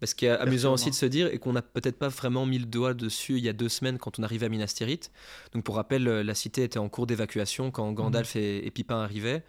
Parce 0.01 0.13
qu'il 0.15 0.29
est 0.29 0.33
amusant 0.33 0.73
aussi 0.75 0.91
de 0.91 0.95
se 0.95 1.07
dire, 1.07 1.29
et 1.33 1.39
qu'on 1.39 1.53
n'a 1.55 1.63
peut-être 1.63 1.99
pas 1.99 2.09
vraiment 2.09 2.45
mis 2.47 2.59
le 2.59 2.67
doigt 2.67 2.93
dessus 2.95 3.39
il 3.39 3.45
y 3.45 3.49
a 3.49 3.53
deux 3.55 3.71
semaines 3.71 3.99
quand 3.99 4.19
on 4.19 4.23
arrivait 4.23 4.47
à 4.47 4.49
Minas 4.51 4.73
Tirith. 4.77 5.11
Donc 5.53 5.65
pour 5.65 5.77
rappel, 5.77 6.07
euh, 6.09 6.23
la 6.23 6.35
cité 6.35 6.63
était 6.65 6.79
en 6.79 6.89
cours 6.89 7.07
d'évacuation 7.07 7.71
quand 7.71 7.91
Gandalf 7.93 8.37
et, 8.37 8.67
et 8.67 8.71
Pipin 8.71 9.01
arrivaient, 9.01 9.43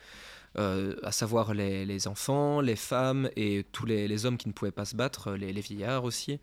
euh, 0.58 0.96
à 1.04 1.12
savoir 1.12 1.54
les, 1.54 1.86
les 1.86 2.08
enfants, 2.08 2.62
les 2.62 2.78
femmes 2.78 3.30
et 3.36 3.66
tous 3.74 3.86
les, 3.86 4.08
les 4.08 4.26
hommes 4.26 4.38
qui 4.38 4.48
ne 4.48 4.54
pouvaient 4.54 4.72
pas 4.72 4.86
se 4.86 4.96
battre, 4.96 5.32
les, 5.34 5.52
les 5.52 5.62
vieillards 5.62 6.06
aussi, 6.06 6.40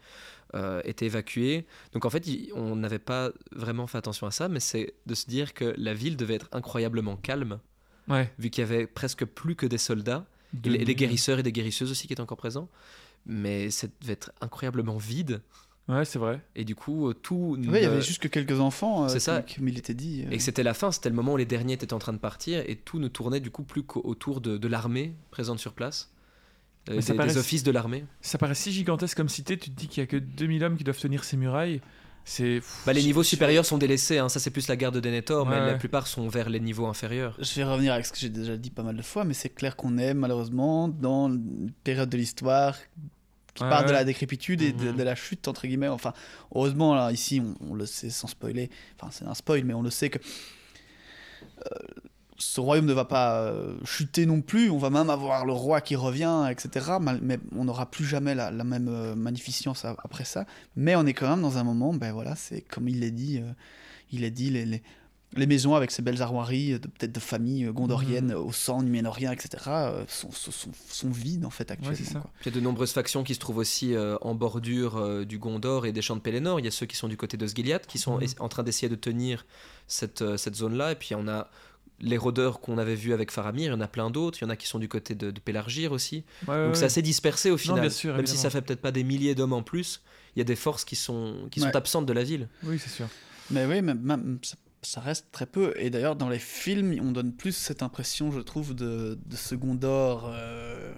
euh, 0.54 0.82
étaient 0.84 1.06
évacués. 1.06 1.64
Donc 1.94 2.04
en 2.04 2.10
fait, 2.10 2.22
on 2.54 2.76
n'avait 2.76 2.98
pas 2.98 3.30
vraiment 3.52 3.86
fait 3.86 3.96
attention 3.96 4.26
à 4.26 4.30
ça, 4.30 4.48
mais 4.48 4.60
c'est 4.60 4.92
de 5.06 5.14
se 5.14 5.26
dire 5.26 5.54
que 5.54 5.72
la 5.78 5.94
ville 5.94 6.18
devait 6.18 6.34
être 6.34 6.50
incroyablement 6.52 7.16
calme, 7.16 7.60
Ouais. 8.08 8.30
vu 8.38 8.50
qu'il 8.50 8.62
y 8.62 8.64
avait 8.66 8.86
presque 8.86 9.24
plus 9.24 9.54
que 9.56 9.66
des 9.66 9.78
soldats. 9.78 10.24
Et 10.64 10.84
des 10.84 10.94
guérisseurs 10.94 11.38
et 11.38 11.42
des 11.42 11.52
guérisseuses 11.52 11.90
aussi 11.90 12.06
qui 12.06 12.12
étaient 12.12 12.20
encore 12.22 12.36
présents. 12.36 12.68
Mais 13.24 13.70
ça 13.70 13.86
devait 14.02 14.12
être 14.12 14.32
incroyablement 14.42 14.96
vide. 14.98 15.40
Ouais, 15.88 16.04
c'est 16.04 16.18
vrai. 16.18 16.40
Et 16.54 16.64
du 16.64 16.74
coup, 16.74 17.08
euh, 17.08 17.14
tout. 17.14 17.56
ouais, 17.58 17.80
il 17.80 17.84
y 17.84 17.86
ne- 17.86 17.92
avait 17.92 18.02
juste 18.02 18.20
que 18.22 18.28
quelques 18.28 18.60
enfants. 18.60 19.04
euh, 19.04 19.08
C'est 19.08 19.18
ça. 19.20 19.42
Comme 19.42 19.66
il 19.68 19.78
était 19.78 19.94
dit. 19.94 20.24
euh. 20.26 20.30
Et 20.30 20.36
que 20.36 20.42
c'était 20.42 20.62
la 20.62 20.74
fin, 20.74 20.92
c'était 20.92 21.08
le 21.08 21.14
moment 21.14 21.32
où 21.32 21.36
les 21.36 21.44
derniers 21.46 21.72
étaient 21.74 21.92
en 21.94 21.98
train 21.98 22.12
de 22.12 22.18
partir 22.18 22.62
et 22.68 22.76
tout 22.76 22.98
ne 22.98 23.08
tournait 23.08 23.40
du 23.40 23.50
coup 23.50 23.62
plus 23.64 23.82
qu'autour 23.82 24.40
de, 24.40 24.58
de 24.58 24.68
l'armée 24.68 25.14
présente 25.30 25.58
sur 25.58 25.72
place. 25.72 26.10
Euh, 26.90 27.00
des, 27.00 27.14
paraît- 27.14 27.28
des 27.28 27.38
offices 27.38 27.62
de 27.62 27.70
l'armée. 27.70 28.04
Ça 28.20 28.36
paraît 28.38 28.54
si 28.54 28.72
gigantesque 28.72 29.16
comme 29.16 29.28
cité, 29.28 29.56
tu 29.56 29.70
te 29.70 29.76
dis 29.78 29.88
qu'il 29.88 30.00
y 30.02 30.04
a 30.04 30.06
que 30.06 30.16
2000 30.16 30.62
hommes 30.64 30.76
qui 30.76 30.84
doivent 30.84 30.98
tenir 31.00 31.24
ces 31.24 31.36
murailles. 31.36 31.80
C'est. 32.24 32.60
Bah, 32.86 32.92
les 32.92 33.02
niveaux 33.02 33.22
supérieurs 33.24 33.66
sont 33.66 33.78
délaissés, 33.78 34.18
hein. 34.18 34.28
ça 34.28 34.38
c'est 34.40 34.50
plus 34.50 34.68
la 34.68 34.76
garde 34.76 34.94
de 34.94 35.00
Denethor, 35.00 35.44
mais 35.46 35.56
Ouais, 35.58 35.66
la 35.66 35.74
plupart 35.74 36.06
sont 36.06 36.28
vers 36.28 36.48
les 36.50 36.60
niveaux 36.60 36.86
inférieurs. 36.86 37.36
Je 37.40 37.52
vais 37.54 37.64
revenir 37.64 37.92
avec 37.92 38.06
ce 38.06 38.12
que 38.12 38.18
j'ai 38.18 38.28
déjà 38.28 38.56
dit 38.56 38.70
pas 38.70 38.82
mal 38.84 38.96
de 38.96 39.02
fois, 39.02 39.24
mais 39.24 39.34
c'est 39.34 39.48
clair 39.50 39.74
qu'on 39.76 39.98
est 39.98 40.14
malheureusement 40.14 40.86
dans 40.88 41.28
une 41.28 41.72
période 41.84 42.08
de 42.08 42.16
l'histoire 42.16 42.76
qui 43.54 43.64
Ouais, 43.64 43.68
part 43.68 43.84
de 43.84 43.92
la 43.92 44.04
décrépitude 44.04 44.62
et 44.62 44.72
de, 44.72 44.90
Mhm. 44.90 44.96
de 44.96 45.02
la 45.02 45.14
chute, 45.14 45.46
entre 45.48 45.66
guillemets. 45.66 45.88
Enfin, 45.88 46.14
heureusement, 46.54 46.94
là, 46.94 47.12
ici, 47.12 47.42
on, 47.60 47.72
on 47.72 47.74
le 47.74 47.84
sait 47.86 48.08
sans 48.08 48.26
spoiler. 48.28 48.70
Enfin, 48.98 49.10
c'est 49.12 49.26
un 49.26 49.34
spoil, 49.34 49.64
mais 49.64 49.74
on 49.74 49.82
le 49.82 49.90
sait 49.90 50.08
que 50.08 50.18
euh, 51.58 51.78
ce 52.44 52.60
royaume 52.60 52.86
ne 52.86 52.92
va 52.92 53.04
pas 53.04 53.40
euh, 53.42 53.76
chuter 53.84 54.26
non 54.26 54.40
plus. 54.42 54.68
On 54.70 54.78
va 54.78 54.90
même 54.90 55.10
avoir 55.10 55.46
le 55.46 55.52
roi 55.52 55.80
qui 55.80 55.94
revient, 55.96 56.48
etc. 56.50 56.96
Mais 57.22 57.38
on 57.56 57.64
n'aura 57.64 57.90
plus 57.90 58.04
jamais 58.04 58.34
la, 58.34 58.50
la 58.50 58.64
même 58.64 58.88
euh, 58.88 59.14
magnificence 59.14 59.84
a- 59.84 59.96
après 60.02 60.24
ça. 60.24 60.44
Mais 60.76 60.96
on 60.96 61.06
est 61.06 61.14
quand 61.14 61.28
même 61.30 61.42
dans 61.42 61.58
un 61.58 61.64
moment, 61.64 61.94
ben 61.94 62.12
voilà, 62.12 62.34
c'est 62.34 62.60
comme 62.62 62.88
il 62.88 63.00
l'a 63.00 63.10
dit, 63.10 63.38
euh, 63.38 63.52
il 64.10 64.24
a 64.24 64.30
dit 64.30 64.50
les, 64.50 64.64
les, 64.66 64.82
les 65.34 65.46
maisons 65.46 65.74
avec 65.74 65.90
ces 65.90 66.02
belles 66.02 66.20
armoiries, 66.20 66.72
de- 66.72 66.88
peut-être 66.88 67.12
de 67.12 67.20
familles 67.20 67.64
gondoriennes 67.72 68.34
au 68.34 68.52
sang 68.52 68.82
numénorien, 68.82 69.32
etc., 69.32 69.48
euh, 69.68 70.04
sont, 70.08 70.30
sont, 70.32 70.50
sont- 70.50 70.70
sont 70.88 71.10
vides 71.10 71.44
en 71.46 71.50
fait 71.50 71.70
actuellement. 71.70 71.96
c'est 71.96 72.04
ça. 72.04 72.20
quoi. 72.20 72.30
Il 72.44 72.46
y 72.46 72.48
a 72.48 72.54
de 72.54 72.60
nombreuses 72.60 72.92
factions 72.92 73.22
qui 73.24 73.34
se 73.34 73.38
trouvent 73.38 73.58
aussi 73.58 73.94
euh, 73.94 74.16
en 74.20 74.34
bordure 74.34 74.96
euh, 74.98 75.24
du 75.24 75.38
Gondor 75.38 75.86
et 75.86 75.92
des 75.92 76.02
champs 76.02 76.16
de 76.16 76.20
Pelennor. 76.20 76.60
Il 76.60 76.64
y 76.64 76.68
a 76.68 76.72
ceux 76.72 76.86
qui 76.86 76.96
sont 76.96 77.08
du 77.08 77.16
côté 77.16 77.36
de 77.36 77.46
Sgiliath 77.46 77.86
qui 77.86 77.98
sont 77.98 78.18
Mhm. 78.18 78.26
en 78.40 78.48
train 78.48 78.62
d'essayer 78.62 78.88
de 78.88 78.94
tenir 78.96 79.46
cette, 79.86 80.22
euh, 80.22 80.36
cette 80.36 80.56
zone-là. 80.56 80.92
Et 80.92 80.96
puis 80.96 81.14
on 81.14 81.26
a 81.28 81.48
les 82.02 82.16
rôdeurs 82.18 82.60
qu'on 82.60 82.76
avait 82.78 82.94
vus 82.96 83.12
avec 83.14 83.30
Faramir, 83.30 83.70
il 83.70 83.74
y 83.74 83.76
en 83.76 83.80
a 83.80 83.88
plein 83.88 84.10
d'autres. 84.10 84.38
Il 84.40 84.44
y 84.44 84.46
en 84.46 84.50
a 84.50 84.56
qui 84.56 84.66
sont 84.66 84.78
du 84.78 84.88
côté 84.88 85.14
de, 85.14 85.30
de 85.30 85.40
Pélargir 85.40 85.92
aussi. 85.92 86.24
Ouais, 86.48 86.54
ouais, 86.54 86.66
Donc 86.66 86.76
c'est 86.76 86.84
assez 86.84 87.00
dispersé 87.02 87.50
au 87.50 87.56
final. 87.56 87.80
bien 87.80 87.90
sûr, 87.90 88.14
Même 88.16 88.26
si 88.26 88.36
ça 88.36 88.50
fait 88.50 88.60
peut-être 88.62 88.80
pas 88.82 88.92
des 88.92 89.04
milliers 89.04 89.34
d'hommes 89.34 89.52
en 89.52 89.62
plus, 89.62 90.02
il 90.34 90.40
y 90.40 90.42
a 90.42 90.44
des 90.44 90.56
forces 90.56 90.84
qui 90.84 90.96
sont, 90.96 91.48
qui 91.50 91.60
sont 91.60 91.74
absentes 91.76 92.06
de 92.06 92.12
la 92.12 92.24
ville. 92.24 92.48
Oui, 92.64 92.78
c'est 92.78 92.90
sûr. 92.90 93.06
Mais 93.50 93.64
oui, 93.66 93.80
même- 93.82 94.38
ça- 94.42 94.56
ça 94.84 95.00
reste 95.00 95.26
très 95.30 95.46
peu. 95.46 95.72
Et 95.76 95.90
d'ailleurs, 95.90 96.16
dans 96.16 96.28
les 96.28 96.40
films, 96.40 96.98
on 97.00 97.12
donne 97.12 97.32
plus 97.32 97.52
cette 97.54 97.82
impression, 97.84 98.32
je 98.32 98.40
trouve, 98.40 98.74
de, 98.74 99.18
de 99.24 99.36
second 99.36 99.78
or. 99.84 100.28
euh, 100.32 100.92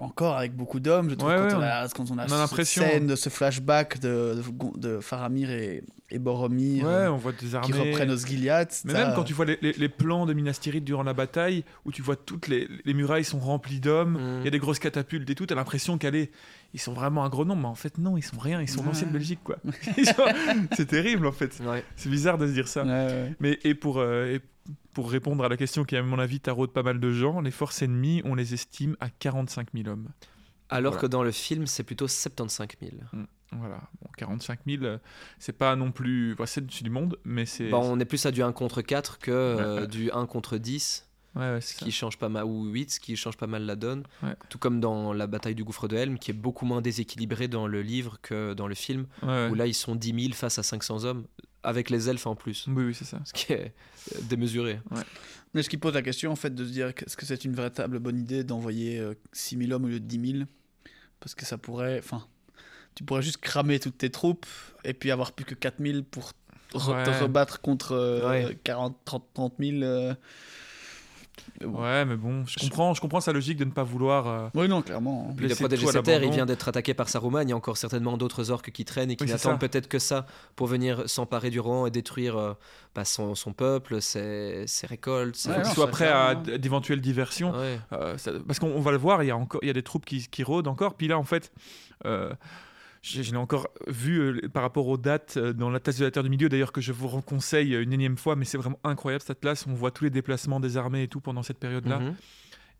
encore 0.00 0.36
avec 0.36 0.54
beaucoup 0.54 0.80
d'hommes, 0.80 1.10
je 1.10 1.14
trouve, 1.16 1.30
Ouais, 1.30 1.36
quand, 1.36 1.44
ouais, 1.46 1.54
on 1.54 1.58
on- 1.58 1.62
a, 1.62 1.88
quand 1.88 2.10
on 2.10 2.14
a 2.18 2.22
on 2.22 2.24
a 2.24 2.28
cette 2.28 2.38
l'impression- 2.38 2.82
scène 2.82 3.06
de 3.06 3.16
ce 3.16 3.28
flashback 3.28 3.98
de, 4.00 4.36
de, 4.36 4.78
de 4.80 5.00
Faramir 5.00 5.50
et, 5.50 5.82
et 6.10 6.18
Boromir 6.18 6.84
Ouais, 6.84 6.90
euh, 6.90 7.12
on 7.12 7.16
voit 7.16 7.32
des 7.32 7.48
qui 7.48 7.54
armées. 7.56 7.78
reprennent 7.90 8.10
Osgiliath. 8.10 8.82
Mais 8.84 8.92
ça- 8.92 9.04
même 9.06 9.14
quand 9.14 9.24
tu 9.24 9.34
vois 9.34 9.44
les, 9.44 9.58
les- 9.60 9.72
les 9.72 9.88
plans 9.88 10.24
de 10.26 10.32
Minas 10.34 10.58
Tirith 10.60 10.84
durant 10.84 11.02
la 11.02 11.14
bataille, 11.14 11.64
où 11.84 11.92
tu 11.92 12.02
vois 12.02 12.16
toutes 12.16 12.48
les, 12.48 12.68
les 12.84 12.94
murailles 12.94 13.24
sont 13.24 13.38
remplies 13.40 13.80
d'hommes, 13.80 14.14
Mm. 14.18 14.38
il 14.40 14.44
y 14.44 14.48
a 14.48 14.50
des 14.50 14.58
grosses 14.58 14.78
catapultes 14.78 15.28
et 15.28 15.34
tout, 15.34 15.46
t'as 15.46 15.54
l'impression 15.56 15.98
qu'allez, 15.98 16.30
ils 16.74 16.80
sont 16.80 16.92
vraiment 16.92 17.24
un 17.24 17.28
gros 17.28 17.44
nombre, 17.44 17.62
mais 17.62 17.68
en 17.68 17.74
fait 17.74 17.98
non, 17.98 18.16
ils 18.16 18.22
sont 18.22 18.38
rien, 18.38 18.60
ils 18.62 18.68
sont 18.68 18.80
Ouais. 18.80 18.86
l'ancienne 18.86 19.10
Belgique 19.10 19.40
quoi. 19.42 19.56
C'est 20.76 20.86
terrible 20.86 21.26
en 21.26 21.32
fait. 21.32 21.58
Ouais. 21.64 21.84
C'est 21.96 22.08
bizarre 22.08 22.38
de 22.38 22.46
se 22.46 22.52
dire 22.52 22.68
ça. 22.68 22.84
Ouais, 22.84 22.90
ouais. 22.90 23.34
Mais 23.40 23.58
et 23.64 23.74
pour, 23.74 23.98
euh, 23.98 24.34
et 24.34 24.40
pour 24.92 25.10
répondre 25.10 25.44
à 25.44 25.48
la 25.48 25.56
question 25.56 25.84
qui 25.84 25.96
à 25.96 26.02
mon 26.02 26.18
avis 26.18 26.40
taraude 26.40 26.72
pas 26.72 26.82
mal 26.82 27.00
de 27.00 27.10
gens, 27.12 27.40
les 27.40 27.50
forces 27.50 27.82
ennemies, 27.82 28.22
on 28.24 28.34
les 28.34 28.54
estime 28.54 28.96
à 29.00 29.08
45 29.10 29.68
000 29.74 29.88
hommes. 29.88 30.08
Alors 30.70 30.92
Voilà. 30.92 31.00
que 31.02 31.10
dans 31.10 31.22
le 31.22 31.30
film, 31.32 31.66
c'est 31.66 31.82
plutôt 31.84 32.08
75 32.08 32.68
000. 32.80 32.92
Voilà, 33.52 33.80
bon, 34.02 34.10
45 34.18 34.58
000, 34.66 34.84
euh, 34.84 34.98
c'est 35.38 35.56
pas 35.56 35.74
non 35.74 35.90
plus, 35.90 36.34
bah, 36.36 36.44
c'est 36.46 36.66
du 36.66 36.90
monde, 36.90 37.18
mais 37.24 37.46
c'est, 37.46 37.70
Bon, 37.70 37.80
on 37.80 37.98
est 37.98 38.04
plus 38.04 38.26
à 38.26 38.30
du 38.30 38.42
1 38.42 38.52
contre 38.52 38.82
4 38.82 39.18
que 39.18 39.30
euh, 39.30 39.74
Ouais, 39.76 39.80
ouais. 39.82 39.86
du 39.86 40.10
1 40.12 40.26
contre 40.26 40.58
10, 40.58 41.08
ouais, 41.34 41.40
ouais, 41.40 41.60
c'est 41.62 41.72
ce 41.72 41.78
ça. 41.78 41.84
qui 41.86 41.90
change 41.92 42.18
pas 42.18 42.28
mal, 42.28 42.44
ou 42.44 42.66
8, 42.66 42.90
ce 42.90 43.00
qui 43.00 43.16
change 43.16 43.38
pas 43.38 43.46
mal 43.46 43.62
la 43.62 43.74
donne. 43.76 44.02
Ouais. 44.22 44.36
Tout 44.50 44.58
comme 44.58 44.80
dans 44.80 45.14
la 45.14 45.26
bataille 45.26 45.54
du 45.54 45.64
gouffre 45.64 45.88
de 45.88 45.96
Helm, 45.96 46.18
qui 46.18 46.30
est 46.30 46.34
beaucoup 46.34 46.66
moins 46.66 46.82
déséquilibré 46.82 47.48
dans 47.48 47.66
le 47.66 47.80
livre 47.80 48.18
que 48.20 48.52
dans 48.52 48.68
le 48.68 48.74
film, 48.74 49.06
Ouais, 49.22 49.28
ouais. 49.28 49.48
où 49.48 49.54
là 49.54 49.66
ils 49.66 49.72
sont 49.72 49.94
10 49.94 50.20
000 50.24 50.34
face 50.34 50.58
à 50.58 50.62
500 50.62 51.04
hommes, 51.04 51.24
avec 51.68 51.90
les 51.90 52.08
elfes 52.08 52.26
en 52.26 52.34
plus, 52.34 52.66
Oui, 52.68 52.84
oui, 52.86 52.94
c'est 52.94 53.04
ça. 53.04 53.20
ce 53.24 53.32
qui 53.32 53.52
est 53.52 53.74
euh, 54.14 54.18
démesuré. 54.22 54.80
Mais 55.54 55.62
ce 55.62 55.68
qui 55.68 55.76
pose 55.78 55.94
la 55.94 56.02
question, 56.02 56.30
en 56.32 56.36
fait, 56.36 56.54
de 56.54 56.64
se 56.64 56.70
dire 56.70 56.88
est-ce 56.88 57.16
que 57.16 57.24
c'est 57.26 57.44
une 57.44 57.54
véritable 57.54 57.98
bonne 57.98 58.18
idée 58.18 58.44
d'envoyer 58.44 59.02
6000 59.32 59.72
hommes 59.72 59.84
au 59.84 59.88
lieu 59.88 60.00
de 60.00 60.04
10 60.06 60.32
000 60.38 60.44
Parce 61.20 61.34
que 61.34 61.44
ça 61.46 61.56
pourrait. 61.58 61.98
Enfin, 61.98 62.26
tu 62.94 63.04
pourrais 63.04 63.22
juste 63.22 63.38
cramer 63.38 63.78
toutes 63.80 63.98
tes 63.98 64.10
troupes 64.10 64.46
et 64.84 64.92
puis 64.94 65.10
avoir 65.10 65.32
plus 65.32 65.44
que 65.44 65.54
4000 65.54 66.04
pour 66.04 66.32
re- 66.74 67.04
te 67.04 67.10
Ouais. 67.10 67.18
rebattre 67.20 67.60
contre 67.60 67.92
euh, 67.92 68.28
Ouais. 68.48 68.58
40, 68.64 68.96
30, 69.04 69.24
30 69.34 69.54
000. 69.58 69.82
euh. 69.82 70.14
Mais 71.60 71.66
bon. 71.66 71.82
Ouais, 71.82 72.04
mais 72.04 72.16
bon, 72.16 72.44
je 72.46 72.58
comprends, 72.58 72.94
je 72.94 73.00
comprends 73.00 73.20
sa 73.20 73.32
logique 73.32 73.56
de 73.58 73.64
ne 73.64 73.70
pas 73.70 73.82
vouloir. 73.82 74.26
euh, 74.26 74.48
Oui, 74.54 74.68
non, 74.68 74.82
clairement. 74.82 75.24
Protéger 75.34 75.54
tout 75.84 75.88
à 75.88 75.92
ses 75.92 76.02
terres, 76.02 76.22
il 76.22 76.30
vient 76.30 76.46
d'être 76.46 76.68
attaqué 76.68 76.94
par 76.94 77.08
Saruman. 77.08 77.42
Il 77.42 77.50
y 77.50 77.52
a 77.52 77.56
encore 77.56 77.76
certainement 77.76 78.16
d'autres 78.16 78.50
orques 78.50 78.70
qui 78.70 78.84
traînent 78.84 79.10
et 79.10 79.16
qui 79.16 79.24
Oui, 79.24 79.30
n'attendent 79.30 79.60
peut-être 79.60 79.88
que 79.88 79.98
ça 79.98 80.26
pour 80.56 80.66
venir 80.66 81.08
s'emparer 81.08 81.50
du 81.50 81.60
Rohan 81.60 81.86
et 81.86 81.90
détruire 81.90 82.36
euh, 82.36 82.52
bah, 82.94 83.04
son, 83.04 83.34
son 83.34 83.52
peuple, 83.52 84.00
ses, 84.00 84.64
ses 84.66 84.86
récoltes. 84.86 85.36
ses- 85.36 85.48
Ouais, 85.50 85.56
faut 85.56 85.62
qu'il 85.62 85.72
soit 85.74 85.86
prêt 85.88 86.08
à 86.08 86.34
d'éventuelles 86.34 87.00
diversions. 87.00 87.52
Ouais. 87.52 87.78
Euh, 87.92 88.16
ça- 88.18 88.32
parce 88.46 88.58
qu'on 88.58 88.68
on 88.70 88.80
va 88.80 88.90
le 88.92 88.98
voir, 88.98 89.22
il 89.22 89.26
y 89.26 89.30
a 89.30 89.36
encore, 89.36 89.60
il 89.62 89.66
y 89.68 89.70
a 89.70 89.74
des 89.74 89.82
troupes 89.82 90.04
qui, 90.04 90.26
qui 90.28 90.42
rôdent 90.42 90.68
encore. 90.68 90.94
Puis 90.94 91.08
là, 91.08 91.18
en 91.18 91.24
fait, 91.24 91.52
euh, 92.06 92.32
je, 93.02 93.22
l'ai 93.22 93.36
encore 93.36 93.68
vu 93.86 94.18
euh, 94.20 94.48
par 94.52 94.62
rapport 94.62 94.86
aux 94.88 94.96
dates 94.96 95.36
euh, 95.36 95.52
dans 95.52 95.70
la 95.70 95.80
tasse 95.80 95.98
de 95.98 96.04
la 96.04 96.10
Terre 96.10 96.22
du 96.24 96.28
Milieu, 96.30 96.48
d'ailleurs 96.48 96.72
que 96.72 96.80
je 96.80 96.92
vous 96.92 97.08
conseille 97.22 97.74
une 97.74 97.92
énième 97.92 98.16
fois, 98.16 98.36
mais 98.36 98.44
c'est 98.44 98.58
vraiment 98.58 98.78
incroyable 98.84 99.22
cette 99.26 99.40
place. 99.40 99.66
On 99.66 99.74
voit 99.74 99.90
tous 99.90 100.04
les 100.04 100.10
déplacements 100.10 100.60
des 100.60 100.76
armées 100.76 101.04
et 101.04 101.08
tout 101.08 101.20
pendant 101.20 101.42
cette 101.42 101.58
période-là. 101.58 101.98
Mhm. 102.00 102.14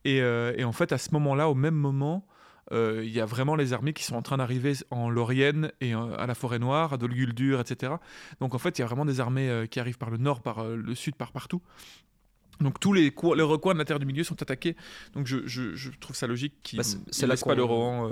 Et, 0.04 0.20
euh, 0.22 0.52
et 0.56 0.64
en 0.64 0.72
fait, 0.72 0.92
à 0.92 0.98
ce 0.98 1.10
moment-là, 1.12 1.48
au 1.48 1.54
même 1.54 1.74
moment, 1.74 2.26
euh, 2.72 3.02
il 3.04 3.10
y 3.10 3.20
a 3.20 3.24
vraiment 3.24 3.56
les 3.56 3.72
armées 3.72 3.92
qui 3.94 4.04
sont 4.04 4.14
en 4.14 4.22
train 4.22 4.36
d'arriver 4.36 4.74
en 4.90 5.08
Lorienne 5.08 5.72
et 5.80 5.94
euh, 5.94 6.16
à 6.18 6.26
la 6.26 6.34
Forêt 6.34 6.58
Noire, 6.58 6.92
à 6.92 6.96
Dol 6.98 7.14
Guldur, 7.14 7.60
etc. 7.60 7.94
Donc 8.40 8.54
en 8.54 8.58
fait, 8.58 8.78
il 8.78 8.82
y 8.82 8.84
a 8.84 8.86
vraiment 8.86 9.04
des 9.06 9.20
armées 9.20 9.48
euh, 9.48 9.66
qui 9.66 9.80
arrivent 9.80 9.98
par 9.98 10.10
le 10.10 10.18
nord, 10.18 10.42
par 10.42 10.64
le 10.64 10.94
sud, 10.94 11.14
par 11.16 11.32
partout. 11.32 11.62
Donc 12.60 12.78
tous 12.80 12.92
les, 12.92 13.10
coins- 13.10 13.36
les 13.36 13.42
recoins 13.42 13.72
de 13.72 13.78
la 13.78 13.84
Terre 13.84 13.98
du 14.00 14.06
Milieu 14.06 14.24
sont 14.24 14.40
attaqués. 14.42 14.76
Donc 15.14 15.26
je, 15.26 15.46
je- 15.46 15.74
je 15.76 15.90
trouve 15.98 16.16
ça 16.16 16.26
logique 16.26 16.54
qu'ils 16.62 16.78
Bah, 16.78 16.84
ne 17.26 17.26
laissent 17.26 17.44
pas 17.44 17.54
le 17.54 17.62
Rohan 17.64 18.08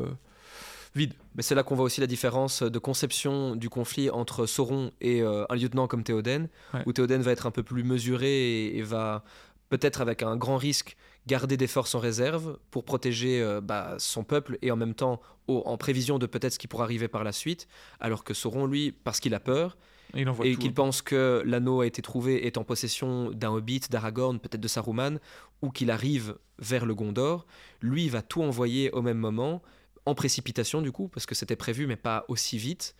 vide. 0.96 1.14
Mais 1.34 1.42
c'est 1.42 1.54
là 1.54 1.62
qu'on 1.62 1.74
voit 1.74 1.84
aussi 1.84 2.00
la 2.00 2.06
différence 2.06 2.62
de 2.62 2.78
conception 2.78 3.54
du 3.56 3.68
conflit 3.68 4.10
entre 4.10 4.46
Sauron 4.46 4.90
et 5.00 5.22
euh, 5.22 5.44
un 5.48 5.54
lieutenant 5.56 5.86
comme 5.86 6.02
Théoden, 6.02 6.48
Ouais. 6.74 6.82
où 6.86 6.92
Théoden 6.92 7.20
va 7.22 7.32
être 7.32 7.46
un 7.46 7.50
peu 7.50 7.62
plus 7.62 7.84
mesuré 7.84 8.28
et, 8.30 8.78
et 8.78 8.82
va 8.82 9.22
peut-être 9.68 10.00
avec 10.00 10.22
un 10.22 10.36
grand 10.36 10.56
risque 10.56 10.96
garder 11.26 11.56
des 11.56 11.66
forces 11.66 11.94
en 11.94 11.98
réserve 11.98 12.56
pour 12.70 12.84
protéger 12.84 13.42
euh, 13.42 13.60
bah, 13.60 13.96
son 13.98 14.22
peuple 14.24 14.58
et 14.62 14.70
en 14.70 14.76
même 14.76 14.94
temps 14.94 15.20
en 15.48 15.76
prévision 15.76 16.18
de 16.18 16.26
peut-être 16.26 16.54
ce 16.54 16.58
qui 16.58 16.66
pourra 16.68 16.84
arriver 16.84 17.06
par 17.08 17.22
la 17.24 17.32
suite, 17.32 17.68
alors 18.00 18.24
que 18.24 18.34
Sauron, 18.34 18.66
lui, 18.66 18.90
parce 18.92 19.20
qu'il 19.20 19.32
a 19.34 19.40
peur 19.40 19.76
Et 20.14 20.22
il 20.22 20.58
qu'il 20.58 20.70
hein. 20.70 20.74
pense 20.74 21.02
que 21.02 21.42
l'anneau 21.44 21.82
a 21.82 21.86
été 21.86 22.02
trouvé 22.02 22.46
est 22.46 22.58
en 22.58 22.64
possession 22.64 23.30
d'un 23.30 23.50
hobbit, 23.50 23.82
d'Aragorn, 23.90 24.38
peut-être 24.40 24.60
de 24.60 24.68
Saruman, 24.68 25.18
ou 25.62 25.70
qu'il 25.70 25.90
arrive 25.90 26.36
vers 26.58 26.84
le 26.86 26.94
Gondor, 26.94 27.46
lui 27.80 28.04
il 28.04 28.10
va 28.10 28.22
tout 28.22 28.42
envoyer 28.42 28.90
au 28.92 29.02
même 29.02 29.18
moment, 29.18 29.62
en 30.06 30.14
précipitation 30.14 30.80
du 30.82 30.92
coup, 30.92 31.08
parce 31.08 31.26
que 31.26 31.34
c'était 31.34 31.56
prévu 31.56 31.86
mais 31.86 31.96
pas 31.96 32.24
aussi 32.28 32.58
vite. 32.58 32.94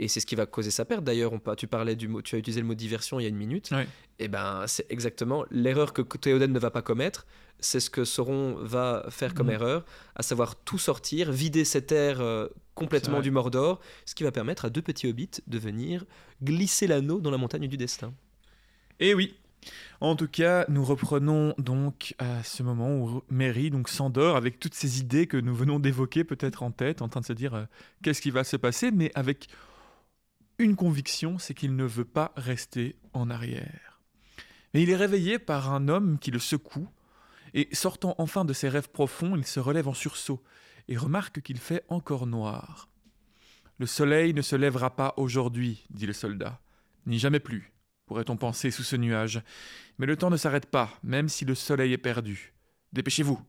Et 0.00 0.06
c'est 0.06 0.20
ce 0.20 0.26
qui 0.26 0.36
va 0.36 0.46
causer 0.46 0.70
sa 0.70 0.84
perte. 0.84 1.02
D'ailleurs, 1.02 1.32
on 1.32 1.40
tu 1.56 1.66
parlais 1.66 1.96
du 1.96 2.06
mot, 2.06 2.22
tu 2.22 2.36
as 2.36 2.38
utilisé 2.38 2.60
le 2.60 2.66
mot 2.68 2.74
diversion 2.74 3.18
il 3.18 3.24
y 3.24 3.26
a 3.26 3.28
une 3.28 3.36
minute. 3.36 3.70
Et 4.20 4.28
ben, 4.28 4.64
c'est 4.68 4.86
exactement 4.90 5.44
l'erreur 5.50 5.92
que 5.92 6.02
Théoden 6.02 6.52
ne 6.52 6.58
va 6.60 6.70
pas 6.70 6.82
commettre. 6.82 7.26
C'est 7.58 7.80
ce 7.80 7.90
que 7.90 8.04
Sauron 8.04 8.54
va 8.62 9.04
faire 9.10 9.34
comme 9.34 9.48
Mhm. 9.48 9.54
erreur, 9.54 9.84
à 10.14 10.22
savoir 10.22 10.54
tout 10.54 10.78
sortir, 10.78 11.32
vider 11.32 11.64
ses 11.64 11.84
terres 11.84 12.20
euh, 12.20 12.46
complètement 12.76 13.20
du 13.20 13.32
Mordor, 13.32 13.80
ce 14.06 14.14
qui 14.14 14.22
va 14.22 14.30
permettre 14.30 14.64
à 14.66 14.70
deux 14.70 14.82
petits 14.82 15.08
hobbits 15.08 15.40
de 15.48 15.58
venir 15.58 16.04
glisser 16.44 16.86
l'anneau 16.86 17.20
dans 17.20 17.32
la 17.32 17.36
montagne 17.38 17.66
du 17.66 17.76
destin. 17.76 18.14
Et 19.00 19.14
oui. 19.14 19.34
En 20.00 20.14
tout 20.14 20.28
cas, 20.28 20.64
nous 20.68 20.84
reprenons 20.84 21.54
donc 21.58 22.14
à 22.18 22.42
ce 22.44 22.62
moment 22.62 22.96
où 22.96 23.22
Mary 23.28 23.70
donc 23.70 23.88
s'endort 23.88 24.36
avec 24.36 24.60
toutes 24.60 24.74
ces 24.74 25.00
idées 25.00 25.26
que 25.26 25.36
nous 25.36 25.54
venons 25.54 25.78
d'évoquer 25.78 26.24
peut-être 26.24 26.62
en 26.62 26.70
tête, 26.70 27.02
en 27.02 27.08
train 27.08 27.20
de 27.20 27.26
se 27.26 27.32
dire 27.32 27.54
euh, 27.54 27.64
qu'est-ce 28.02 28.22
qui 28.22 28.30
va 28.30 28.44
se 28.44 28.56
passer, 28.56 28.90
mais 28.90 29.10
avec 29.14 29.48
une 30.58 30.76
conviction, 30.76 31.38
c'est 31.38 31.54
qu'il 31.54 31.76
ne 31.76 31.84
veut 31.84 32.04
pas 32.04 32.32
rester 32.36 32.96
en 33.12 33.30
arrière. 33.30 34.00
Mais 34.72 34.82
il 34.82 34.90
est 34.90 34.96
réveillé 34.96 35.38
par 35.38 35.72
un 35.72 35.88
homme 35.88 36.18
qui 36.18 36.30
le 36.30 36.38
secoue, 36.38 36.88
et 37.54 37.68
sortant 37.72 38.14
enfin 38.18 38.44
de 38.44 38.52
ses 38.52 38.68
rêves 38.68 38.90
profonds, 38.90 39.34
il 39.36 39.46
se 39.46 39.60
relève 39.60 39.88
en 39.88 39.94
sursaut 39.94 40.42
et 40.88 40.96
remarque 40.96 41.40
qu'il 41.42 41.58
fait 41.58 41.84
encore 41.88 42.26
noir. 42.26 42.88
Le 43.78 43.86
soleil 43.86 44.34
ne 44.34 44.42
se 44.42 44.56
lèvera 44.56 44.94
pas 44.94 45.14
aujourd'hui, 45.16 45.86
dit 45.90 46.06
le 46.06 46.12
soldat, 46.12 46.60
ni 47.06 47.18
jamais 47.18 47.40
plus 47.40 47.72
pourrait-on 48.08 48.36
penser 48.36 48.72
sous 48.72 48.82
ce 48.82 48.96
nuage. 48.96 49.40
Mais 49.98 50.06
le 50.06 50.16
temps 50.16 50.30
ne 50.30 50.36
s'arrête 50.36 50.66
pas, 50.66 50.90
même 51.04 51.28
si 51.28 51.44
le 51.44 51.54
soleil 51.54 51.92
est 51.92 51.98
perdu. 51.98 52.54
Dépêchez-vous. 52.92 53.40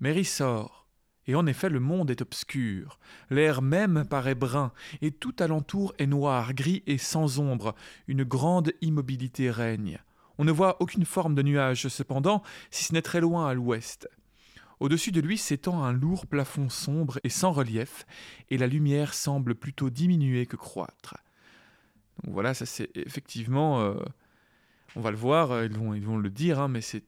Mary 0.00 0.24
sort. 0.24 0.88
Et 1.28 1.36
en 1.36 1.46
effet, 1.46 1.68
le 1.68 1.78
monde 1.78 2.10
est 2.10 2.22
obscur. 2.22 2.98
L'air 3.30 3.62
même 3.62 4.04
paraît 4.08 4.34
brun, 4.34 4.72
et 5.02 5.12
tout 5.12 5.36
alentour 5.38 5.94
est 5.98 6.06
noir, 6.06 6.54
gris 6.54 6.82
et 6.88 6.98
sans 6.98 7.38
ombre. 7.38 7.76
Une 8.08 8.24
grande 8.24 8.72
immobilité 8.80 9.50
règne. 9.50 10.00
On 10.38 10.44
ne 10.44 10.50
voit 10.50 10.82
aucune 10.82 11.04
forme 11.04 11.36
de 11.36 11.42
nuage, 11.42 11.86
cependant, 11.86 12.42
si 12.70 12.84
ce 12.84 12.92
n'est 12.92 13.02
très 13.02 13.20
loin 13.20 13.46
à 13.46 13.54
l'ouest. 13.54 14.08
Au-dessus 14.80 15.12
de 15.12 15.20
lui 15.20 15.38
s'étend 15.38 15.84
un 15.84 15.92
lourd 15.92 16.26
plafond 16.26 16.68
sombre 16.68 17.20
et 17.22 17.28
sans 17.28 17.52
relief, 17.52 18.04
et 18.50 18.58
la 18.58 18.66
lumière 18.66 19.14
semble 19.14 19.54
plutôt 19.54 19.90
diminuer 19.90 20.46
que 20.46 20.56
croître. 20.56 21.16
Donc 22.22 22.34
voilà, 22.34 22.54
ça 22.54 22.66
c'est 22.66 22.90
effectivement, 22.96 23.80
euh, 23.80 23.94
on 24.96 25.00
va 25.00 25.10
le 25.10 25.16
voir, 25.16 25.50
euh, 25.50 25.66
ils 25.66 25.76
vont, 25.76 25.94
ils 25.94 26.04
vont 26.04 26.18
le 26.18 26.30
dire, 26.30 26.60
hein, 26.60 26.68
mais 26.68 26.80
c'est 26.80 27.02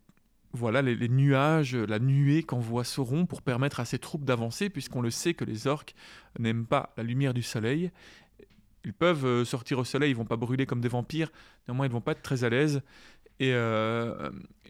voilà 0.52 0.82
les, 0.82 1.08
nuages, 1.08 1.74
la 1.74 1.98
nuée 1.98 2.44
qu'envoie 2.44 2.84
Sauron 2.84 3.26
pour 3.26 3.42
permettre 3.42 3.80
à 3.80 3.84
ses 3.84 3.98
troupes 3.98 4.24
d'avancer, 4.24 4.70
puisqu'on 4.70 5.02
le 5.02 5.10
sait 5.10 5.34
que 5.34 5.44
les 5.44 5.66
orques 5.66 5.96
n'aiment 6.38 6.66
pas 6.66 6.92
la 6.96 7.02
lumière 7.02 7.34
du 7.34 7.42
soleil. 7.42 7.90
Ils 8.84 8.92
peuvent 8.92 9.26
euh, 9.26 9.44
sortir 9.44 9.80
au 9.80 9.84
soleil, 9.84 10.10
ils 10.12 10.16
vont 10.16 10.24
pas 10.24 10.36
brûler 10.36 10.64
comme 10.64 10.80
des 10.80 10.88
vampires, 10.88 11.32
néanmoins 11.66 11.86
ils 11.86 11.92
vont 11.92 12.00
pas 12.00 12.12
être 12.12 12.22
très 12.22 12.44
à 12.44 12.50
l'aise. 12.50 12.82
Et, 13.40 13.52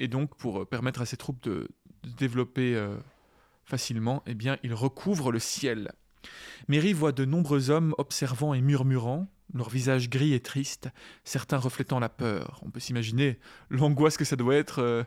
donc 0.08 0.34
pour 0.36 0.66
permettre 0.66 1.02
à 1.02 1.06
ses 1.06 1.18
troupes 1.18 1.42
de, 1.42 1.68
de 2.02 2.10
développer 2.16 2.82
facilement, 3.66 4.22
eh 4.26 4.34
bien 4.34 4.56
ils 4.62 4.72
recouvrent 4.72 5.30
le 5.30 5.38
ciel. 5.38 5.92
Mary 6.68 6.94
voit 6.94 7.12
de 7.12 7.26
nombreux 7.26 7.68
hommes 7.68 7.94
observant 7.98 8.54
et 8.54 8.62
murmurant, 8.62 9.28
leur 9.54 9.70
visage 9.70 10.10
gris 10.10 10.34
et 10.34 10.40
triste, 10.40 10.88
certains 11.24 11.58
reflétant 11.58 12.00
la 12.00 12.08
peur. 12.08 12.60
On 12.64 12.70
peut 12.70 12.80
s'imaginer 12.80 13.38
l'angoisse 13.70 14.16
que 14.16 14.24
ça 14.24 14.36
doit 14.36 14.56
être 14.56 14.80
euh, 14.80 15.04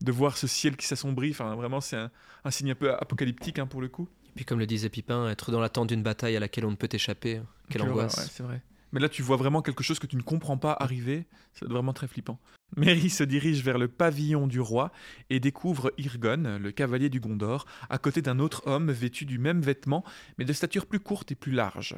de 0.00 0.12
voir 0.12 0.36
ce 0.36 0.46
ciel 0.46 0.76
qui 0.76 0.86
s'assombrit. 0.86 1.30
Enfin, 1.30 1.54
vraiment, 1.54 1.80
c'est 1.80 1.96
un, 1.96 2.10
un 2.44 2.50
signe 2.50 2.70
un 2.70 2.74
peu 2.74 2.92
apocalyptique 2.94 3.58
hein, 3.58 3.66
pour 3.66 3.80
le 3.80 3.88
coup. 3.88 4.08
Et 4.30 4.32
puis, 4.36 4.44
comme 4.44 4.58
le 4.58 4.66
disait 4.66 4.88
Pipin, 4.88 5.28
être 5.28 5.50
dans 5.50 5.60
l'attente 5.60 5.88
d'une 5.88 6.02
bataille 6.02 6.36
à 6.36 6.40
laquelle 6.40 6.64
on 6.64 6.70
ne 6.70 6.76
peut 6.76 6.88
échapper, 6.90 7.34
quelle 7.68 7.82
Quelle 7.82 7.90
angoisse. 7.90 8.16
ouais, 8.16 8.24
c'est 8.30 8.42
vrai. 8.42 8.62
Mais 8.92 9.00
là, 9.00 9.08
tu 9.08 9.22
vois 9.22 9.36
vraiment 9.36 9.62
quelque 9.62 9.84
chose 9.84 9.98
que 9.98 10.06
tu 10.06 10.16
ne 10.16 10.22
comprends 10.22 10.56
pas 10.56 10.76
arriver. 10.78 11.26
C'est 11.52 11.68
vraiment 11.68 11.92
très 11.92 12.08
flippant. 12.08 12.40
Mary 12.76 13.10
se 13.10 13.22
dirige 13.24 13.62
vers 13.62 13.78
le 13.78 13.88
pavillon 13.88 14.46
du 14.46 14.60
roi 14.60 14.92
et 15.28 15.40
découvre 15.40 15.92
Irgon, 15.98 16.58
le 16.60 16.70
cavalier 16.72 17.08
du 17.08 17.20
Gondor, 17.20 17.66
à 17.88 17.98
côté 17.98 18.22
d'un 18.22 18.38
autre 18.38 18.62
homme 18.66 18.90
vêtu 18.90 19.26
du 19.26 19.38
même 19.38 19.60
vêtement, 19.60 20.04
mais 20.38 20.44
de 20.44 20.52
stature 20.52 20.86
plus 20.86 21.00
courte 21.00 21.30
et 21.32 21.34
plus 21.34 21.52
large. 21.52 21.96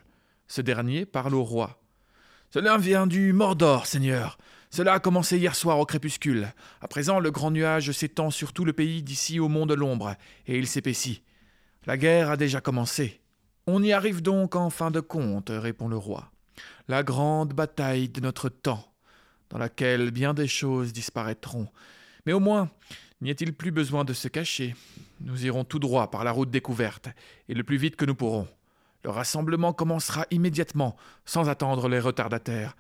Ce 0.49 0.61
dernier 0.61 1.07
parle 1.07 1.35
au 1.35 1.45
roi. 1.45 1.82
Cela 2.53 2.77
vient 2.77 3.07
du 3.07 3.33
Mordor, 3.33 3.87
Seigneur. 3.87 4.37
Cela 4.69 4.93
a 4.93 5.01
commencé 5.01 5.39
hier 5.39 5.55
soir 5.55 5.79
au 5.79 5.87
crépuscule. 5.87 6.53
À 6.83 6.89
présent, 6.89 7.19
le 7.19 7.31
grand 7.31 7.51
nuage 7.51 7.91
s'étend 7.93 8.31
sur 8.31 8.53
tout 8.53 8.67
le 8.67 8.75
pays 8.75 9.03
d'ici 9.03 9.41
au 9.41 9.49
mont 9.49 9.65
de 9.65 9.73
l'ombre, 9.73 10.17
et 10.47 10.59
il 10.59 10.67
s'épaissit. 10.67 11.23
La 11.87 11.97
guerre 11.97 12.29
a 12.29 12.37
déjà 12.37 12.61
commencé. 12.61 13.23
On 13.67 13.83
y 13.83 13.91
arrive 13.91 14.21
donc 14.21 14.55
en 14.55 14.69
fin 14.69 14.91
de 14.91 15.01
compte, 15.01 15.51
répond 15.51 15.89
le 15.89 15.97
roi. 15.97 16.31
La 16.89 17.03
grande 17.03 17.55
bataille 17.55 18.11
de 18.11 18.21
notre 18.21 18.51
temps, 18.51 18.85
dans 19.49 19.57
laquelle 19.57 20.11
bien 20.11 20.35
des 20.35 20.47
choses 20.47 20.93
disparaîtront. 20.93 21.69
Mais 22.27 22.35
au 22.35 22.41
moins, 22.41 22.69
n'y 23.23 23.31
a-t-il 23.31 23.55
plus 23.55 23.71
besoin 23.71 24.05
de 24.05 24.13
se 24.13 24.29
cacher? 24.29 24.77
Nous 25.23 25.47
irons 25.47 25.65
tout 25.65 25.79
droit 25.79 26.11
par 26.11 26.23
la 26.23 26.33
route 26.33 26.51
découverte, 26.51 27.09
et 27.49 27.55
le 27.55 27.65
plus 27.65 27.79
vite 27.79 27.97
que 27.97 28.05
nous 28.05 28.15
pourrons. 28.15 28.47
Le 29.05 29.11
rassemblement 29.11 29.73
commencera 29.73 30.27
immédiatement, 30.31 30.97
sans 31.25 31.49
attendre 31.49 31.89
les 31.89 31.99
retardataires. 31.99 32.77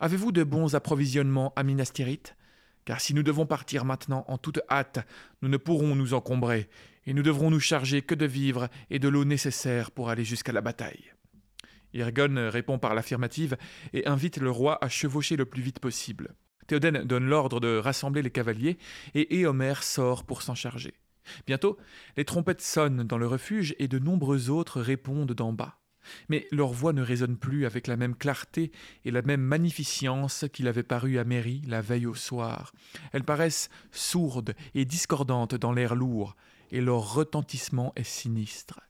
Avez-vous 0.00 0.32
de 0.32 0.42
bons 0.42 0.74
approvisionnements 0.74 1.52
à 1.56 1.62
Minas 1.62 1.90
Tirith 1.92 2.36
Car 2.84 3.00
si 3.00 3.14
nous 3.14 3.22
devons 3.22 3.46
partir 3.46 3.84
maintenant 3.84 4.24
en 4.28 4.38
toute 4.38 4.60
hâte, 4.68 5.06
nous 5.42 5.48
ne 5.48 5.56
pourrons 5.56 5.94
nous 5.94 6.14
encombrer, 6.14 6.68
et 7.06 7.14
nous 7.14 7.22
devrons 7.22 7.50
nous 7.50 7.60
charger 7.60 8.02
que 8.02 8.14
de 8.14 8.26
vivres 8.26 8.68
et 8.90 8.98
de 8.98 9.08
l'eau 9.08 9.24
nécessaire 9.24 9.90
pour 9.90 10.10
aller 10.10 10.24
jusqu'à 10.24 10.52
la 10.52 10.60
bataille. 10.60 11.12
Irgon 11.92 12.50
répond 12.50 12.78
par 12.78 12.94
l'affirmative 12.94 13.56
et 13.92 14.06
invite 14.06 14.38
le 14.38 14.50
roi 14.50 14.84
à 14.84 14.88
chevaucher 14.88 15.36
le 15.36 15.44
plus 15.44 15.62
vite 15.62 15.78
possible. 15.78 16.34
Théoden 16.66 17.04
donne 17.04 17.26
l'ordre 17.26 17.60
de 17.60 17.76
rassembler 17.76 18.22
les 18.22 18.30
cavaliers 18.30 18.78
et 19.14 19.38
Éomer 19.38 19.74
sort 19.82 20.24
pour 20.24 20.42
s'en 20.42 20.54
charger. 20.54 20.94
Bientôt, 21.46 21.76
les 22.16 22.24
trompettes 22.24 22.62
sonnent 22.62 23.04
dans 23.04 23.18
le 23.18 23.26
refuge 23.26 23.74
et 23.78 23.88
de 23.88 23.98
nombreux 23.98 24.50
autres 24.50 24.80
répondent 24.80 25.32
d'en 25.32 25.52
bas. 25.52 25.78
Mais 26.28 26.46
leur 26.50 26.68
voix 26.68 26.92
ne 26.92 27.02
résonne 27.02 27.36
plus 27.36 27.66
avec 27.66 27.86
la 27.86 27.96
même 27.96 28.14
clarté 28.14 28.72
et 29.04 29.10
la 29.10 29.22
même 29.22 29.40
magnificence 29.40 30.44
qu'il 30.52 30.68
avait 30.68 30.82
paru 30.82 31.18
à 31.18 31.24
Mary 31.24 31.62
la 31.66 31.80
veille 31.80 32.06
au 32.06 32.14
soir. 32.14 32.72
Elles 33.12 33.24
paraissent 33.24 33.70
sourdes 33.90 34.54
et 34.74 34.84
discordantes 34.84 35.54
dans 35.54 35.72
l'air 35.72 35.94
lourd, 35.94 36.36
et 36.70 36.80
leur 36.80 37.14
retentissement 37.14 37.92
est 37.96 38.04
sinistre. 38.04 38.80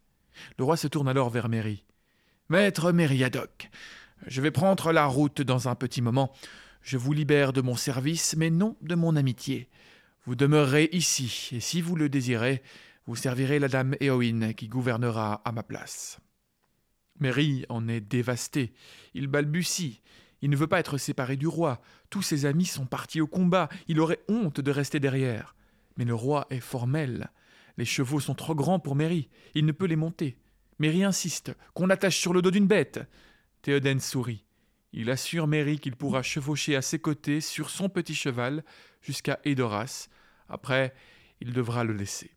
Le 0.58 0.64
roi 0.64 0.76
se 0.76 0.88
tourne 0.88 1.08
alors 1.08 1.30
vers 1.30 1.48
Mary. 1.48 1.84
Maître 2.48 2.92
Mériadoc, 2.92 3.70
je 4.26 4.40
vais 4.40 4.50
prendre 4.50 4.92
la 4.92 5.06
route 5.06 5.42
dans 5.42 5.68
un 5.68 5.74
petit 5.74 6.02
moment. 6.02 6.32
Je 6.82 6.98
vous 6.98 7.12
libère 7.12 7.52
de 7.52 7.60
mon 7.60 7.76
service, 7.76 8.36
mais 8.36 8.50
non 8.50 8.76
de 8.82 8.94
mon 8.94 9.16
amitié. 9.16 9.68
Vous 10.26 10.34
demeurerez 10.36 10.88
ici, 10.92 11.50
et 11.52 11.60
si 11.60 11.82
vous 11.82 11.96
le 11.96 12.08
désirez, 12.08 12.62
vous 13.06 13.14
servirez 13.14 13.58
la 13.58 13.68
dame 13.68 13.94
Éowyn 14.00 14.54
qui 14.54 14.68
gouvernera 14.68 15.42
à 15.44 15.52
ma 15.52 15.62
place. 15.62 16.18
Mary 17.20 17.66
en 17.68 17.88
est 17.88 18.00
dévasté. 18.00 18.72
Il 19.12 19.26
balbutie. 19.26 20.00
Il 20.40 20.50
ne 20.50 20.56
veut 20.56 20.66
pas 20.66 20.80
être 20.80 20.96
séparé 20.96 21.36
du 21.36 21.46
roi. 21.46 21.82
Tous 22.08 22.22
ses 22.22 22.46
amis 22.46 22.64
sont 22.64 22.86
partis 22.86 23.20
au 23.20 23.26
combat. 23.26 23.68
Il 23.86 24.00
aurait 24.00 24.20
honte 24.28 24.60
de 24.60 24.70
rester 24.70 24.98
derrière. 24.98 25.54
Mais 25.96 26.04
le 26.06 26.14
roi 26.14 26.46
est 26.48 26.60
formel. 26.60 27.30
Les 27.76 27.84
chevaux 27.84 28.20
sont 28.20 28.34
trop 28.34 28.54
grands 28.54 28.80
pour 28.80 28.96
Mary. 28.96 29.28
Il 29.54 29.66
ne 29.66 29.72
peut 29.72 29.86
les 29.86 29.96
monter. 29.96 30.38
Mary 30.78 31.04
insiste 31.04 31.54
qu'on 31.74 31.86
l'attache 31.86 32.18
sur 32.18 32.32
le 32.32 32.40
dos 32.40 32.50
d'une 32.50 32.66
bête. 32.66 33.00
Théoden 33.62 34.00
sourit. 34.00 34.44
Il 34.96 35.10
assure 35.10 35.48
Mary 35.48 35.80
qu'il 35.80 35.96
pourra 35.96 36.22
chevaucher 36.22 36.76
à 36.76 36.82
ses 36.82 37.00
côtés 37.00 37.40
sur 37.40 37.68
son 37.68 37.88
petit 37.88 38.14
cheval 38.14 38.64
jusqu'à 39.02 39.40
Edoras. 39.44 40.06
Après, 40.48 40.94
il 41.40 41.52
devra 41.52 41.82
le 41.82 41.94
laisser. 41.94 42.30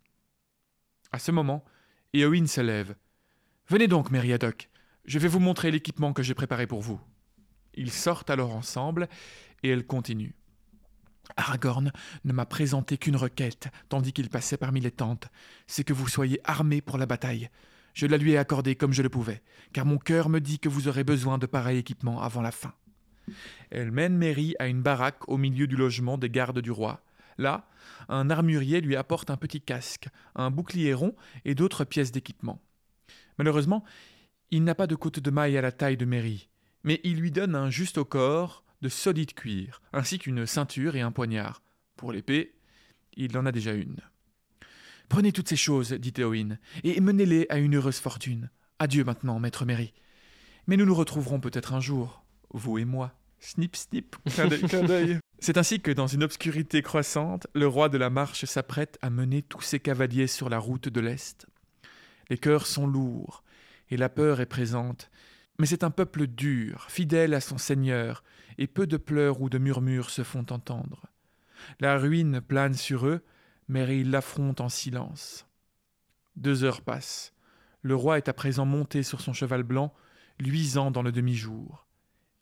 À 1.11 1.19
ce 1.19 1.31
moment, 1.31 1.63
Éowyn 2.13 2.47
se 2.47 2.61
lève. 2.61 2.95
Venez 3.67 3.87
donc, 3.87 4.09
Mériadoc, 4.09 4.71
je 5.05 5.19
vais 5.19 5.27
vous 5.27 5.39
montrer 5.39 5.69
l'équipement 5.69 6.13
que 6.13 6.23
j'ai 6.23 6.33
préparé 6.33 6.65
pour 6.65 6.81
vous. 6.81 6.99
Ils 7.75 7.91
sortent 7.91 8.31
alors 8.31 8.55
ensemble, 8.55 9.07
et 9.61 9.69
elle 9.69 9.85
continue. 9.85 10.33
Aragorn 11.35 11.91
ne 12.25 12.33
m'a 12.33 12.47
présenté 12.47 12.97
qu'une 12.97 13.17
requête, 13.17 13.67
tandis 13.87 14.13
qu'il 14.13 14.29
passait 14.29 14.57
parmi 14.57 14.81
les 14.81 14.89
tentes, 14.89 15.27
c'est 15.67 15.83
que 15.83 15.93
vous 15.93 16.07
soyez 16.07 16.41
armés 16.43 16.81
pour 16.81 16.97
la 16.97 17.05
bataille. 17.05 17.51
Je 17.97 18.05
la 18.05 18.17
lui 18.17 18.33
ai 18.33 18.37
accordée 18.37 18.75
comme 18.75 18.93
je 18.93 19.01
le 19.01 19.09
pouvais, 19.09 19.41
car 19.73 19.83
mon 19.83 19.97
cœur 19.97 20.29
me 20.29 20.39
dit 20.39 20.59
que 20.59 20.69
vous 20.69 20.87
aurez 20.87 21.03
besoin 21.03 21.39
de 21.39 21.47
pareil 21.47 21.79
équipement 21.79 22.21
avant 22.21 22.43
la 22.43 22.51
fin. 22.51 22.75
Elle 23.71 23.91
mène 23.91 24.15
Mary 24.15 24.53
à 24.59 24.67
une 24.67 24.83
baraque 24.83 25.27
au 25.27 25.37
milieu 25.37 25.65
du 25.65 25.75
logement 25.75 26.19
des 26.19 26.29
gardes 26.29 26.61
du 26.61 26.69
roi. 26.69 27.03
Là, 27.39 27.67
un 28.07 28.29
armurier 28.29 28.81
lui 28.81 28.95
apporte 28.95 29.31
un 29.31 29.35
petit 29.35 29.61
casque, 29.61 30.09
un 30.35 30.51
bouclier 30.51 30.93
rond 30.93 31.15
et 31.43 31.55
d'autres 31.55 31.85
pièces 31.85 32.11
d'équipement. 32.11 32.61
Malheureusement, 33.39 33.83
il 34.51 34.63
n'a 34.63 34.75
pas 34.75 34.85
de 34.85 34.93
côte 34.93 35.19
de 35.19 35.31
maille 35.31 35.57
à 35.57 35.61
la 35.61 35.71
taille 35.71 35.97
de 35.97 36.05
Mary, 36.05 36.49
mais 36.83 37.01
il 37.03 37.19
lui 37.19 37.31
donne 37.31 37.55
un 37.55 37.71
juste 37.71 37.97
au 37.97 38.05
corps 38.05 38.63
de 38.83 38.89
solide 38.89 39.33
cuir, 39.33 39.81
ainsi 39.91 40.19
qu'une 40.19 40.45
ceinture 40.45 40.95
et 40.95 41.01
un 41.01 41.11
poignard. 41.11 41.63
Pour 41.95 42.11
l'épée, 42.11 42.53
il 43.13 43.35
en 43.39 43.47
a 43.47 43.51
déjà 43.51 43.73
une. 43.73 44.01
Prenez 45.09 45.31
toutes 45.31 45.49
ces 45.49 45.55
choses, 45.55 45.93
dit 45.93 46.13
Théoïne, 46.13 46.59
et 46.83 46.99
menez-les 46.99 47.47
à 47.49 47.57
une 47.57 47.75
heureuse 47.75 47.99
fortune. 47.99 48.49
Adieu 48.79 49.03
maintenant, 49.03 49.39
maître 49.39 49.65
Mary. 49.65 49.93
Mais 50.67 50.77
nous 50.77 50.85
nous 50.85 50.95
retrouverons 50.95 51.39
peut-être 51.39 51.73
un 51.73 51.79
jour, 51.79 52.23
vous 52.51 52.77
et 52.77 52.85
moi. 52.85 53.13
Snip, 53.39 53.75
snip, 53.75 54.15
clin 54.25 54.83
d'œil. 54.83 55.19
C'est 55.39 55.57
ainsi 55.57 55.79
que, 55.79 55.91
dans 55.91 56.07
une 56.07 56.23
obscurité 56.23 56.81
croissante, 56.81 57.47
le 57.53 57.67
roi 57.67 57.89
de 57.89 57.97
la 57.97 58.09
marche 58.09 58.45
s'apprête 58.45 58.97
à 59.01 59.09
mener 59.09 59.43
tous 59.43 59.61
ses 59.61 59.79
cavaliers 59.79 60.27
sur 60.27 60.49
la 60.49 60.57
route 60.57 60.89
de 60.89 60.99
l'Est. 60.99 61.45
Les 62.29 62.37
cœurs 62.37 62.65
sont 62.65 62.87
lourds, 62.87 63.43
et 63.89 63.97
la 63.97 64.09
peur 64.09 64.41
est 64.41 64.47
présente. 64.47 65.11
Mais 65.59 65.67
c'est 65.67 65.83
un 65.83 65.91
peuple 65.91 66.27
dur, 66.27 66.87
fidèle 66.89 67.33
à 67.33 67.41
son 67.41 67.57
Seigneur, 67.57 68.23
et 68.57 68.67
peu 68.67 68.87
de 68.87 68.97
pleurs 68.97 69.41
ou 69.41 69.49
de 69.49 69.59
murmures 69.59 70.09
se 70.09 70.23
font 70.23 70.45
entendre. 70.49 71.05
La 71.79 71.97
ruine 71.97 72.41
plane 72.41 72.73
sur 72.73 73.07
eux, 73.07 73.23
mais 73.67 73.99
ils 73.99 74.11
l'affrontent 74.11 74.65
en 74.65 74.69
silence. 74.69 75.45
Deux 76.35 76.63
heures 76.63 76.81
passent. 76.81 77.33
Le 77.81 77.95
roi 77.95 78.17
est 78.17 78.29
à 78.29 78.33
présent 78.33 78.65
monté 78.65 79.03
sur 79.03 79.21
son 79.21 79.33
cheval 79.33 79.63
blanc, 79.63 79.93
luisant 80.39 80.91
dans 80.91 81.01
le 81.01 81.11
demi-jour. 81.11 81.85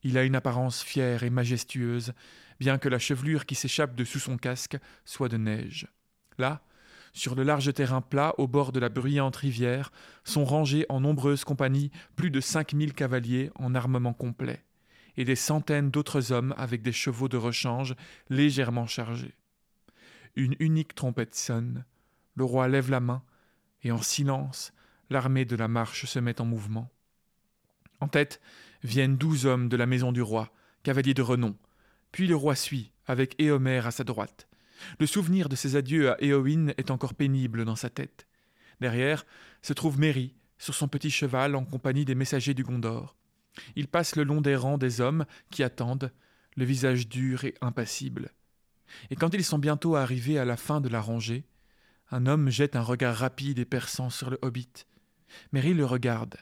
Il 0.04 0.18
a 0.18 0.24
une 0.24 0.36
apparence 0.36 0.84
fière 0.84 1.24
et 1.24 1.30
majestueuse, 1.30 2.14
bien 2.60 2.78
que 2.78 2.90
la 2.90 3.00
chevelure 3.00 3.46
qui 3.46 3.56
s'échappe 3.56 3.96
de 3.96 4.04
sous 4.04 4.20
son 4.20 4.38
casque 4.38 4.78
soit 5.04 5.30
de 5.30 5.38
neige. 5.38 5.88
Là, 6.38 6.62
sur 7.14 7.34
le 7.34 7.44
large 7.44 7.74
terrain 7.74 8.02
plat, 8.02 8.36
au 8.38 8.48
bord 8.48 8.74
de 8.74 8.80
la 8.80 8.90
bruyante 8.90 9.38
rivière, 9.38 9.92
sont 10.26 10.44
rangés 10.44 10.86
en 10.90 11.00
nombreuses 11.00 11.46
compagnies 11.46 11.92
plus 12.16 12.30
de 12.30 12.42
cinq 12.42 12.74
mille 12.74 12.94
cavaliers 12.94 13.52
en 13.56 13.74
armement 13.74 14.14
complet, 14.14 14.64
et 15.16 15.24
des 15.24 15.38
centaines 15.38 15.92
d'autres 15.92 16.34
hommes 16.34 16.54
avec 16.58 16.82
des 16.82 16.92
chevaux 16.92 17.30
de 17.30 17.38
rechange 17.38 17.96
légèrement 18.30 18.86
chargés. 18.86 19.34
Une 20.36 20.56
unique 20.60 20.96
trompette 20.96 21.36
sonne, 21.36 21.86
le 22.36 22.44
roi 22.44 22.68
lève 22.68 22.90
la 22.90 23.00
main, 23.00 23.24
et 23.84 23.92
en 23.92 24.02
silence, 24.02 24.74
l'armée 25.10 25.46
de 25.46 25.56
la 25.56 25.68
marche 25.68 26.06
se 26.06 26.20
met 26.20 26.42
en 26.42 26.46
mouvement. 26.46 26.92
En 28.02 28.08
tête 28.08 28.42
viennent 28.84 29.18
douze 29.18 29.46
hommes 29.46 29.70
de 29.70 29.78
la 29.78 29.86
maison 29.86 30.12
du 30.12 30.22
roi, 30.22 30.52
cavaliers 30.84 31.14
de 31.14 31.22
renom, 31.22 31.56
puis 32.12 32.28
le 32.28 32.36
roi 32.36 32.56
suit, 32.56 32.92
avec 33.08 33.36
Éomer 33.40 33.86
à 33.86 33.92
sa 33.92 34.04
droite, 34.04 34.48
le 35.00 35.06
souvenir 35.06 35.50
de 35.50 35.56
ses 35.56 35.76
adieux 35.76 36.12
à 36.12 36.22
Éowyn 36.22 36.70
est 36.78 36.92
encore 36.92 37.14
pénible 37.14 37.66
dans 37.66 37.76
sa 37.76 37.90
tête. 37.90 38.28
Derrière 38.82 39.26
se 39.62 39.74
trouve 39.74 40.00
Mary, 40.00 40.36
sur 40.58 40.74
son 40.74 40.88
petit 40.88 41.12
cheval 41.12 41.56
en 41.56 41.66
compagnie 41.66 42.06
des 42.06 42.16
messagers 42.16 42.54
du 42.54 42.64
Gondor. 42.64 43.16
Il 43.76 43.88
passe 43.88 44.16
le 44.16 44.24
long 44.24 44.42
des 44.42 44.56
rangs 44.56 44.78
des 44.78 45.02
hommes 45.02 45.26
qui 45.50 45.64
attendent, 45.64 46.12
le 46.56 46.66
visage 46.66 47.08
dur 47.08 47.44
et 47.44 47.56
impassible. 47.62 48.32
Et 49.10 49.16
quand 49.16 49.34
ils 49.34 49.44
sont 49.44 49.60
bientôt 49.60 49.96
arrivés 49.96 50.40
à 50.40 50.46
la 50.46 50.58
fin 50.58 50.82
de 50.82 50.90
la 50.90 51.02
rangée, 51.02 51.46
un 52.12 52.26
homme 52.26 52.50
jette 52.50 52.76
un 52.76 52.82
regard 52.82 53.16
rapide 53.16 53.60
et 53.60 53.66
perçant 53.66 54.10
sur 54.10 54.30
le 54.30 54.40
hobbit. 54.42 54.86
Mary 55.52 55.74
le 55.74 55.86
regarde 55.86 56.36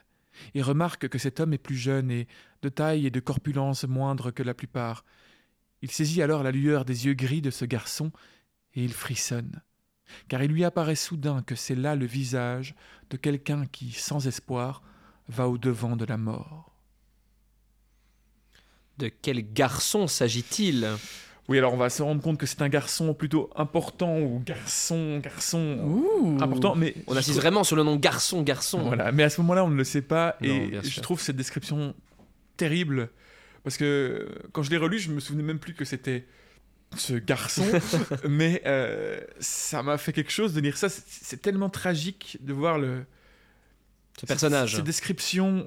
et 0.54 0.62
remarque 0.62 1.08
que 1.08 1.18
cet 1.18 1.40
homme 1.40 1.54
est 1.54 1.58
plus 1.58 1.76
jeune 1.76 2.10
et 2.10 2.26
de 2.62 2.68
taille 2.68 3.06
et 3.06 3.10
de 3.10 3.20
corpulence 3.20 3.84
moindre 3.84 4.30
que 4.30 4.42
la 4.42 4.54
plupart, 4.54 5.04
il 5.82 5.90
saisit 5.90 6.22
alors 6.22 6.42
la 6.42 6.50
lueur 6.50 6.84
des 6.84 7.06
yeux 7.06 7.14
gris 7.14 7.42
de 7.42 7.50
ce 7.50 7.64
garçon, 7.64 8.10
et 8.72 8.82
il 8.82 8.92
frissonne, 8.92 9.60
car 10.28 10.42
il 10.42 10.50
lui 10.50 10.64
apparaît 10.64 10.94
soudain 10.94 11.42
que 11.42 11.54
c'est 11.54 11.74
là 11.74 11.94
le 11.94 12.06
visage 12.06 12.74
de 13.10 13.16
quelqu'un 13.16 13.66
qui, 13.66 13.92
sans 13.92 14.26
espoir, 14.26 14.82
va 15.28 15.48
au-devant 15.48 15.94
de 15.96 16.04
la 16.04 16.16
mort. 16.16 16.74
De 18.96 19.08
quel 19.08 19.52
garçon 19.52 20.06
s'agit-il? 20.06 20.88
Oui, 21.48 21.58
alors 21.58 21.74
on 21.74 21.76
va 21.76 21.90
se 21.90 22.02
rendre 22.02 22.22
compte 22.22 22.38
que 22.38 22.46
c'est 22.46 22.62
un 22.62 22.70
garçon 22.70 23.12
plutôt 23.12 23.50
important 23.54 24.18
ou 24.18 24.42
garçon, 24.44 25.18
garçon 25.18 26.36
important, 26.40 26.74
mais 26.74 26.94
on 27.06 27.16
insiste 27.16 27.38
vraiment 27.38 27.64
sur 27.64 27.76
le 27.76 27.82
nom 27.82 27.96
garçon, 27.96 28.42
garçon. 28.42 28.82
Voilà, 28.82 29.12
mais 29.12 29.24
à 29.24 29.30
ce 29.30 29.40
moment-là, 29.42 29.64
on 29.64 29.68
ne 29.68 29.76
le 29.76 29.84
sait 29.84 30.02
pas 30.02 30.36
et 30.40 30.72
je 30.82 31.00
trouve 31.00 31.20
cette 31.20 31.36
description 31.36 31.94
terrible 32.56 33.10
parce 33.62 33.76
que 33.76 34.28
quand 34.52 34.62
je 34.62 34.70
l'ai 34.70 34.76
relu, 34.76 34.98
je 34.98 35.10
me 35.10 35.20
souvenais 35.20 35.42
même 35.42 35.58
plus 35.58 35.74
que 35.74 35.84
c'était 35.84 36.26
ce 36.96 37.14
garçon, 37.14 37.64
mais 38.28 38.62
euh, 38.66 39.20
ça 39.40 39.82
m'a 39.82 39.98
fait 39.98 40.12
quelque 40.12 40.30
chose 40.30 40.54
de 40.54 40.60
lire 40.60 40.76
ça. 40.76 40.88
C'est 40.88 41.42
tellement 41.42 41.68
tragique 41.68 42.38
de 42.40 42.52
voir 42.52 42.78
le, 42.78 43.04
Ce 44.20 44.26
personnage. 44.26 44.76
Ces 44.76 44.82
descriptions 44.82 45.66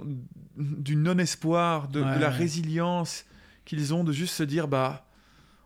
du 0.56 0.96
non-espoir, 0.96 1.88
de, 1.88 2.00
de 2.00 2.20
la 2.20 2.30
résilience 2.30 3.26
qu'ils 3.66 3.94
ont, 3.94 4.04
de 4.04 4.14
juste 4.14 4.36
se 4.36 4.44
dire, 4.44 4.68
bah, 4.68 5.07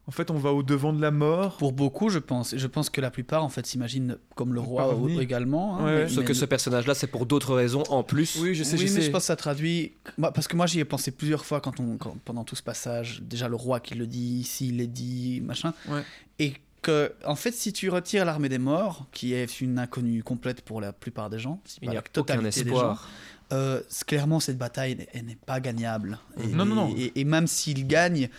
en 0.08 0.12
fait, 0.12 0.32
on 0.32 0.36
va 0.38 0.52
au 0.52 0.64
devant 0.64 0.94
de 0.94 1.02
la 1.02 1.12
mort. 1.12 1.58
Pour 1.58 1.74
beaucoup, 1.74 2.10
je 2.10 2.20
pense. 2.20 2.54
Et 2.54 2.58
je 2.60 2.68
pense 2.68 2.90
que 2.90 3.00
la 3.02 3.12
plupart, 3.12 3.44
en 3.44 3.50
fait, 3.50 3.66
s'imaginent 3.66 4.18
comme 4.36 4.54
le 4.54 4.60
On 4.60 4.64
roi 4.64 4.98
également. 5.22 5.78
hein, 5.78 5.86
Ouais, 5.86 5.92
mais- 5.96 6.02
ouais. 6.04 6.10
Sauf 6.10 6.18
mais 6.20 6.26
que 6.26 6.34
ce 6.34 6.46
personnage-là, 6.46 6.96
c'est 6.96 7.08
pour 7.08 7.26
d'autres 7.26 7.54
raisons 7.56 7.84
en 7.90 8.04
plus. 8.04 8.38
Oui, 8.42 8.56
je 8.56 8.64
sais, 8.64 8.74
oui, 8.74 8.80
je 8.88 8.94
mais 8.94 9.00
sais. 9.00 9.02
je 9.04 9.12
pense 9.12 9.22
que 9.24 9.28
ça 9.28 9.36
traduit. 9.36 9.94
Moi, 10.18 10.32
parce 10.34 10.48
que 10.48 10.56
moi, 10.58 10.66
j'y 10.66 10.80
ai 10.80 10.86
pensé 10.86 11.12
plusieurs 11.12 11.46
fois 11.46 11.62
quand 11.62 11.80
on, 11.80 11.98
quand- 11.98 12.18
pendant 12.26 12.44
tout 12.44 12.56
ce 12.56 12.64
passage. 12.64 13.22
Déjà, 13.24 13.48
le 13.48 13.56
roi 13.56 13.80
qui 13.80 13.94
le 13.96 14.08
dit, 14.08 14.40
ici, 14.40 14.70
il 14.70 14.82
est 14.82 14.88
dit, 14.88 15.40
machin. 15.46 15.74
Ouais. 15.88 16.02
Et 16.40 16.54
que, 16.82 17.14
en 17.26 17.36
fait, 17.36 17.52
si 17.54 17.72
tu 17.72 17.90
retires 17.92 18.26
l'armée 18.26 18.50
des 18.50 18.58
morts, 18.58 19.06
qui 19.12 19.34
est 19.34 19.62
une 19.62 19.78
inconnue 19.78 20.24
complète 20.24 20.62
pour 20.62 20.82
la 20.82 20.94
plupart 20.94 21.30
des 21.30 21.38
gens, 21.38 21.62
si 21.64 21.78
Il 21.84 21.90
n'y 21.90 21.90
a 21.90 21.94
la 21.94 22.00
aucun 22.00 22.12
totalité 22.12 22.64
des 22.64 22.70
gens, 22.72 22.76
espoir. 22.78 23.10
euh, 23.54 23.82
c'est- 23.88 24.04
clairement, 24.04 24.40
cette 24.40 24.58
bataille, 24.58 24.96
elle- 25.00 25.08
elle 25.14 25.26
n'est 25.28 25.36
pas 25.46 25.60
gagnable. 25.60 26.18
Et, 26.44 26.48
Non, 26.48 26.66
non, 26.66 26.74
non. 26.74 26.96
Et, 26.98 27.12
et 27.16 27.24
même 27.24 27.46
s'il 27.46 27.86
gagne, 27.86 28.30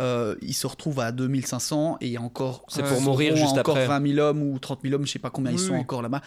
euh, 0.00 0.34
il 0.42 0.52
se 0.54 0.66
retrouve 0.66 1.00
à 1.00 1.12
2500 1.12 1.98
et 2.00 2.06
il 2.06 2.12
y 2.12 2.16
a 2.16 2.20
encore. 2.20 2.64
C'est 2.68 2.82
pour 2.82 3.00
mourir 3.00 3.36
juste 3.36 3.56
encore 3.58 3.76
après. 3.76 3.86
20 3.86 4.14
000 4.14 4.18
hommes 4.26 4.42
ou 4.42 4.58
30 4.58 4.80
000 4.82 4.94
hommes, 4.94 5.06
je 5.06 5.12
sais 5.12 5.18
pas 5.18 5.30
combien 5.30 5.52
ils 5.52 5.58
sont 5.58 5.72
oui. 5.74 5.80
encore 5.80 6.02
là-bas. 6.02 6.22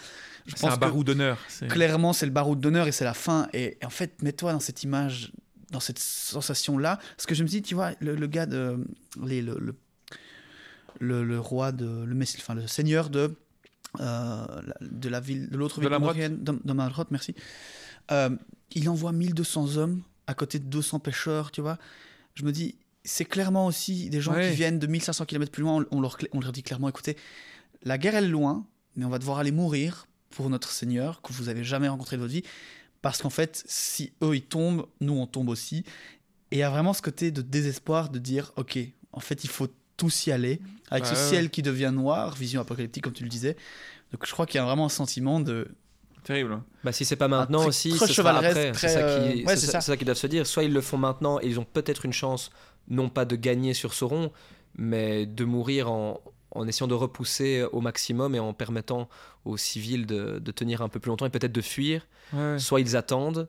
C'est 0.46 0.64
un 0.64 0.68
pense 0.68 0.74
que 0.76 0.80
barou 0.80 1.04
d'honneur. 1.04 1.38
clairement, 1.68 2.12
c'est 2.12 2.26
le 2.26 2.32
baroud 2.32 2.58
d'honneur 2.60 2.88
et 2.88 2.92
c'est 2.92 3.04
la 3.04 3.14
fin. 3.14 3.48
Et, 3.52 3.78
et 3.80 3.84
en 3.86 3.90
fait, 3.90 4.22
mets-toi 4.22 4.52
dans 4.52 4.60
cette 4.60 4.82
image, 4.82 5.32
dans 5.70 5.80
cette 5.80 5.98
sensation-là. 6.00 6.98
Parce 7.16 7.26
que 7.26 7.34
je 7.34 7.42
me 7.44 7.48
dis, 7.48 7.62
tu 7.62 7.74
vois, 7.74 7.92
le, 8.00 8.14
le 8.16 8.26
gars 8.26 8.46
de. 8.46 8.78
Les, 9.24 9.42
le, 9.42 9.56
le, 9.60 9.74
le- 10.98 11.24
le 11.24 11.38
roi 11.40 11.72
de. 11.72 12.04
Le, 12.04 12.14
messie- 12.14 12.38
enfin, 12.40 12.54
le 12.54 12.66
seigneur 12.66 13.10
de. 13.10 13.34
euh, 14.00 14.44
de 14.80 15.08
la 15.08 15.20
ville, 15.20 15.48
de 15.50 15.56
l'autre 15.56 15.80
De 15.80 15.88
ville 15.88 16.42
de, 16.42 16.58
de 16.64 16.72
Malrot, 16.72 17.04
merci. 17.10 17.34
Euh, 18.10 18.30
il 18.72 18.88
envoie 18.88 19.12
1200 19.12 19.76
hommes 19.76 20.02
à 20.26 20.34
côté 20.34 20.58
de 20.58 20.64
200 20.64 21.00
pêcheurs, 21.00 21.50
tu 21.50 21.60
vois. 21.60 21.76
Je 22.34 22.44
me 22.44 22.52
dis, 22.52 22.76
c'est 23.04 23.24
clairement 23.24 23.66
aussi 23.66 24.10
des 24.10 24.20
gens 24.20 24.32
Ouais. 24.34 24.50
qui 24.50 24.56
viennent 24.56 24.78
de 24.78 24.86
1500 24.86 25.24
km 25.26 25.50
plus 25.50 25.62
loin. 25.62 25.84
On, 25.90 26.00
leur, 26.00 26.16
on 26.32 26.40
leur 26.40 26.52
dit 26.52 26.62
clairement, 26.62 26.88
écoutez, 26.88 27.16
la 27.82 27.96
guerre 27.98 28.14
elle 28.14 28.24
est 28.24 28.28
loin, 28.28 28.66
mais 28.96 29.04
on 29.04 29.08
va 29.08 29.18
devoir 29.18 29.38
aller 29.38 29.52
mourir 29.52 30.06
pour 30.30 30.50
notre 30.50 30.70
Seigneur 30.70 31.22
que 31.22 31.32
vous 31.32 31.48
avez 31.48 31.64
jamais 31.64 31.88
rencontré 31.88 32.16
de 32.16 32.20
votre 32.22 32.32
vie. 32.34 32.42
Parce 33.02 33.22
qu'en 33.22 33.30
fait, 33.30 33.62
si 33.66 34.12
eux 34.22 34.36
ils 34.36 34.42
tombent, 34.42 34.86
nous 35.00 35.14
on 35.14 35.26
tombe 35.26 35.48
aussi. 35.48 35.78
Et 36.50 36.56
il 36.56 36.58
y 36.58 36.62
a 36.62 36.70
vraiment 36.70 36.92
ce 36.92 37.00
côté 37.02 37.30
de 37.30 37.40
désespoir 37.42 38.10
de 38.10 38.18
dire, 38.18 38.52
ok, 38.56 38.78
en 39.12 39.20
fait 39.20 39.44
il 39.44 39.50
faut 39.50 39.68
tous 39.96 40.26
y 40.26 40.32
aller, 40.32 40.60
avec 40.90 41.04
Ouais, 41.04 41.10
ce 41.10 41.14
ouais. 41.14 41.28
ciel 41.28 41.50
qui 41.50 41.62
devient 41.62 41.92
noir, 41.94 42.34
vision 42.34 42.60
apocalyptique 42.60 43.04
comme 43.04 43.12
tu 43.12 43.22
le 43.22 43.28
disais. 43.30 43.56
Donc 44.12 44.26
je 44.26 44.32
crois 44.32 44.44
qu'il 44.46 44.56
y 44.56 44.60
a 44.60 44.64
vraiment 44.64 44.86
un 44.86 44.90
sentiment 44.90 45.40
de, 45.40 45.68
Terrible. 46.24 46.52
hein. 46.52 46.64
Bah, 46.84 46.92
si 46.92 47.04
c'est 47.06 47.16
pas 47.16 47.28
maintenant 47.28 47.64
aussi, 47.66 47.90
très 47.90 48.06
ce 48.06 48.12
C'est 48.12 48.22
ça, 48.22 48.98
euh, 48.98 49.32
qui- 49.32 49.44
ouais, 49.44 49.54
c'est 49.56 49.60
c'est 49.60 49.66
ça- 49.66 49.72
ça. 49.72 49.80
c'est 49.80 49.92
ça 49.92 49.96
qu'ils 49.96 50.04
doivent 50.06 50.18
se 50.18 50.26
dire. 50.26 50.46
Soit 50.46 50.64
ils 50.64 50.72
le 50.72 50.80
font 50.82 50.98
maintenant 50.98 51.40
et 51.40 51.46
ils 51.46 51.58
ont 51.58 51.64
peut-être 51.64 52.04
une 52.04 52.12
chance, 52.12 52.50
non 52.90 53.08
pas 53.08 53.24
de 53.24 53.36
gagner 53.36 53.72
sur 53.74 53.94
Sauron, 53.94 54.30
mais 54.76 55.24
de 55.26 55.44
mourir 55.44 55.90
en, 55.90 56.20
en 56.50 56.66
essayant 56.68 56.88
de 56.88 56.94
repousser 56.94 57.64
au 57.72 57.80
maximum 57.80 58.34
et 58.34 58.38
en 58.40 58.52
permettant 58.52 59.08
aux 59.44 59.56
civils 59.56 60.04
de, 60.06 60.38
de 60.38 60.50
tenir 60.52 60.82
un 60.82 60.88
peu 60.88 61.00
plus 61.00 61.08
longtemps 61.08 61.26
et 61.26 61.30
peut-être 61.30 61.52
de 61.52 61.60
fuir. 61.60 62.06
Ouais. 62.32 62.58
Soit 62.58 62.80
ils 62.80 62.96
attendent, 62.96 63.48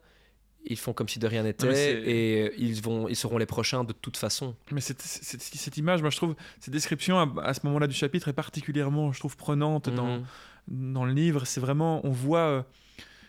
ils 0.66 0.78
font 0.78 0.94
comme 0.94 1.10
si 1.10 1.18
de 1.20 1.26
rien 1.28 1.42
n'était 1.44 2.02
et 2.08 2.54
ils, 2.58 2.82
vont, 2.82 3.08
ils 3.08 3.16
seront 3.16 3.38
les 3.40 3.48
prochains 3.48 3.84
de 3.84 3.94
toute 3.94 4.18
façon. 4.18 4.56
Mais 4.72 4.80
cette, 4.82 5.02
cette, 5.02 5.42
cette 5.42 5.78
image, 5.78 6.02
moi 6.02 6.12
je 6.12 6.18
trouve, 6.18 6.36
cette 6.60 6.74
description 6.74 7.18
à, 7.20 7.28
à 7.44 7.54
ce 7.56 7.62
moment-là 7.66 7.88
du 7.88 7.96
chapitre 7.96 8.28
est 8.28 8.34
particulièrement, 8.34 9.12
je 9.12 9.20
trouve, 9.20 9.36
prenante 9.38 9.90
dans, 9.90 10.18
Mhm. 10.18 10.24
dans 10.94 11.06
le 11.06 11.14
livre. 11.14 11.46
C'est 11.46 11.60
vraiment, 11.62 12.06
on 12.06 12.12
voit, 12.12 12.40
euh, 12.48 12.62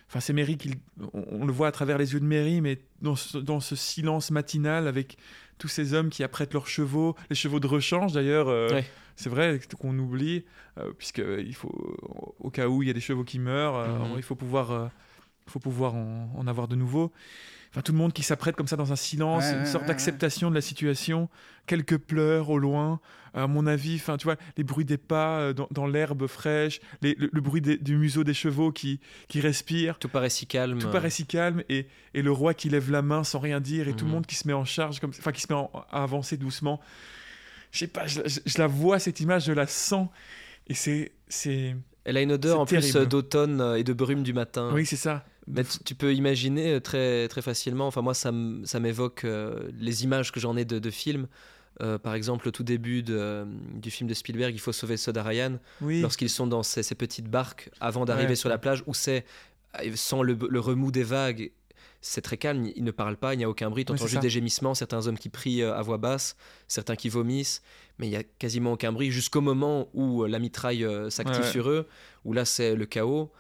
enfin 0.09 0.21
c'est 0.21 0.35
Mary 0.35 0.59
qui, 0.59 0.69
le- 0.69 1.07
on, 1.15 1.25
on 1.41 1.47
le 1.47 1.53
voit 1.53 1.69
à 1.69 1.73
travers 1.73 1.97
les 1.97 2.13
yeux 2.13 2.21
de 2.21 2.27
Mary, 2.27 2.61
mais 2.61 2.79
dans 3.01 3.17
ce, 3.17 3.39
dans 3.39 3.61
ce 3.61 3.77
silence 3.77 4.31
matinal 4.31 4.87
avec 4.87 5.17
tous 5.59 5.69
ces 5.69 5.95
hommes 5.95 6.11
qui 6.11 6.23
apprêtent 6.25 6.53
leurs 6.55 6.67
chevaux, 6.67 7.15
les 7.31 7.37
chevaux 7.37 7.61
de 7.61 7.67
rechange 7.67 8.13
d'ailleurs. 8.13 8.49
euh, 8.49 8.69
Ouais. 8.71 8.85
C'est 9.15 9.29
vrai 9.29 9.61
qu'on 9.79 9.97
oublie, 9.99 10.45
euh, 10.79 10.91
puisque 10.97 11.19
il 11.39 11.55
faut, 11.55 11.97
au 12.41 12.51
cas 12.51 12.67
où 12.69 12.83
il 12.83 12.87
y 12.87 12.91
a 12.91 12.95
des 12.95 13.01
chevaux 13.01 13.25
qui 13.25 13.39
meurent, 13.39 13.77
euh, 13.77 13.99
Mhm. 13.99 14.15
il 14.17 14.23
faut 14.23 14.35
pouvoir, 14.35 14.71
euh, 14.71 14.87
faut 15.47 15.61
pouvoir 15.61 15.95
en, 15.95 16.33
en 16.35 16.47
avoir 16.47 16.67
de 16.67 16.77
nouveaux. 16.77 17.13
Enfin, 17.73 17.81
tout 17.81 17.93
le 17.93 17.99
monde 17.99 18.13
qui 18.13 18.23
s'apprête 18.23 18.55
comme 18.55 18.67
ça 18.69 18.77
dans 18.77 18.93
un 18.93 18.97
silence, 18.97 19.45
Ouais, 19.45 19.59
une 19.59 19.65
sorte 19.65 19.85
ouais, 19.85 19.89
d'acceptation 19.89 20.51
de 20.51 20.55
la 20.55 20.61
situation, 20.61 21.31
quelques 21.67 21.97
pleurs 21.97 22.51
au 22.51 22.59
loin, 22.59 23.01
à 23.33 23.47
mon 23.47 23.67
avis, 23.67 23.95
enfin 23.97 24.19
tu 24.19 24.25
vois, 24.25 24.37
les 24.59 24.63
bruits 24.63 24.85
des 24.85 24.99
pas 24.99 25.39
euh, 25.41 25.53
dans, 25.55 25.69
dans 25.71 25.87
l'herbe 25.87 26.27
fraîche, 26.27 26.81
les- 27.01 27.15
le, 27.19 27.31
le 27.33 27.41
bruit 27.41 27.63
des- 27.63 27.79
du 27.79 27.97
museau 27.97 28.25
des 28.25 28.35
chevaux 28.35 28.73
qui, 28.73 29.01
qui 29.29 29.41
respirent, 29.41 29.99
Tout 29.99 30.11
paraît 30.11 30.29
si 30.29 30.47
calme. 30.47 30.81
tout 30.81 30.91
paraît 30.91 31.09
si 31.09 31.25
calme, 31.25 31.63
et, 31.71 31.87
et 32.13 32.21
le 32.21 32.31
roi 32.31 32.53
qui 32.53 32.69
lève 32.69 32.91
la 32.91 33.01
main 33.01 33.25
sans 33.25 33.39
rien 33.39 33.59
dire, 33.59 33.89
et 33.89 33.95
tout 33.95 34.05
le 34.05 34.11
Mhm. 34.11 34.15
monde 34.17 34.27
qui 34.27 34.35
se 34.35 34.47
met 34.47 34.53
en 34.53 34.67
charge, 34.67 35.01
comme, 35.01 35.13
enfin 35.19 35.33
qui 35.33 35.41
se 35.41 35.51
met 35.51 35.59
en- 35.59 35.71
à 35.91 36.03
avancer 36.03 36.37
doucement. 36.37 36.79
Je 37.71 37.79
sais 37.79 37.87
pas, 37.87 38.07
je, 38.07 38.21
je- 38.27 38.41
je 38.45 38.59
la 38.59 38.67
vois 38.67 38.99
cette 38.99 39.21
image, 39.21 39.47
je 39.47 39.53
la 39.53 39.67
sens, 39.67 40.09
et 40.69 40.75
c'est, 40.75 41.13
c'est, 41.27 41.75
Elle 42.05 42.19
a 42.19 42.21
une 42.21 42.33
odeur 42.33 42.61
en 42.61 42.67
plus 42.67 42.81
terrible. 42.81 43.09
d'automne 43.09 43.77
et 43.79 43.83
de 43.85 43.93
brume 43.95 44.25
du 44.25 44.35
matin. 44.35 44.71
oui 44.75 44.85
c'est 44.85 44.97
ça. 44.97 45.25
Mais 45.49 45.65
tu, 45.65 45.79
tu 45.85 45.95
peux 45.95 46.15
imaginer 46.15 46.75
euh, 46.75 46.81
très, 46.81 47.27
très 47.29 47.43
facilement, 47.43 47.87
enfin 47.89 48.01
moi 48.03 48.15
ça, 48.15 48.31
m'évoque 48.33 49.25
euh, 49.25 49.71
les 49.79 50.05
images 50.05 50.31
que 50.33 50.39
j'en 50.41 50.57
ai 50.57 50.65
de, 50.65 50.79
de 50.79 50.91
films. 50.91 51.27
Euh, 51.81 51.99
par 51.99 52.15
exemple, 52.15 52.47
au 52.47 52.51
tout 52.51 52.63
début 52.63 53.03
de, 53.03 53.45
du 53.75 53.91
film 53.91 54.09
de 54.09 54.15
Spielberg, 54.15 54.55
Il 54.55 54.59
faut 54.61 54.73
sauver 54.73 54.97
Soda 54.97 55.23
Ryan, 55.23 55.59
Oui. 55.81 56.01
lorsqu'ils 56.01 56.29
sont 56.29 56.47
dans 56.47 56.63
ces, 56.63 56.83
ces 56.83 56.95
petites 56.95 57.29
barques 57.29 57.71
avant 57.81 58.05
d'arriver 58.05 58.31
Ouais. 58.31 58.37
sur 58.37 58.49
la 58.51 58.59
plage, 58.59 58.85
où 58.87 58.95
c'est, 58.95 59.25
sans 59.95 60.23
le, 60.23 60.37
le 60.49 60.61
remous 60.61 60.93
des 60.93 61.03
vagues, 61.03 61.51
c'est 62.03 62.21
très 62.21 62.37
calme, 62.37 62.67
ils 62.77 62.85
ne 62.85 62.91
parlent 62.91 63.17
pas, 63.17 63.33
il 63.35 63.39
n'y 63.39 63.45
a 63.45 63.49
aucun 63.49 63.71
bruit, 63.71 63.83
entends 63.85 63.97
c'est 63.97 64.03
juste 64.05 64.15
ça. 64.17 64.21
des 64.21 64.29
gémissements, 64.31 64.75
certains 64.75 65.07
hommes 65.07 65.19
qui 65.19 65.29
prient 65.31 65.63
à 65.63 65.81
voix 65.83 65.99
basse, 65.99 66.37
certains 66.69 66.95
qui 66.97 67.09
vomissent, 67.09 67.63
mais 67.99 68.07
il 68.07 68.11
n'y 68.11 68.17
a 68.17 68.23
quasiment 68.23 68.73
aucun 68.73 68.93
bruit, 68.93 69.11
jusqu'au 69.11 69.41
moment 69.41 69.89
où 69.95 70.25
la 70.25 70.39
mitraille 70.39 70.87
s'active 71.09 71.37
Ouais, 71.39 71.43
ouais. 71.47 71.51
sur 71.53 71.69
eux, 71.71 71.89
où 72.25 72.33
là 72.33 72.45
c'est 72.45 72.75
le 72.77 72.87
chaos. 72.87 73.33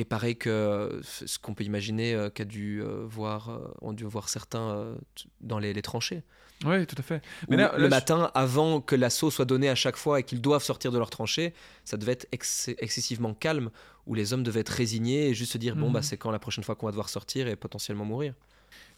Et 0.00 0.04
pareil 0.04 0.36
que 0.36 0.48
euh, 0.48 1.00
ce 1.02 1.38
qu'on 1.38 1.54
peut 1.54 1.64
imaginer 1.64 2.14
euh, 2.14 2.30
qu'a 2.30 2.44
dû 2.44 2.80
euh, 2.82 3.04
voir, 3.04 3.50
euh, 3.50 3.58
ont 3.82 3.92
dû 3.92 4.04
voir 4.04 4.28
certains 4.28 4.94
dans 5.40 5.58
les, 5.58 5.72
les 5.74 5.82
tranchées. 5.82 6.22
Oui, 6.64 6.86
tout 6.86 6.96
à 6.98 7.02
fait. 7.02 7.22
Là- 7.48 7.72
le 7.76 7.78
là, 7.82 7.84
je- 7.84 7.90
matin, 7.90 8.30
avant 8.34 8.80
que 8.80 8.94
l'assaut 8.96 9.30
soit 9.30 9.44
donné 9.44 9.68
à 9.68 9.74
chaque 9.74 9.96
fois 9.96 10.20
et 10.20 10.22
qu'ils 10.22 10.40
doivent 10.40 10.62
sortir 10.62 10.90
de 10.92 10.98
leur 10.98 11.10
tranchée, 11.10 11.52
ça 11.84 11.96
devait 11.96 12.12
être 12.12 12.28
ex- 12.32 12.70
excessivement 12.78 13.34
calme, 13.34 13.70
où 14.06 14.14
les 14.14 14.32
hommes 14.32 14.42
devaient 14.44 14.60
être 14.60 14.68
résignés 14.70 15.28
et 15.28 15.34
juste 15.34 15.52
se 15.52 15.58
dire 15.58 15.76
bon 15.76 15.88
Mhm. 15.88 15.92
bah 15.94 16.02
c'est 16.02 16.16
quand 16.16 16.30
la 16.30 16.38
prochaine 16.38 16.64
fois 16.64 16.74
qu'on 16.76 16.86
va 16.86 16.92
devoir 16.92 17.08
sortir 17.08 17.46
et 17.48 17.56
potentiellement 17.56 18.04
mourir. 18.04 18.34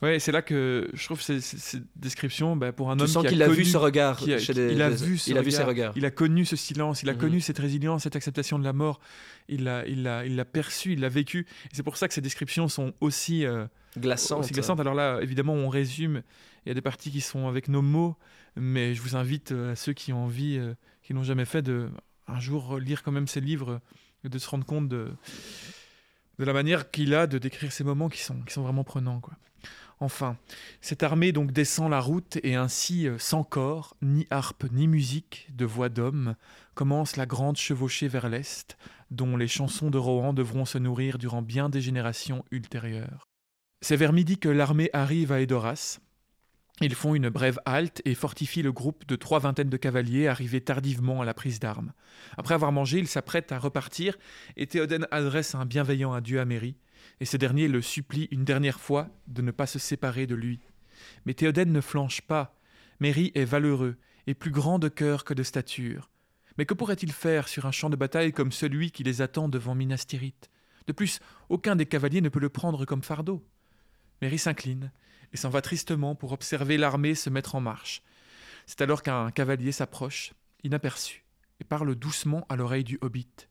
Ouais, 0.03 0.19
c'est 0.19 0.33
là 0.33 0.41
que 0.41 0.89
je 0.95 1.05
trouve 1.05 1.21
ces, 1.21 1.43
ces- 1.43 1.59
ces 1.59 1.79
descriptions, 1.97 2.57
bah, 2.57 2.73
pour 2.73 2.91
un 2.91 2.97
Tu 2.97 3.03
homme 3.03 3.09
sens 3.09 3.23
qui 3.25 3.29
qu'il 3.31 3.43
a 3.43 3.45
a 3.45 3.49
connu, 3.49 3.59
vu 3.61 3.65
ce 3.67 3.77
regard. 3.77 4.17
qui 4.17 4.33
a- 4.33 4.39
chez 4.39 4.55
les- 4.55 4.73
il 4.73 4.81
a 4.81 4.89
les- 4.89 4.97
vu 4.97 5.19
ce 5.19 5.31
il 5.31 5.37
a 5.37 5.43
vu 5.43 5.51
ses 5.51 5.59
regard, 5.59 5.69
regards. 5.69 5.93
il 5.97 6.05
a 6.07 6.11
connu 6.11 6.47
ce 6.47 6.57
silence, 6.57 7.03
il 7.03 7.11
a 7.11 7.13
Mhm. 7.13 7.19
connu 7.19 7.41
cette 7.43 7.59
résilience, 7.59 8.05
cette 8.05 8.17
acceptation 8.17 8.59
de 8.59 8.65
la 8.65 8.73
mort, 8.73 8.99
il 9.49 9.65
l'a, 9.65 9.87
il 9.87 10.03
l'a, 10.03 10.25
il 10.25 10.37
l'a 10.37 10.47
perçu, 10.47 10.95
il 10.95 11.01
l'a 11.01 11.11
vécu. 11.11 11.47
Et 11.67 11.75
c'est 11.75 11.83
pour 11.83 11.99
ça 11.99 12.09
que 12.09 12.15
ces 12.15 12.23
descriptions 12.23 12.67
sont 12.69 12.95
aussi, 13.03 13.45
euh, 13.45 13.67
aussi 13.95 14.01
glaçantes. 14.01 14.81
Alors 14.81 14.95
là, 14.95 15.19
évidemment, 15.21 15.53
on 15.53 15.69
résume. 15.69 16.23
Il 16.65 16.71
y 16.71 16.73
a 16.73 16.75
des 16.75 16.81
parties 16.81 17.11
qui 17.11 17.21
sont 17.21 17.47
avec 17.47 17.69
nos 17.69 17.83
mots, 17.83 18.17
mais 18.57 18.95
je 18.95 19.03
vous 19.03 19.17
invite 19.17 19.53
euh, 19.53 19.73
à 19.73 19.77
ceux 19.77 19.93
qui 19.93 20.15
ont 20.15 20.25
envie, 20.25 20.57
euh, 20.57 20.73
qui 21.03 21.13
n'ont 21.13 21.25
jamais 21.25 21.45
fait, 21.45 21.61
de 21.61 21.91
un 22.27 22.41
jour 22.41 22.79
lire 22.79 23.03
quand 23.03 23.13
même 23.13 23.27
ces 23.29 23.41
livres, 23.43 23.81
et 24.25 24.31
de 24.31 24.39
se 24.39 24.49
rendre 24.49 24.65
compte 24.65 24.89
de, 24.89 25.09
de 26.39 26.45
la 26.45 26.53
manière 26.55 26.91
qu'il 26.91 27.13
a 27.15 27.27
de 27.27 27.37
décrire 27.39 27.71
ces 27.73 27.85
moments 27.85 28.09
qui 28.09 28.21
sont, 28.23 28.41
qui 28.43 28.53
sont 28.55 28.63
vraiment 28.63 28.85
prenants. 28.85 29.21
Quoi. 29.21 29.35
Enfin, 30.03 30.39
cette 30.81 31.03
armée 31.03 31.31
donc 31.31 31.53
descend 31.53 31.91
la 31.91 32.01
route 32.01 32.39
et 32.43 32.55
ainsi, 32.55 33.07
euh, 33.07 33.19
sans 33.19 33.45
corps, 33.45 33.97
ni 34.01 34.27
harpe, 34.31 34.65
ni 34.73 34.89
musique, 34.89 35.49
de 35.55 35.67
voix 35.67 35.91
d'homme, 35.91 36.37
commence 36.75 37.17
la 37.17 37.27
grande 37.27 37.59
chevauchée 37.59 38.09
vers 38.09 38.31
l'est, 38.31 38.79
dont 39.11 39.37
les 39.37 39.49
chansons 39.49 39.91
de 39.91 39.99
Rohan 39.99 40.33
devront 40.33 40.65
se 40.65 40.79
nourrir 40.79 41.19
durant 41.19 41.43
bien 41.43 41.69
des 41.69 41.83
générations 41.83 42.45
ultérieures. 42.51 43.29
C'est 43.83 43.97
vers 43.97 44.15
midi 44.15 44.39
que 44.39 44.49
l'armée 44.49 44.89
arrive 44.95 45.33
à 45.33 45.41
Edoras. 45.43 46.01
Ils 46.81 46.95
font 46.95 47.15
une 47.15 47.29
brève 47.29 47.61
halte 47.67 48.01
et 48.07 48.15
fortifient 48.15 48.63
le 48.63 48.73
groupe 48.73 49.07
de 49.07 49.17
trois 49.17 49.39
vingtaines 49.39 49.69
de 49.69 49.77
cavaliers 49.77 50.29
arrivés 50.29 50.63
tardivement 50.63 51.21
à 51.21 51.27
la 51.27 51.35
prise 51.35 51.61
d'armes. 51.61 51.93
Après 52.39 52.55
avoir 52.55 52.73
mangé, 52.73 52.99
ils 52.99 53.07
s'apprêtent 53.07 53.53
à 53.53 53.59
repartir 53.59 54.17
et 54.57 54.67
Théoden 54.67 55.07
adresse 55.11 55.55
un 55.55 55.67
bienveillant 55.67 56.15
adieu 56.15 56.41
à 56.41 56.47
Méry, 56.47 56.77
et 57.21 57.25
ce 57.25 57.37
dernier 57.37 57.69
le 57.69 57.83
supplie 57.83 58.29
une 58.31 58.45
dernière 58.45 58.81
fois 58.81 59.09
de 59.27 59.43
ne 59.43 59.51
pas 59.51 59.67
se 59.67 59.79
séparer 59.79 60.27
de 60.27 60.35
lui. 60.35 60.61
Mais 61.25 61.35
Théoden 61.35 61.73
ne 61.73 61.81
flanche 61.81 62.23
pas. 62.23 62.57
Méry 63.01 63.33
est 63.35 63.45
valeureux 63.45 63.97
et 64.27 64.35
plus 64.35 64.51
grand 64.51 64.79
de 64.79 64.89
cœur 64.89 65.25
que 65.25 65.35
de 65.35 65.43
stature. 65.43 66.11
Mais 66.59 66.67
que 66.67 66.75
pourrait-il 66.75 67.13
faire 67.13 67.49
sur 67.49 67.67
un 67.67 67.71
champ 67.71 67.91
de 67.91 67.97
bataille 67.97 68.33
comme 68.33 68.53
celui 68.53 68.91
qui 68.91 69.03
les 69.03 69.23
attend 69.23 69.49
devant 69.49 69.75
Minas 69.75 70.05
Tirith? 70.07 70.51
De 70.87 70.93
plus, 70.93 71.21
aucun 71.49 71.77
des 71.77 71.87
cavaliers 71.87 72.21
ne 72.21 72.29
peut 72.29 72.41
le 72.41 72.49
prendre 72.49 72.85
comme 72.85 73.03
fardeau. 73.03 73.47
Méry 74.21 74.39
s'incline 74.39 74.91
et 75.33 75.37
s'en 75.37 75.51
va 75.51 75.63
tristement 75.63 76.15
pour 76.15 76.33
observer 76.33 76.77
l'armée 76.77 77.15
se 77.15 77.31
mettre 77.31 77.55
en 77.55 77.61
marche. 77.61 78.03
C'est 78.67 78.81
alors 78.81 79.03
qu'un 79.03 79.31
cavalier 79.31 79.73
s'approche, 79.73 80.33
inaperçu, 80.65 81.25
et 81.61 81.65
parle 81.65 81.95
doucement 81.95 82.47
à 82.49 82.57
l'oreille 82.57 82.85
du 82.85 82.99
hobbit. 83.01 83.49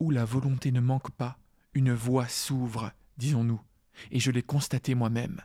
Où 0.00 0.10
la 0.10 0.24
volonté 0.24 0.70
ne 0.72 0.80
manque 0.80 1.10
pas, 1.10 1.38
une 1.78 1.94
voie 1.94 2.26
s'ouvre, 2.26 2.90
disons-nous, 3.18 3.60
et 4.10 4.18
je 4.18 4.32
l'ai 4.32 4.42
constaté 4.42 4.96
moi-même. 4.96 5.40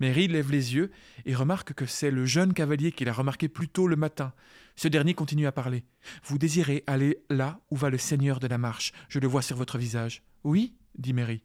Mary 0.00 0.26
lève 0.26 0.50
les 0.50 0.74
yeux 0.74 0.90
et 1.26 1.34
remarque 1.34 1.74
que 1.74 1.84
c'est 1.84 2.10
le 2.10 2.24
jeune 2.24 2.54
cavalier 2.54 2.90
qu'il 2.90 3.10
a 3.10 3.12
remarqué 3.12 3.48
plus 3.48 3.68
tôt 3.68 3.86
le 3.86 3.94
matin. 3.94 4.32
Ce 4.76 4.88
dernier 4.88 5.12
continue 5.12 5.46
à 5.46 5.52
parler. 5.52 5.84
Vous 6.24 6.38
désirez 6.38 6.84
aller 6.86 7.18
là 7.28 7.60
où 7.70 7.76
va 7.76 7.90
le 7.90 7.98
seigneur 7.98 8.40
de 8.40 8.46
la 8.46 8.56
marche. 8.56 8.92
Je 9.10 9.18
le 9.18 9.28
vois 9.28 9.42
sur 9.42 9.58
votre 9.58 9.76
visage. 9.76 10.22
Oui 10.42 10.74
dit 10.96 11.12
Mary. 11.12 11.44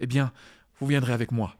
Eh 0.00 0.08
bien, 0.08 0.32
vous 0.80 0.88
viendrez 0.88 1.12
avec 1.12 1.30
moi. 1.30 1.56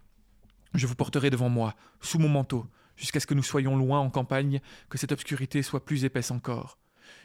Je 0.75 0.89
vous 0.89 0.97
porterai 0.97 1.31
devant 1.31 1.49
moi, 1.49 1.77
sous 2.01 2.19
mon 2.19 2.29
manteau, 2.29 2.67
jusqu'à 2.97 3.21
ce 3.21 3.27
que 3.29 3.35
nous 3.35 3.45
soyons 3.45 3.77
loin 3.77 4.01
en 4.01 4.11
campagne, 4.11 4.61
que 4.91 4.99
cette 4.99 5.13
obscurité 5.13 5.63
soit 5.63 5.85
plus 5.85 6.05
épaisse 6.05 6.33
encore. 6.33 6.79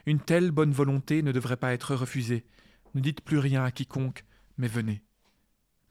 Une 0.05 0.19
telle 0.19 0.51
bonne 0.51 0.71
volonté 0.71 1.23
ne 1.23 1.31
devrait 1.31 1.57
pas 1.57 1.73
être 1.73 1.95
refusée. 1.95 2.45
Ne 2.93 3.01
dites 3.01 3.21
plus 3.21 3.39
rien 3.39 3.63
à 3.63 3.71
quiconque, 3.71 4.23
mais 4.57 4.67
venez. 4.67 5.03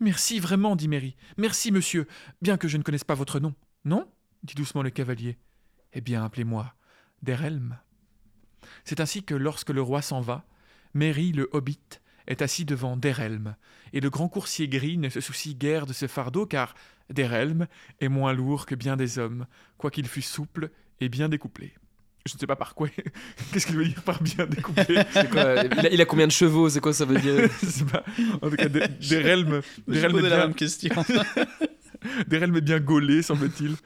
Merci 0.00 0.40
vraiment, 0.40 0.76
dit 0.76 0.88
Mary. 0.88 1.16
Merci, 1.36 1.72
monsieur, 1.72 2.06
bien 2.42 2.56
que 2.58 2.68
je 2.68 2.76
ne 2.76 2.82
connaisse 2.82 3.04
pas 3.04 3.14
votre 3.14 3.40
nom. 3.40 3.54
Non? 3.84 4.08
dit 4.42 4.54
doucement 4.54 4.82
le 4.82 4.90
cavalier. 4.90 5.38
Eh 5.92 6.00
bien, 6.00 6.24
appelez-moi 6.24 6.74
Derelm. 7.22 7.78
C'est 8.84 9.00
ainsi 9.00 9.24
que 9.24 9.34
lorsque 9.34 9.70
le 9.70 9.82
roi 9.82 10.02
s'en 10.02 10.20
va, 10.20 10.44
Mary 10.94 11.32
le 11.32 11.48
hobbit 11.52 12.00
est 12.26 12.42
assis 12.42 12.64
devant 12.64 12.96
Derelm, 12.96 13.56
et 13.92 14.00
le 14.00 14.10
grand 14.10 14.28
coursier 14.28 14.68
gris 14.68 14.98
ne 14.98 15.08
se 15.08 15.20
soucie 15.20 15.54
guère 15.54 15.86
de 15.86 15.92
ce 15.92 16.06
fardeau, 16.06 16.46
car 16.46 16.74
Derelm 17.10 17.66
est 18.00 18.08
moins 18.08 18.32
lourd 18.32 18.66
que 18.66 18.74
bien 18.74 18.96
des 18.96 19.18
hommes, 19.18 19.46
quoiqu'il 19.78 20.06
fût 20.08 20.22
souple 20.22 20.70
et 21.00 21.08
bien 21.08 21.28
découplé. 21.28 21.74
Je 22.26 22.34
ne 22.34 22.38
sais 22.38 22.46
pas 22.46 22.56
par 22.56 22.74
quoi. 22.74 22.88
Qu'est-ce 23.52 23.66
qu'il 23.66 23.76
veut 23.76 23.86
dire 23.86 24.02
par 24.02 24.22
bien 24.22 24.46
découpé 24.46 24.84
il, 25.92 26.00
a, 26.00 26.04
combien 26.04 26.26
de 26.26 26.32
chevaux 26.32 26.68
C'est 26.68 26.80
quoi 26.80 26.92
ça 26.92 27.04
veut 27.04 27.18
dire 27.18 27.48
pas. 27.92 28.04
En 28.42 28.50
tout 28.50 28.56
cas, 28.56 28.68
Derelm. 28.68 29.62
Derelm 29.86 30.18
est 30.18 30.20
bien... 30.20 30.30
la 30.30 30.46
même 30.46 30.54
question. 30.54 30.94
Derelm 32.26 32.56
est 32.56 32.60
bien 32.60 32.80
gaulé, 32.80 33.22
semble-t-il. 33.22 33.76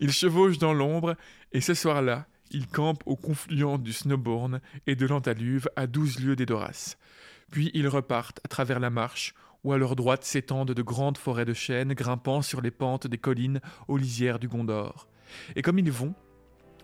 il 0.00 0.12
chevauche 0.12 0.58
dans 0.58 0.72
l'ombre, 0.72 1.16
et 1.52 1.60
ce 1.60 1.74
soir-là, 1.74 2.26
il 2.50 2.66
campe 2.66 3.02
au 3.06 3.16
confluent 3.16 3.78
du 3.78 3.92
Snowbourne 3.92 4.60
et 4.86 4.96
de 4.96 5.06
l'Antaluve 5.06 5.68
à 5.76 5.86
douze 5.86 6.20
lieues 6.20 6.36
d'Edoras. 6.36 6.96
Puis 7.50 7.70
ils 7.74 7.88
repartent 7.88 8.40
à 8.44 8.48
travers 8.48 8.80
la 8.80 8.90
marche, 8.90 9.34
où 9.64 9.72
à 9.72 9.78
leur 9.78 9.96
droite 9.96 10.24
s'étendent 10.24 10.72
de 10.72 10.82
grandes 10.82 11.18
forêts 11.18 11.44
de 11.44 11.52
chênes 11.52 11.94
grimpant 11.94 12.42
sur 12.42 12.60
les 12.60 12.70
pentes 12.70 13.06
des 13.06 13.18
collines 13.18 13.60
aux 13.88 13.96
lisières 13.96 14.38
du 14.38 14.48
Gondor. 14.48 15.08
Et 15.56 15.62
comme 15.62 15.78
ils 15.78 15.90
vont, 15.90 16.14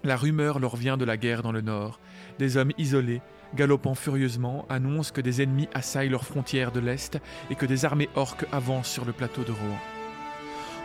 la 0.05 0.17
rumeur 0.17 0.59
leur 0.59 0.77
vient 0.77 0.97
de 0.97 1.05
la 1.05 1.17
guerre 1.17 1.43
dans 1.43 1.53
le 1.53 1.63
nord. 1.63 1.99
Des 2.39 2.57
hommes 2.57 2.73
isolés, 2.79 3.23
galopant 3.55 3.95
furieusement, 3.95 4.67
annoncent 4.69 5.13
que 5.13 5.21
des 5.21 5.43
ennemis 5.43 5.69
assaillent 5.75 6.11
leurs 6.11 6.27
frontières 6.27 6.73
de 6.73 6.81
l'Est 6.81 7.19
et 7.51 7.55
que 7.55 7.67
des 7.67 7.85
armées 7.85 8.11
orques 8.15 8.47
avancent 8.53 8.91
sur 8.91 9.05
le 9.05 9.13
plateau 9.13 9.43
de 9.43 9.53
Rohan. 9.53 9.79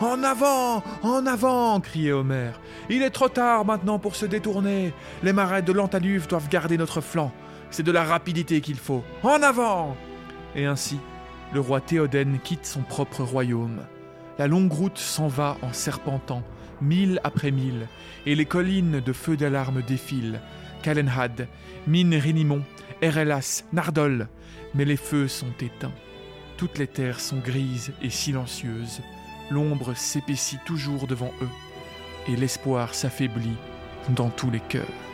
En 0.01 0.23
avant 0.23 0.81
En 1.03 1.25
avant 1.25 1.79
criait 1.81 2.13
Homer. 2.13 2.51
Il 2.89 3.01
est 3.01 3.09
trop 3.09 3.27
tard 3.27 3.65
maintenant 3.65 3.99
pour 3.99 4.15
se 4.15 4.25
détourner. 4.25 4.93
Les 5.23 5.33
marais 5.33 5.61
de 5.61 5.73
l'Antaluve 5.73 6.27
doivent 6.27 6.47
garder 6.47 6.77
notre 6.77 7.01
flanc. 7.01 7.33
C'est 7.69 7.83
de 7.83 7.91
la 7.91 8.05
rapidité 8.05 8.61
qu'il 8.61 8.77
faut. 8.77 9.03
En 9.23 9.43
avant 9.43 9.97
Et 10.55 10.65
ainsi, 10.65 10.97
le 11.53 11.59
roi 11.59 11.81
Théoden 11.81 12.39
quitte 12.41 12.65
son 12.65 12.81
propre 12.81 13.23
royaume. 13.23 13.81
La 14.37 14.47
longue 14.47 14.71
route 14.71 14.97
s'en 14.97 15.27
va 15.27 15.57
en 15.61 15.73
serpentant, 15.73 16.43
mille 16.81 17.19
après 17.23 17.51
mille, 17.51 17.87
et 18.25 18.35
les 18.35 18.45
collines 18.45 18.99
de 18.99 19.13
feux 19.13 19.37
d'alarme 19.37 19.81
défilent. 19.81 20.41
Calenhad, 20.81 21.47
Mine 21.87 22.19
Erelas, 23.01 23.63
Nardol. 23.73 24.27
Mais 24.73 24.85
les 24.85 24.97
feux 24.97 25.27
sont 25.27 25.53
éteints. 25.61 25.93
Toutes 26.57 26.77
les 26.77 26.87
terres 26.87 27.19
sont 27.19 27.39
grises 27.39 27.91
et 28.01 28.09
silencieuses 28.09 29.01
l'ombre 29.49 29.93
s'épaissit 29.95 30.59
toujours 30.65 31.07
devant 31.07 31.31
eux, 31.41 31.49
et 32.27 32.35
l'espoir 32.35 32.93
s'affaiblit 32.93 33.57
dans 34.09 34.29
tous 34.29 34.51
les 34.51 34.59
cœurs. 34.59 35.08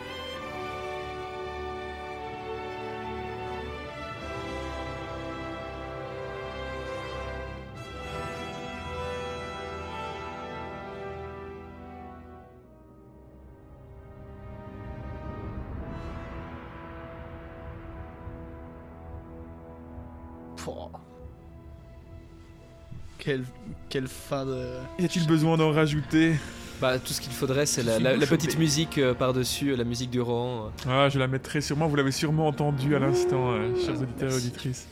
Quelle, 23.89 24.07
fin 24.07 24.45
de. 24.45 24.65
Y 24.99 25.05
a-t-il 25.05 25.25
besoin 25.27 25.57
d'en 25.57 25.71
rajouter? 25.71 26.33
Bah, 26.81 26.99
tout 26.99 27.13
ce 27.13 27.21
qu'il 27.21 27.31
faudrait, 27.31 27.65
c'est 27.65 27.83
la, 27.83 28.17
petite 28.27 28.59
musique 28.59 28.97
euh, 28.97 29.13
par-dessus, 29.13 29.71
euh, 29.71 29.77
la 29.77 29.85
musique 29.85 30.09
du 30.09 30.19
Rohan. 30.19 30.71
Euh. 30.87 31.05
Ah, 31.05 31.09
je 31.09 31.17
la 31.17 31.27
mettrai 31.27 31.61
sûrement, 31.61 31.87
vous 31.87 31.95
l'avez 31.95 32.11
sûrement 32.11 32.47
entendu 32.47 32.95
à 32.95 32.99
l'instant, 32.99 33.55
chers 33.83 34.01
auditeurs 34.01 34.31
et 34.31 34.35
auditrices. 34.35 34.87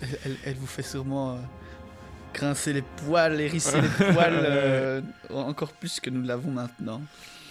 Elle, 0.46 0.56
vous 0.56 0.68
fait 0.68 0.82
sûrement 0.82 1.38
grincer 2.34 2.74
les 2.74 2.82
poils, 3.06 3.40
hérisser 3.40 3.82
les 3.82 4.06
poils, 4.14 5.04
encore 5.30 5.74
plus 5.74 6.00
que 6.00 6.10
nous 6.10 6.24
l'avons 6.24 6.52
maintenant. 6.52 7.02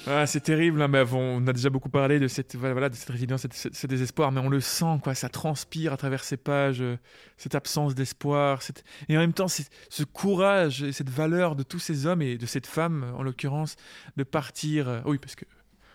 Ah, 0.06 0.26
c'est 0.26 0.40
terrible, 0.40 0.82
hein, 0.82 0.88
mais 0.88 1.04
on 1.12 1.46
a 1.46 1.52
déjà 1.52 1.70
beaucoup 1.70 1.88
parlé 1.88 2.18
de 2.18 2.26
cette, 2.26 2.56
voilà, 2.56 2.88
de 2.88 2.94
cette 2.94 3.08
résilience, 3.08 3.46
ce 3.52 3.86
désespoir, 3.86 4.32
mais 4.32 4.40
on 4.40 4.48
le 4.48 4.60
sent, 4.60 4.98
quoi, 5.02 5.14
ça 5.14 5.28
transpire 5.28 5.92
à 5.92 5.96
travers 5.96 6.24
ces 6.24 6.36
pages, 6.36 6.80
euh, 6.80 6.98
cette 7.36 7.54
absence 7.54 7.94
d'espoir, 7.94 8.62
cette... 8.62 8.84
et 9.08 9.16
en 9.16 9.20
même 9.20 9.32
temps, 9.32 9.46
ce 9.48 10.04
courage 10.04 10.82
et 10.82 10.92
cette 10.92 11.10
valeur 11.10 11.54
de 11.54 11.62
tous 11.62 11.78
ces 11.78 12.06
hommes 12.06 12.22
et 12.22 12.36
de 12.36 12.46
cette 12.46 12.66
femme, 12.66 13.12
en 13.16 13.22
l'occurrence, 13.22 13.76
de 14.16 14.24
partir. 14.24 14.88
Euh, 14.88 15.00
oui, 15.04 15.18
parce 15.18 15.36
que. 15.36 15.44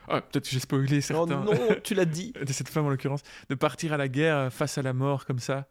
Ah, 0.08 0.22
peut-être 0.22 0.45
que 0.45 0.51
j'ai 0.51 0.62
spoilé 0.62 1.01
certains. 1.01 1.43
Oh 1.45 1.53
non, 1.53 1.76
tu 1.84 1.93
l'as 1.93 2.05
dit. 2.05 2.32
de 2.32 2.53
cette 2.53 2.70
femme, 2.70 2.86
en 2.86 2.89
l'occurrence, 2.89 3.24
de 3.49 3.55
partir 3.55 3.91
à 3.91 3.97
la 3.97 4.08
guerre 4.08 4.53
face 4.53 4.78
à 4.78 4.82
la 4.82 4.93
mort 4.93 5.26
comme 5.26 5.39
ça. 5.39 5.68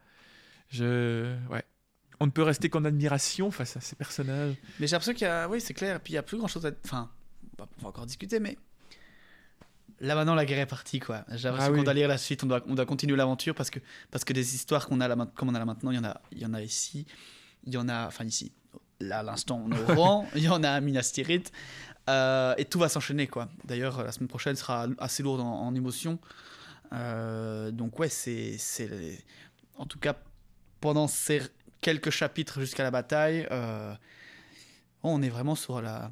Je. 0.69 1.35
Ouais 1.49 1.63
on 2.19 2.25
ne 2.25 2.31
peut 2.31 2.41
rester 2.41 2.69
qu'en 2.69 2.83
admiration 2.83 3.51
face 3.51 3.77
à 3.77 3.79
ces 3.79 3.95
personnages. 3.95 4.55
Mais 4.79 4.87
j'ai 4.87 4.93
l'impression 4.93 5.13
qu'il 5.13 5.27
y 5.27 5.29
a, 5.29 5.47
oui, 5.47 5.61
c'est 5.61 5.73
clair, 5.73 5.99
puis 5.99 6.13
il 6.13 6.15
y 6.15 6.19
a 6.19 6.23
plus 6.23 6.37
grand 6.37 6.47
chose 6.47 6.65
à, 6.65 6.71
enfin, 6.83 7.11
on 7.59 7.83
va 7.83 7.89
encore 7.89 8.05
discuter, 8.05 8.39
mais 8.39 8.57
là 9.99 10.15
maintenant 10.15 10.35
la 10.35 10.45
guerre 10.45 10.59
est 10.59 10.67
partie 10.67 10.99
quoi. 10.99 11.25
J'ai 11.29 11.47
l'impression 11.47 11.73
ah 11.73 11.77
qu'on 11.77 11.83
doit 11.83 11.93
lire 11.93 12.07
la 12.07 12.17
suite, 12.17 12.43
on 12.43 12.47
doit, 12.47 12.61
on 12.67 12.75
doit 12.75 12.85
continuer 12.85 13.15
l'aventure 13.15 13.55
parce 13.55 13.69
que, 13.69 13.79
parce 14.11 14.23
que 14.23 14.33
des 14.33 14.55
histoires 14.55 14.87
qu'on 14.87 15.01
a 15.01 15.07
là, 15.07 15.15
comme 15.35 15.49
on 15.49 15.55
a 15.55 15.59
là 15.59 15.65
maintenant, 15.65 15.91
il 15.91 15.95
y 15.95 15.99
en 15.99 16.03
a, 16.03 16.21
il 16.31 16.39
y 16.39 16.45
en 16.45 16.53
a 16.53 16.61
ici, 16.61 17.05
il 17.65 17.73
y 17.73 17.77
en 17.77 17.89
a, 17.89 18.07
enfin 18.07 18.25
ici, 18.25 18.51
là 18.99 19.19
à 19.19 19.23
l'instant 19.23 19.61
on 19.65 19.71
est 19.71 19.91
au 19.91 19.95
rang, 20.01 20.27
il 20.35 20.43
y 20.43 20.49
en 20.49 20.63
a 20.63 20.69
à 20.69 20.81
Minas 20.81 21.11
Tirith, 21.13 21.51
euh, 22.09 22.53
et 22.57 22.65
tout 22.65 22.79
va 22.79 22.89
s'enchaîner 22.89 23.27
quoi. 23.27 23.49
D'ailleurs 23.65 24.03
la 24.03 24.11
semaine 24.11 24.29
prochaine 24.29 24.55
sera 24.55 24.87
assez 24.99 25.23
lourde 25.23 25.41
en, 25.41 25.73
émotion, 25.75 26.19
euh, 26.93 27.71
donc 27.71 27.99
ouais 27.99 28.09
c'est, 28.09 28.57
c'est, 28.57 29.23
en 29.77 29.85
tout 29.85 29.99
cas 29.99 30.15
pendant 30.79 31.07
ces 31.07 31.41
quelques 31.81 32.11
chapitres 32.11 32.59
jusqu'à 32.59 32.83
la 32.83 32.91
bataille, 32.91 33.47
euh, 33.51 33.93
on 35.03 35.21
est 35.21 35.29
vraiment 35.29 35.55
sur 35.55 35.81
la 35.81 36.11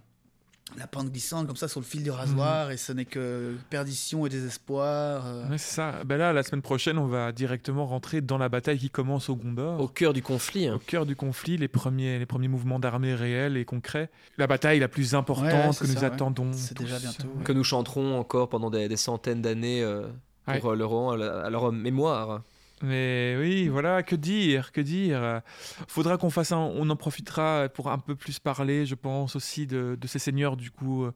la 0.78 0.88
pente 0.88 1.10
glissante 1.10 1.48
comme 1.48 1.56
ça 1.56 1.68
sur 1.68 1.80
le 1.80 1.86
fil 1.86 2.04
du 2.04 2.12
rasoir 2.12 2.68
mhm. 2.68 2.74
et 2.74 2.78
ce 2.78 2.92
n'est 2.92 3.06
que 3.06 3.56
perdition 3.70 4.26
et 4.26 4.30
désespoir. 4.30 5.26
Euh. 5.26 5.46
c'est 5.52 5.76
ça. 5.76 6.04
Ben 6.06 6.18
là, 6.18 6.34
la 6.34 6.44
semaine 6.44 6.62
prochaine, 6.62 6.98
on 6.98 7.06
va 7.06 7.32
directement 7.32 7.86
rentrer 7.86 8.22
dans 8.22 8.38
la 8.38 8.50
bataille 8.50 8.80
qui 8.80 8.90
commence 8.90 9.30
au 9.30 9.36
Gondor. 9.36 9.80
Au 9.80 9.88
cœur 9.88 10.12
du 10.14 10.22
conflit. 10.22 10.68
Hein. 10.68 10.76
Au 10.76 10.80
cœur 10.80 11.06
du 11.06 11.16
conflit, 11.16 11.58
les 11.58 11.68
premiers, 11.68 12.20
les 12.20 12.26
premiers 12.26 12.48
mouvements 12.48 12.80
d'armée 12.80 13.14
réels 13.14 13.58
et 13.58 13.66
concrets. 13.66 14.10
La 14.38 14.48
bataille 14.48 14.80
la 14.80 14.88
plus 14.88 15.16
importante 15.16 15.78
que 15.78 15.88
nous 15.88 16.04
attendons. 16.04 16.52
C'est 16.54 16.78
déjà 16.78 17.00
bientôt. 17.00 17.30
Que 17.44 17.54
nous 17.54 17.64
chanterons 17.64 18.20
encore 18.20 18.50
pendant 18.50 18.70
des, 18.70 18.96
centaines 18.98 19.42
d'années 19.42 19.84
euh, 19.84 20.08
pour 20.46 20.72
euh, 20.72 20.76
leur, 20.76 21.46
à 21.46 21.50
leur 21.50 21.72
mémoire. 21.72 22.42
Mais 22.82 23.36
oui, 23.40 23.68
voilà, 23.70 24.04
que 24.04 24.16
dire, 24.16 24.72
que 24.72 24.82
dire? 24.82 25.42
Faudra 25.88 26.18
qu'on 26.18 26.30
fasse 26.30 26.52
un, 26.52 26.58
on 26.58 26.90
en 26.90 26.96
profitera 26.96 27.70
pour 27.74 27.90
un 27.90 28.00
peu 28.00 28.16
plus 28.16 28.40
parler, 28.40 28.86
je 28.86 28.96
pense 28.96 29.36
aussi 29.36 29.66
de, 29.66 29.98
ces 30.06 30.20
seigneurs 30.20 30.58
du 30.58 30.72
coup, 30.72 31.06
euh, 31.06 31.14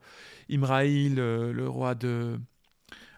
Imraïl, 0.48 1.18
euh, 1.18 1.52
le 1.52 1.68
roi 1.68 1.94
de, 1.94 2.40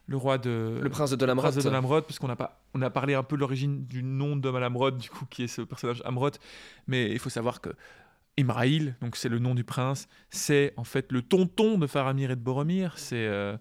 le 0.07 0.17
roi 0.17 0.39
de, 0.39 0.81
le 0.83 0.91
prince 0.91 1.13
de 1.13 1.25
Lamrod, 1.25 1.55
de 1.55 2.01
puisqu'on 2.05 2.31
a 2.31 2.37
pas, 2.37 2.61
on 2.75 2.83
a 2.83 2.91
parlé 2.91 3.15
un 3.15 3.23
peu 3.23 3.37
de 3.37 3.41
l'origine 3.41 3.87
du 3.87 4.03
nom 4.03 4.35
de 4.35 4.49
Lamrod, 4.49 4.99
du 4.99 5.09
coup, 5.09 5.25
qui 5.27 5.45
est 5.45 5.49
ce 5.49 5.63
personnage 5.63 6.03
Amrod, 6.05 6.37
mais 6.89 7.13
il 7.13 7.21
faut 7.21 7.31
savoir 7.31 7.61
que 7.61 7.71
Imraïl, 8.37 8.97
donc 9.01 9.17
c'est 9.17 9.29
le 9.29 9.39
nom 9.39 9.55
du 9.55 9.63
prince, 9.63 10.09
c'est 10.31 10.73
en 10.77 10.85
fait 10.85 11.13
le 11.13 11.23
tonton 11.23 11.79
de 11.79 11.87
Faramir 11.87 12.31
et 12.31 12.37
de 12.37 12.41
Boromir, 12.41 12.99
c'est 12.99 13.27
euh, 13.27 13.57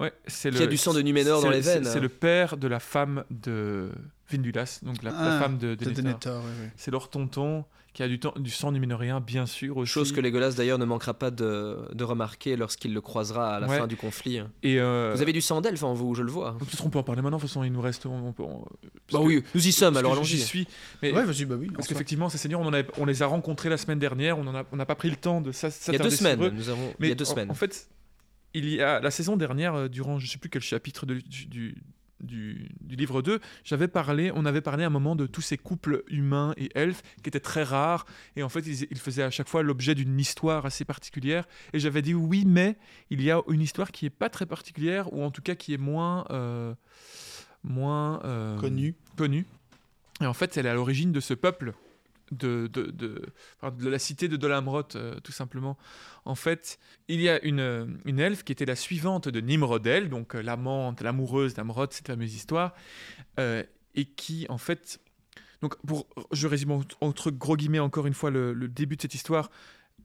Ouais, 0.00 0.12
c'est 0.26 0.50
Qui 0.50 0.62
a 0.62 0.66
du 0.66 0.76
sang 0.76 0.92
de 0.94 1.00
Numénor 1.02 1.42
dans 1.42 1.50
les 1.50 1.60
veines. 1.60 1.84
C'est 1.84 2.00
le 2.00 2.08
père 2.08 2.56
de 2.56 2.66
la 2.68 2.80
femme 2.80 3.24
de 3.30 3.90
Vindulas, 4.30 4.80
donc 4.82 5.02
la, 5.02 5.10
la 5.10 5.36
Ah, 5.36 5.40
femme 5.40 5.58
de, 5.58 5.74
De 5.74 5.84
Denethor. 5.84 6.02
Denethor, 6.02 6.42
oui, 6.44 6.50
oui. 6.62 6.68
C'est 6.76 6.90
leur 6.90 7.10
tonton 7.10 7.64
qui 7.92 8.02
a 8.02 8.08
du, 8.08 8.18
temps- 8.18 8.34
du 8.36 8.50
sang 8.50 8.72
numénorien, 8.72 9.20
bien 9.20 9.46
sûr 9.46 9.76
aussi. 9.76 9.92
Chose 9.92 10.10
que 10.10 10.20
Legolas 10.20 10.54
d'ailleurs 10.54 10.78
ne 10.78 10.84
manquera 10.84 11.14
pas 11.14 11.30
de, 11.30 11.78
de 11.94 12.02
remarquer 12.02 12.56
lorsqu'il 12.56 12.92
le 12.92 13.00
croisera 13.00 13.54
à 13.54 13.60
la 13.60 13.68
Ouais. 13.68 13.78
fin 13.78 13.86
du 13.86 13.94
conflit. 13.96 14.40
Et 14.64 14.80
euh, 14.80 15.12
Vous 15.14 15.22
avez 15.22 15.32
du 15.32 15.40
sang 15.40 15.60
d'elfe 15.60 15.84
en 15.84 15.94
vous, 15.94 16.12
je 16.16 16.22
le 16.22 16.30
vois. 16.32 16.56
peut-être 16.58 16.84
on 16.84 16.90
peut 16.90 16.98
en 16.98 17.04
parler 17.04 17.22
maintenant. 17.22 17.36
De 17.36 17.42
toute 17.42 17.50
façon, 17.50 17.62
il 17.62 17.70
nous 17.70 17.80
reste. 17.80 18.04
On, 18.06 18.28
on 18.28 18.32
peut- 18.32 18.42
on- 18.42 18.64
Bah 19.12 19.20
oui, 19.22 19.44
nous 19.54 19.64
y 19.68 19.70
sommes, 19.70 19.96
alors 19.96 20.14
allons-y. 20.14 20.38
suis. 20.40 20.66
Mais 21.02 21.12
Ouais, 21.12 21.22
vas-y, 21.24 21.44
bah 21.44 21.54
oui. 21.56 21.68
parce 21.72 21.86
qu'effectivement, 21.86 22.28
ces 22.28 22.38
seigneurs, 22.38 22.60
on, 22.62 22.66
en 22.66 22.72
avait- 22.72 22.88
on 22.98 23.04
les 23.04 23.22
a 23.22 23.26
rencontrés 23.26 23.68
la 23.68 23.76
semaine 23.76 24.00
dernière. 24.00 24.38
On 24.38 24.42
n'a 24.76 24.86
pas 24.86 24.94
pris 24.96 25.10
le 25.10 25.16
temps 25.16 25.40
de 25.40 25.52
ça. 25.52 25.68
Il 25.86 25.92
y 25.92 25.96
a 25.96 25.98
deux 26.00 26.10
semaines, 26.10 26.40
nous 26.52 26.68
avons. 26.70 26.92
Mais 26.98 27.06
il 27.06 27.10
y 27.10 27.12
a 27.12 27.14
deux 27.14 27.26
en- 27.28 27.30
semaines. 27.30 27.50
En, 27.52 27.54
fait, 27.54 27.86
il 28.54 28.68
y 28.68 28.80
a 28.80 29.00
la 29.00 29.10
saison 29.10 29.36
dernière, 29.36 29.74
euh, 29.74 29.88
durant 29.88 30.18
je 30.18 30.26
sais 30.26 30.38
plus 30.38 30.48
quel 30.50 30.62
chapitre 30.62 31.06
de- 31.06 31.20
du, 31.20 31.74
du, 32.20 32.68
livre 32.88 33.20
2, 33.20 33.40
j'avais 33.64 33.88
parlé, 33.88 34.30
on 34.34 34.46
avait 34.46 34.60
parlé 34.62 34.84
à 34.84 34.86
un 34.86 34.90
moment 34.90 35.14
de 35.16 35.26
tous 35.26 35.42
ces 35.42 35.58
couples 35.58 36.04
humains 36.08 36.54
et 36.56 36.70
elfes 36.74 37.02
qui 37.22 37.28
étaient 37.28 37.40
très 37.40 37.64
rares 37.64 38.06
et 38.36 38.42
en 38.42 38.48
fait 38.48 38.60
ils, 38.66 38.86
ils 38.90 38.98
faisaient 38.98 39.24
à 39.24 39.30
chaque 39.30 39.48
fois 39.48 39.62
l'objet 39.62 39.94
d'une 39.94 40.18
histoire 40.18 40.64
assez 40.64 40.84
particulière 40.84 41.46
et 41.74 41.78
j'avais 41.80 42.00
dit 42.02 42.14
oui 42.14 42.44
mais 42.46 42.76
il 43.10 43.20
y 43.20 43.30
a 43.30 43.40
une 43.48 43.60
histoire 43.60 43.90
qui 43.92 44.06
est 44.06 44.10
pas 44.10 44.30
très 44.30 44.46
particulière 44.46 45.12
ou 45.12 45.22
en 45.22 45.30
tout 45.30 45.42
cas 45.42 45.54
qui 45.54 45.74
est 45.74 45.78
moins 45.78 46.24
euh, 46.30 46.72
moins 47.62 48.20
euh, 48.24 48.58
Connu. 48.58 48.94
connue. 49.16 49.46
Et 50.20 50.26
en 50.26 50.34
fait, 50.34 50.56
elle 50.56 50.66
est 50.66 50.70
à 50.70 50.74
l'origine 50.74 51.10
de 51.12 51.20
ce 51.20 51.34
peuple, 51.34 51.72
de, 52.32 52.68
de, 52.72 52.84
de, 52.90 53.22
de 53.78 53.88
la 53.88 53.98
cité 53.98 54.28
de 54.28 54.36
Dolamrot, 54.36 54.82
euh, 54.96 55.20
tout 55.20 55.32
simplement. 55.32 55.76
En 56.24 56.34
fait, 56.34 56.78
il 57.08 57.20
y 57.20 57.28
a 57.28 57.42
une, 57.44 57.60
euh, 57.60 57.86
une 58.04 58.18
elfe 58.20 58.44
qui 58.44 58.52
était 58.52 58.64
la 58.64 58.76
suivante 58.76 59.28
de 59.28 59.40
Nimrodel, 59.40 60.08
donc 60.08 60.34
euh, 60.34 60.42
l'amante, 60.42 61.00
l'amoureuse 61.02 61.54
d'Amrod, 61.54 61.92
cette 61.92 62.06
fameuse 62.06 62.34
histoire, 62.34 62.74
euh, 63.38 63.62
et 63.94 64.04
qui, 64.06 64.46
en 64.48 64.58
fait. 64.58 65.00
Donc, 65.62 65.76
pour, 65.86 66.06
je 66.32 66.46
résume 66.46 66.72
en- 66.72 66.82
entre 67.00 67.30
gros 67.30 67.56
guillemets 67.56 67.78
encore 67.78 68.06
une 68.06 68.14
fois 68.14 68.30
le, 68.30 68.52
le 68.52 68.68
début 68.68 68.96
de 68.96 69.02
cette 69.02 69.14
histoire. 69.14 69.50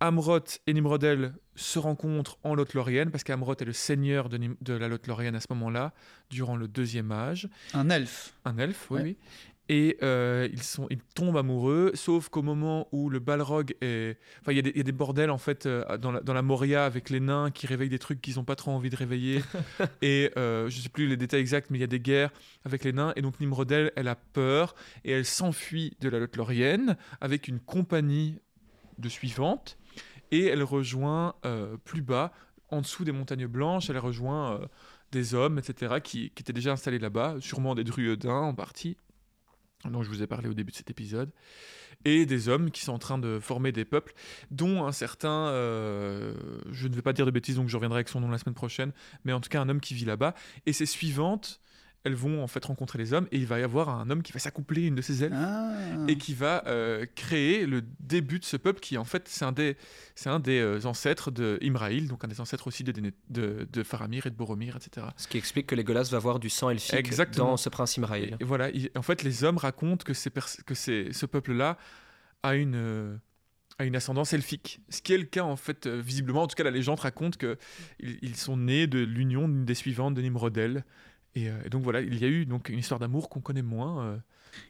Amrot 0.02 0.40
et 0.66 0.74
Nimrodel 0.74 1.34
se 1.56 1.78
rencontrent 1.78 2.38
en 2.44 2.56
Lothlorien, 2.56 3.08
parce 3.08 3.26
qu'Amrot 3.26 3.56
est 3.60 3.66
le 3.66 3.74
seigneur 3.74 4.30
de, 4.30 4.38
Nim- 4.38 4.56
de 4.62 4.74
la 4.74 4.88
Lothlorien 4.88 5.34
à 5.34 5.42
ce 5.42 5.48
moment-là, 5.50 5.94
durant 6.30 6.56
le 6.56 6.70
deuxième 6.70 7.12
âge. 7.12 7.50
Un 7.74 7.90
elfe. 7.90 8.34
Un 8.46 8.58
elfe, 8.58 8.88
oui, 8.92 8.98
Ouais. 8.98 9.04
oui. 9.04 9.18
Et 9.72 9.98
euh, 10.02 10.50
ils, 10.52 10.64
sont, 10.64 10.88
ils 10.90 10.98
tombent 11.14 11.38
amoureux, 11.38 11.92
sauf 11.94 12.30
qu'au 12.30 12.42
moment 12.42 12.88
où 12.92 13.08
le 13.10 13.20
Balrog 13.20 13.76
est... 13.82 14.18
Enfin, 14.42 14.52
il 14.52 14.56
y, 14.56 14.60
a 14.60 14.64
des- 14.64 14.72
il 14.72 14.78
y 14.78 14.80
a 14.80 14.84
des 14.84 14.92
bordels, 14.92 15.30
en 15.30 15.38
fait, 15.38 15.68
euh, 15.68 15.96
dans, 16.00 16.12
la, 16.12 16.22
dans 16.22 16.34
la 16.34 16.42
Moria 16.42 16.86
avec 16.86 17.12
les 17.12 17.20
nains 17.20 17.52
qui 17.52 17.68
réveillent 17.68 17.90
des 17.90 18.00
trucs 18.00 18.20
qu'ils 18.20 18.38
n'ont 18.38 18.44
pas 18.44 18.56
trop 18.56 18.72
envie 18.72 18.90
de 18.90 18.96
réveiller. 18.96 19.44
et 20.02 20.32
euh, 20.38 20.70
je 20.72 20.82
sais 20.82 20.90
plus 20.90 21.08
les 21.08 21.18
détails 21.18 21.42
exacts, 21.42 21.70
mais 21.70 21.78
il 21.78 21.82
y 21.82 21.84
a 21.84 21.88
des 21.88 22.00
guerres 22.00 22.32
avec 22.66 22.84
les 22.84 22.94
nains. 22.94 23.14
Et 23.16 23.22
donc 23.22 23.40
Nimrodel, 23.40 23.92
elle 23.96 24.08
a 24.08 24.16
peur 24.16 24.74
et 25.06 25.12
elle 25.12 25.26
s'enfuit 25.26 25.96
de 26.02 26.10
la 26.10 26.18
Lothlorienne 26.18 26.98
avec 27.22 27.48
une 27.48 27.60
compagnie 27.60 28.40
de 28.98 29.08
suivantes. 29.08 29.78
Et 30.32 30.46
elle 30.46 30.64
rejoint 30.64 31.36
euh, 31.46 31.78
plus 31.86 32.02
bas, 32.02 32.32
en 32.70 32.82
dessous 32.82 33.04
des 33.04 33.12
montagnes 33.12 33.48
blanches, 33.48 33.90
elle 33.92 33.98
rejoint 34.00 34.62
des 35.12 35.34
hommes, 35.34 35.58
etc., 35.58 35.96
qui, 36.04 36.30
qui 36.32 36.42
étaient 36.42 36.54
déjà 36.54 36.72
installés 36.72 37.00
là-bas, 37.00 37.38
sûrement 37.40 37.74
des 37.74 37.84
druidins 37.84 38.30
en 38.32 38.54
partie, 38.54 38.96
dont 39.86 40.04
je 40.04 40.10
vous 40.10 40.22
ai 40.22 40.28
parlé 40.28 40.50
au 40.50 40.54
début 40.54 40.72
de 40.72 40.78
cet 40.78 40.90
épisode, 40.90 41.32
et 42.06 42.26
des 42.26 42.50
hommes 42.50 42.72
qui 42.72 42.82
sont 42.82 42.94
en 42.94 43.00
train 43.00 43.18
de 43.18 43.40
former 43.40 43.72
des 43.72 43.86
peuples, 43.86 44.14
dont 44.52 44.86
un 44.86 44.92
certain, 44.92 45.48
euh, 45.50 46.34
je 46.72 46.88
ne 46.88 46.96
vais 46.96 47.02
pas 47.02 47.14
dire 47.14 47.26
de 47.26 47.32
bêtises, 47.32 47.56
donc 47.56 47.70
je 47.70 47.76
reviendrai 47.76 47.98
avec 47.98 48.10
son 48.10 48.22
nom 48.22 48.30
la 48.30 48.38
semaine 48.38 48.56
prochaine, 48.56 48.92
mais 49.24 49.34
en 49.34 49.40
tout 49.40 49.50
cas 49.50 49.62
un 49.62 49.70
homme 49.70 49.82
qui 49.82 49.94
vit 49.94 50.06
là-bas, 50.06 50.36
et 50.66 50.74
ses 50.74 50.86
suivantes, 50.86 51.62
elles 52.06 52.16
vont 52.16 52.42
en 52.42 52.48
fait 52.48 52.64
rencontrer 52.64 52.98
les 52.98 53.12
hommes, 53.14 53.28
et 53.32 53.38
il 53.38 53.46
va 53.46 53.60
y 53.60 53.64
avoir 53.64 53.90
un 53.90 54.10
homme 54.10 54.24
qui 54.24 54.32
va 54.32 54.40
s'accoupler 54.40 54.86
à 54.86 54.88
une 54.88 54.96
de 54.96 55.02
ces 55.02 55.24
elfes, 55.24 55.36
Ah. 55.36 55.74
et 56.08 56.18
qui 56.18 56.34
va 56.34 56.64
euh, 56.68 57.06
créer 57.16 57.66
le 57.66 57.82
début 58.00 58.40
de 58.40 58.46
ce 58.46 58.56
peuple 58.58 58.80
qui 58.80 58.98
en 58.98 59.04
fait 59.04 59.28
c'est 59.28 59.44
un 59.44 59.52
des 59.52 59.76
c'est 60.16 60.30
un 60.30 60.40
des 60.40 60.60
euh, 60.60 60.80
ancêtres 60.86 61.30
de 61.30 61.58
Imraïl 61.62 62.08
donc 62.08 62.24
un 62.24 62.28
des 62.30 62.40
ancêtres 62.40 62.68
aussi 62.68 62.84
de, 62.86 62.94
de, 63.30 63.68
de 63.72 63.84
Faramir 63.84 64.26
et 64.28 64.30
de 64.30 64.36
Boromir 64.36 64.78
etc 64.78 65.08
Ce 65.18 65.28
qui 65.28 65.38
explique 65.38 65.68
que 65.68 65.76
Legolas 65.76 66.08
va 66.12 66.20
voir 66.20 66.40
du 66.40 66.50
sang 66.50 66.70
elfique 66.70 66.94
Exactement. 66.96 67.48
dans 67.52 67.58
ce 67.58 67.68
prince 67.70 67.98
Imraïl. 67.98 68.38
et 68.40 68.44
voilà 68.46 68.70
il- 68.70 68.90
en 68.96 69.02
fait 69.02 69.22
les 69.24 69.44
hommes 69.44 69.58
racontent 69.58 70.04
que 70.06 70.14
ces 70.14 70.32
que 70.66 70.74
ces- 70.76 71.12
ce 71.12 71.26
peuple 71.26 71.52
là 71.54 71.78
a 72.44 72.56
une 72.56 72.76
euh, 72.76 73.18
a 73.78 73.86
une 73.86 73.96
ascendance 73.96 74.32
elfique 74.34 74.80
ce 74.90 75.02
qui 75.02 75.14
est 75.14 75.18
le 75.18 75.24
cas 75.26 75.44
en 75.44 75.56
fait 75.58 75.86
euh, 75.86 76.00
visiblement 76.02 76.44
en 76.44 76.48
tout 76.48 76.56
cas 76.56 76.64
la 76.64 76.72
légende 76.72 77.00
raconte 77.00 77.36
que 77.38 77.58
ils, 78.00 78.18
ils 78.22 78.36
sont 78.38 78.56
nés 78.58 78.88
de 78.88 79.00
l'union 79.00 79.48
d'une 79.50 79.66
des 79.66 79.76
suivantes 79.76 80.14
de 80.16 80.22
Nimrodel 80.22 80.84
et, 81.36 81.50
euh, 81.50 81.54
et 81.66 81.70
donc 81.70 81.84
voilà 81.84 82.02
il 82.02 82.18
y 82.20 82.26
a 82.26 82.28
eu 82.28 82.46
donc 82.46 82.70
une 82.70 82.80
histoire 82.80 83.00
d'amour 83.00 83.30
qu'on 83.30 83.40
connaît 83.42 83.62
moins 83.62 84.04
euh, 84.04 84.18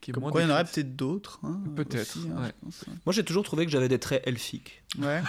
qui 0.00 0.10
est 0.10 0.14
Comme 0.14 0.22
moins 0.22 0.30
quoi, 0.32 0.42
il 0.42 0.44
y 0.44 0.46
en 0.46 0.52
aurait 0.54 0.64
peut-être 0.64 0.94
d'autres. 0.94 1.40
hein, 1.42 1.60
Peut-être, 1.74 2.18
hein, 2.36 2.42
ouais. 2.42 2.70
Moi 3.06 3.12
j'ai 3.12 3.24
toujours 3.24 3.44
trouvé 3.44 3.64
que 3.64 3.70
j'avais 3.72 3.88
des 3.88 3.98
traits 3.98 4.22
elfiques. 4.26 4.82
ouais. 5.00 5.22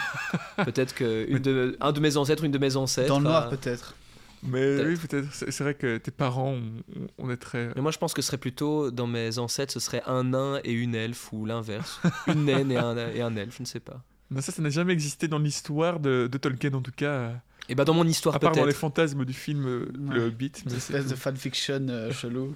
Peut-être 0.66 0.94
que 0.94 1.26
une 1.30 1.40
de, 1.40 1.78
un 1.80 1.92
de 1.94 2.00
mes 2.00 2.18
ancêtres, 2.18 2.44
une 2.44 2.52
de 2.52 2.58
mes 2.58 2.76
ancêtres. 2.76 3.08
Dans 3.08 3.20
le 3.20 3.26
noir, 3.26 3.48
a- 3.48 3.50
peut-être. 3.50 3.96
Mais 4.44 4.60
Peut-être. 4.78 4.88
oui, 4.88 4.96
peut-être. 5.08 5.34
C'est 5.34 5.52
c'est 5.52 5.64
vrai 5.64 5.76
que 5.76 5.98
tes 6.00 6.10
parents, 6.12 6.54
on, 6.56 6.74
on 7.20 7.30
est 7.30 7.38
très. 7.38 7.72
Mais 7.76 7.82
moi 7.82 7.92
je 7.92 7.98
pense 8.00 8.14
que 8.14 8.22
ce 8.24 8.28
serait 8.28 8.38
plutôt 8.40 8.90
dans 8.92 9.06
mes 9.08 9.38
ancêtres, 9.38 9.72
ce 9.72 9.80
serait 9.80 10.02
un 10.08 10.24
nain 10.26 10.60
et 10.64 10.74
une 10.74 10.96
elfe 10.96 11.32
ou 11.32 11.46
l'inverse. 11.46 12.02
une 12.28 12.46
naine 12.46 12.72
et 12.72 12.78
un, 12.78 12.98
et 12.98 13.22
un 13.22 13.36
elfe, 13.36 13.56
je 13.58 13.62
ne 13.64 13.68
sais 13.68 13.80
pas. 13.80 14.04
Non, 14.32 14.42
ça, 14.42 14.52
ça 14.52 14.62
n'a 14.62 14.70
jamais 14.70 14.94
existé 14.94 15.28
dans 15.28 15.38
l'histoire 15.40 16.00
de, 16.00 16.28
de 16.32 16.38
Tolkien, 16.38 16.74
en 16.74 16.82
tout 16.82 16.92
cas. 16.96 17.34
Euh, 17.64 17.66
Et 17.70 17.76
bah 17.76 17.86
dans 17.86 17.93
mon 17.93 18.05
histoire 18.07 18.36
À 18.36 18.39
part 18.39 18.51
dans 18.53 18.66
les 18.66 18.74
fantasmes 18.74 19.26
du 19.26 19.34
film 19.34 19.66
euh, 19.66 19.86
Ouais. 19.99 20.16
Le 20.16 20.26
Hobbit. 20.28 20.51
Mais, 20.66 20.72
Une 20.74 20.80
c'est 20.80 20.93
espèce 20.93 21.07
de 21.07 21.16
fanfiction 21.16 21.88
euh, 21.89 22.12
chelou. 22.14 22.55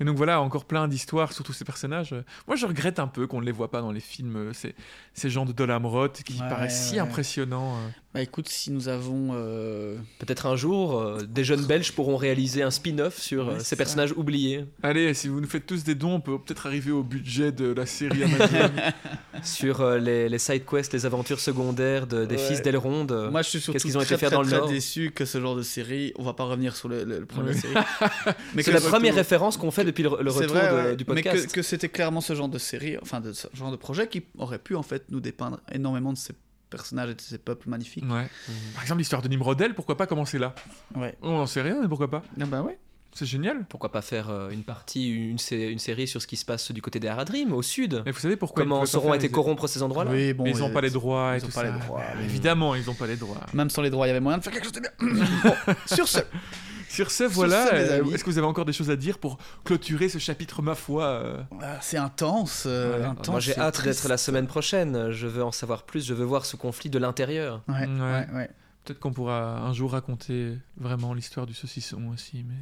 Mais 0.00 0.06
donc 0.06 0.16
voilà, 0.16 0.40
encore 0.40 0.64
plein 0.64 0.88
d'histoires 0.88 1.32
sur 1.32 1.44
tous 1.44 1.52
ces 1.52 1.64
personnages. 1.64 2.14
Moi, 2.48 2.56
je 2.56 2.66
regrette 2.66 2.98
un 2.98 3.06
peu 3.06 3.26
qu'on 3.26 3.40
ne 3.40 3.46
les 3.46 3.52
voit 3.52 3.70
pas 3.70 3.80
dans 3.82 3.92
les 3.92 4.00
films. 4.00 4.36
euh, 4.36 4.52
Ces, 4.52 4.74
ces 5.14 5.30
gens 5.30 5.44
de 5.44 5.52
Dolamrot 5.52 6.08
qui 6.08 6.40
Ouais, 6.40 6.48
paraissent 6.48 6.88
si 6.88 6.94
ouais. 6.94 7.00
impressionnants. 7.00 7.76
Bah 8.14 8.20
écoute, 8.20 8.46
si 8.46 8.70
nous 8.70 8.88
avons. 8.88 9.30
euh, 9.32 9.96
Peut-être 10.18 10.44
un 10.44 10.54
jour, 10.54 10.98
euh, 11.00 11.22
des 11.22 11.44
jeunes 11.44 11.64
Belges 11.64 11.92
pourront 11.92 12.18
réaliser 12.18 12.62
un 12.62 12.70
spin-off 12.70 13.16
sur 13.18 13.48
euh, 13.48 13.52
Ouais, 13.54 13.60
ces 13.60 13.74
personnages 13.74 14.12
oubliés, 14.12 14.66
Allez, 14.82 15.14
si 15.14 15.28
vous 15.28 15.40
nous 15.40 15.48
faites 15.48 15.64
tous 15.64 15.82
des 15.82 15.94
dons, 15.94 16.16
on 16.16 16.20
peut 16.20 16.38
peut-être 16.38 16.66
arriver 16.66 16.90
au 16.90 17.02
budget 17.02 17.52
de 17.52 17.72
la 17.72 17.86
série 17.86 18.22
Amazon. 18.24 18.70
sur 19.42 19.80
euh, 19.80 19.96
les, 19.98 20.28
les 20.28 20.38
side 20.38 20.66
quests, 20.66 20.92
les 20.92 21.06
aventures 21.06 21.40
secondaires 21.40 22.06
de- 22.06 22.26
des 22.26 22.36
Ouais. 22.36 22.48
fils 22.48 22.60
d'Elrond. 22.60 23.06
Moi, 23.30 23.40
je 23.40 23.48
suis 23.48 23.60
surtout 23.60 23.72
qu'est-ce 23.72 23.84
qu'ils 23.84 23.96
ont 23.96 24.00
très, 24.02 24.14
été 24.14 24.18
faire 24.18 24.28
très, 24.28 24.36
dans 24.36 24.42
le 24.42 24.48
très 24.48 24.58
Nord 24.58 24.68
déçu 24.68 25.10
que 25.12 25.24
ce 25.24 25.40
genre 25.40 25.56
de 25.56 25.62
série. 25.62 26.12
On 26.16 26.22
va 26.22 26.34
pas 26.34 26.44
revenir 26.44 26.76
sur 26.76 26.90
le, 26.90 27.04
le, 27.04 27.20
le 27.20 27.24
premier 27.26 27.52
Oui. 27.52 27.58
série. 27.60 27.74
mais 28.54 28.62
C'est 28.62 28.72
que 28.72 28.76
la 28.76 28.82
première 28.82 29.14
référence 29.14 29.56
qu'on 29.56 29.70
fait 29.70 29.84
depuis 29.86 30.02
le, 30.02 30.10
retour 30.10 30.32
vrai, 30.48 30.68
de- 30.70 30.74
ouais. 30.90 30.96
du 30.96 31.04
Mais 31.08 31.14
podcast. 31.22 31.46
que, 31.46 31.52
que 31.54 31.62
c'était 31.62 31.88
clairement 31.88 32.20
ce 32.20 32.34
genre 32.34 32.50
de 32.50 32.58
série, 32.58 32.98
enfin 33.00 33.20
de 33.22 33.32
ce 33.32 33.46
genre 33.54 33.70
de 33.70 33.76
projet 33.76 34.06
qui 34.06 34.22
aurait 34.36 34.58
pu 34.58 34.74
en 34.76 34.82
fait 34.82 35.04
nous 35.10 35.20
dépeindre 35.20 35.60
énormément 35.72 36.12
de 36.12 36.18
ces 36.18 36.34
personnages 36.72 37.10
et 37.10 37.14
de 37.14 37.20
ces 37.20 37.38
peuples 37.38 37.68
magnifiques. 37.68 38.04
ouais. 38.04 38.28
Par 38.74 38.82
exemple, 38.82 38.98
l'histoire 38.98 39.22
de 39.22 39.28
Nimrodel, 39.28 39.74
pourquoi 39.74 39.96
pas 39.96 40.06
commencer 40.06 40.38
là? 40.38 40.54
Ouais. 40.96 41.14
On 41.22 41.36
n'en 41.38 41.46
sait 41.46 41.62
rien, 41.62 41.78
mais 41.80 41.88
pourquoi 41.88 42.10
pas? 42.10 42.22
Ah 42.40 42.46
bah 42.46 42.62
ouais. 42.62 42.78
C'est 43.14 43.26
génial. 43.26 43.66
Pourquoi 43.68 43.92
pas 43.92 44.00
faire 44.00 44.30
euh, 44.30 44.48
une 44.48 44.62
partie, 44.62 45.10
une, 45.10 45.36
sé- 45.36 45.68
une 45.70 45.78
série 45.78 46.08
sur 46.08 46.22
ce 46.22 46.26
qui 46.26 46.36
se 46.38 46.46
passe 46.46 46.72
du 46.72 46.80
côté 46.80 46.98
des 46.98 47.08
Haradrim, 47.08 47.52
au 47.52 47.60
sud? 47.60 48.02
Mais 48.06 48.10
vous 48.10 48.18
savez 48.18 48.36
pourquoi 48.36 48.62
Comment 48.62 48.80
pas 48.80 48.86
Sauron 48.86 49.12
a 49.12 49.16
été 49.16 49.26
les- 49.26 49.32
corrompre 49.32 49.68
ces 49.68 49.82
endroits-là? 49.82 50.10
Oui, 50.12 50.32
bon. 50.32 50.44
Mais 50.44 50.52
ils 50.52 50.58
n'ont 50.60 50.70
euh, 50.70 50.72
pas 50.72 50.80
les 50.80 50.88
droits 50.88 51.34
et 51.34 51.38
ils 51.38 51.44
ont 51.44 51.48
tout 51.48 51.52
pas 51.52 51.60
ça. 51.60 51.70
les 51.72 51.78
droits, 51.78 52.02
Mais. 52.16 52.24
Évidemment, 52.24 52.74
ils 52.74 52.86
n'ont 52.86 52.94
pas 52.94 53.06
les 53.06 53.16
droits. 53.16 53.36
Même 53.52 53.68
sans 53.68 53.82
les 53.82 53.90
droits, 53.90 54.06
il 54.06 54.08
y 54.08 54.12
avait 54.12 54.20
moyen 54.20 54.38
de 54.38 54.42
faire 54.42 54.52
quelque 54.54 54.64
chose 54.64 54.72
de 54.72 54.80
bien. 54.80 54.90
bon, 55.44 55.74
sur 55.94 56.08
ce, 56.08 56.20
Sur 56.92 57.10
ce, 57.10 57.24
voilà. 57.24 57.72
euh. 57.72 58.04
Est-ce 58.12 58.22
que 58.22 58.30
vous 58.30 58.38
avez 58.38 58.46
encore 58.46 58.64
des 58.66 58.72
choses 58.72 58.90
à 58.90 58.96
dire 58.96 59.18
pour 59.18 59.38
clôturer 59.64 60.08
ce 60.10 60.18
chapitre, 60.18 60.60
ma 60.62 60.74
foi 60.74 61.04
euh, 61.04 61.40
ah, 61.62 61.78
c'est 61.80 61.96
intense. 61.96 62.64
euh, 62.66 62.98
Ouais. 63.00 63.04
intense 63.06 63.28
Moi 63.28 63.40
j'ai 63.40 63.58
hâte 63.58 63.82
d'être 63.82 64.08
la 64.08 64.16
semaine 64.18 64.46
prochaine, 64.46 65.10
je 65.10 65.26
veux 65.26 65.42
en 65.42 65.52
savoir 65.52 65.84
plus, 65.84 66.04
je 66.06 66.12
veux 66.14 66.24
voir 66.24 66.44
ce 66.44 66.56
conflit 66.56 66.90
de 66.90 66.98
l'intérieur. 66.98 67.62
Ouais, 67.68 67.86
Ouais. 67.86 67.86
ouais, 67.86 68.26
ouais. 68.34 68.50
Peut-être 68.84 68.98
qu'on 68.98 69.12
pourra 69.12 69.58
un 69.60 69.72
jour 69.72 69.92
raconter 69.92 70.58
vraiment 70.76 71.14
l'histoire 71.14 71.46
du 71.46 71.54
saucisson 71.54 72.00
aussi. 72.12 72.44
Mais... 72.48 72.54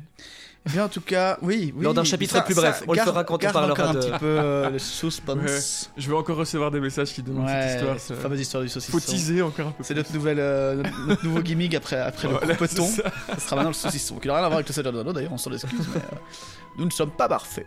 Eh 0.66 0.70
bien, 0.70 0.84
en 0.84 0.88
tout 0.90 1.00
cas, 1.00 1.38
oui. 1.40 1.72
oui 1.74 1.82
Lors 1.82 1.94
d'un 1.94 2.04
chapitre 2.04 2.34
ça- 2.34 2.42
plus 2.42 2.52
ça 2.54 2.60
bref. 2.60 2.82
On 2.86 2.92
le 2.92 2.96
garde- 2.96 3.08
fera 3.08 3.24
quand 3.24 3.36
on 3.42 3.50
parlera 3.50 3.72
encore 3.72 3.88
un 3.88 3.94
de- 3.94 3.98
petit 4.00 4.18
peu 4.18 4.26
euh, 4.26 4.68
le 4.68 4.78
suspense. 4.78 5.90
Je 5.96 6.08
vais 6.10 6.14
encore 6.14 6.36
recevoir 6.36 6.70
des 6.70 6.80
messages 6.80 7.14
qui 7.14 7.22
demandent 7.22 7.48
cette 7.48 7.56
Ouais, 7.56 7.74
histoire. 7.76 7.98
cette 7.98 8.16
ça- 8.16 8.22
fameuse 8.22 8.40
histoire 8.40 8.62
du 8.62 8.68
saucisson. 8.68 8.92
Faut 8.92 9.00
teaser 9.00 9.40
encore 9.40 9.68
un 9.68 9.70
peu. 9.72 9.82
C'est 9.82 9.94
notre, 9.94 10.12
nouvelle, 10.12 10.40
euh, 10.40 10.82
notre, 11.06 11.24
nouveau 11.24 11.40
gimmick 11.40 11.74
après, 11.74 11.96
après 11.98 12.28
Voilà, 12.28 12.46
le 12.48 12.54
coupeton. 12.54 12.84
c'est 12.86 13.02
ça. 13.02 13.10
Ça 13.28 13.38
sera 13.40 13.56
maintenant 13.56 13.70
le 13.70 13.74
saucisson. 13.74 14.16
Qui 14.18 14.28
n'a 14.28 14.34
rien 14.34 14.44
à 14.44 14.48
voir 14.48 14.56
avec 14.58 14.68
le 14.68 14.74
Seigneur 14.74 14.92
de 14.92 14.98
l'Anneau, 14.98 15.14
d'ailleurs, 15.14 15.32
on 15.32 15.38
s'en 15.38 15.52
excuse, 15.52 15.88
mais 15.94 16.00
euh, 16.02 16.16
nous 16.76 16.84
ne 16.84 16.90
sommes 16.90 17.12
pas 17.12 17.28
parfaits. 17.28 17.66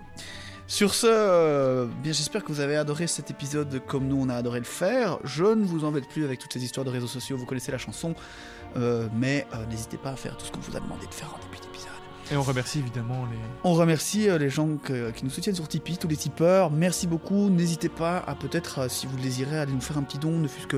Sur 0.68 0.94
ce, 0.96 1.08
euh, 1.10 1.86
bien 2.02 2.14
j'espère 2.14 2.44
que 2.44 2.52
vous 2.52 2.62
avez 2.62 2.78
adoré 2.78 3.06
cet 3.08 3.30
épisode 3.30 3.82
comme 3.86 4.08
nous 4.08 4.18
on 4.20 4.30
a 4.30 4.36
adoré 4.36 4.60
le 4.60 4.66
faire. 4.66 5.20
Je 5.24 5.44
ne 5.44 5.66
vous 5.66 5.84
embête 5.84 6.08
plus 6.08 6.24
avec 6.24 6.40
toutes 6.40 6.54
ces 6.54 6.64
histoires 6.64 6.86
de 6.86 6.90
réseaux 6.90 7.08
sociaux, 7.08 7.38
vous 7.38 7.46
connaissez 7.46 7.72
la 7.72 7.78
chanson, 7.78 8.16
euh, 8.78 9.08
mais 9.14 9.46
euh, 9.54 9.66
n'hésitez 9.70 9.98
pas 9.98 10.12
à 10.12 10.16
faire 10.16 10.38
tout 10.38 10.46
ce 10.46 10.52
qu'on 10.52 10.62
vous 10.62 10.76
a 10.76 10.80
demandé 10.80 11.06
de 11.06 11.14
faire 11.14 11.34
en 11.36 11.38
début 11.46 11.62
d'épisode. 11.62 11.90
Et 12.32 12.38
on 12.38 12.42
remercie 12.42 12.80
évidemment 12.80 13.26
les. 13.30 13.38
On 13.66 13.74
remercie 13.74 14.30
les 14.40 14.50
gens 14.50 14.78
que- 14.78 15.12
qui 15.12 15.26
nous 15.26 15.30
soutiennent 15.30 15.54
sur 15.56 15.68
Tipeee, 15.68 15.98
tous 15.98 16.08
les 16.08 16.16
tipeurs. 16.16 16.72
Merci 16.72 17.06
beaucoup. 17.06 17.50
N'hésitez 17.50 17.90
pas 17.90 18.20
à 18.26 18.34
peut-être, 18.34 18.90
si 18.90 19.06
vous 19.06 19.18
le 19.18 19.22
désirez, 19.24 19.60
aller 19.60 19.74
nous 19.74 19.82
faire 19.82 19.98
un 19.98 20.04
petit 20.04 20.18
don, 20.18 20.32
ne 20.32 20.48
fût-ce 20.48 20.68
que 20.68 20.78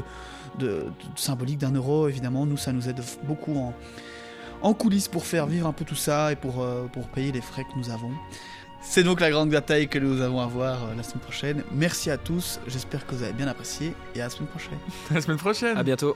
de, 0.58 0.66
de- 0.68 0.86
symbolique 1.16 1.60
d'un 1.60 1.72
euro, 1.72 2.10
évidemment. 2.10 2.48
Nous, 2.48 2.58
ça 2.58 2.72
nous 2.74 2.90
aide 2.90 3.00
beaucoup 3.24 3.56
en, 3.56 3.74
en 4.64 4.74
coulisses 4.74 5.08
pour 5.08 5.24
faire 5.26 5.46
vivre 5.46 5.68
un 5.68 5.72
peu 5.74 5.86
tout 5.86 5.96
ça 5.96 6.32
et 6.32 6.36
pour, 6.36 6.66
pour 6.92 7.08
payer 7.10 7.32
les 7.32 7.42
frais 7.42 7.64
que 7.64 7.78
nous 7.78 7.92
avons. 7.92 8.12
C'est 8.88 9.04
donc 9.04 9.20
la 9.20 9.30
grande 9.30 9.50
bataille 9.50 9.88
que 9.88 10.00
nous 10.00 10.22
avons 10.22 10.40
à 10.40 10.46
voir 10.46 10.86
euh, 10.86 10.96
la 10.96 11.04
semaine 11.04 11.20
prochaine. 11.20 11.64
Merci 11.72 12.10
à 12.12 12.18
tous, 12.18 12.60
j'espère 12.68 13.06
que 13.06 13.14
vous 13.14 13.24
avez 13.24 13.34
bien 13.34 13.48
apprécié 13.48 13.94
et 14.16 14.22
à 14.22 14.26
la 14.26 14.30
semaine 14.30 14.48
prochaine. 14.48 14.78
À 15.12 15.16
la 15.16 15.22
semaine 15.22 15.38
prochaine. 15.38 15.78
À 15.78 15.84
bientôt. 15.84 16.16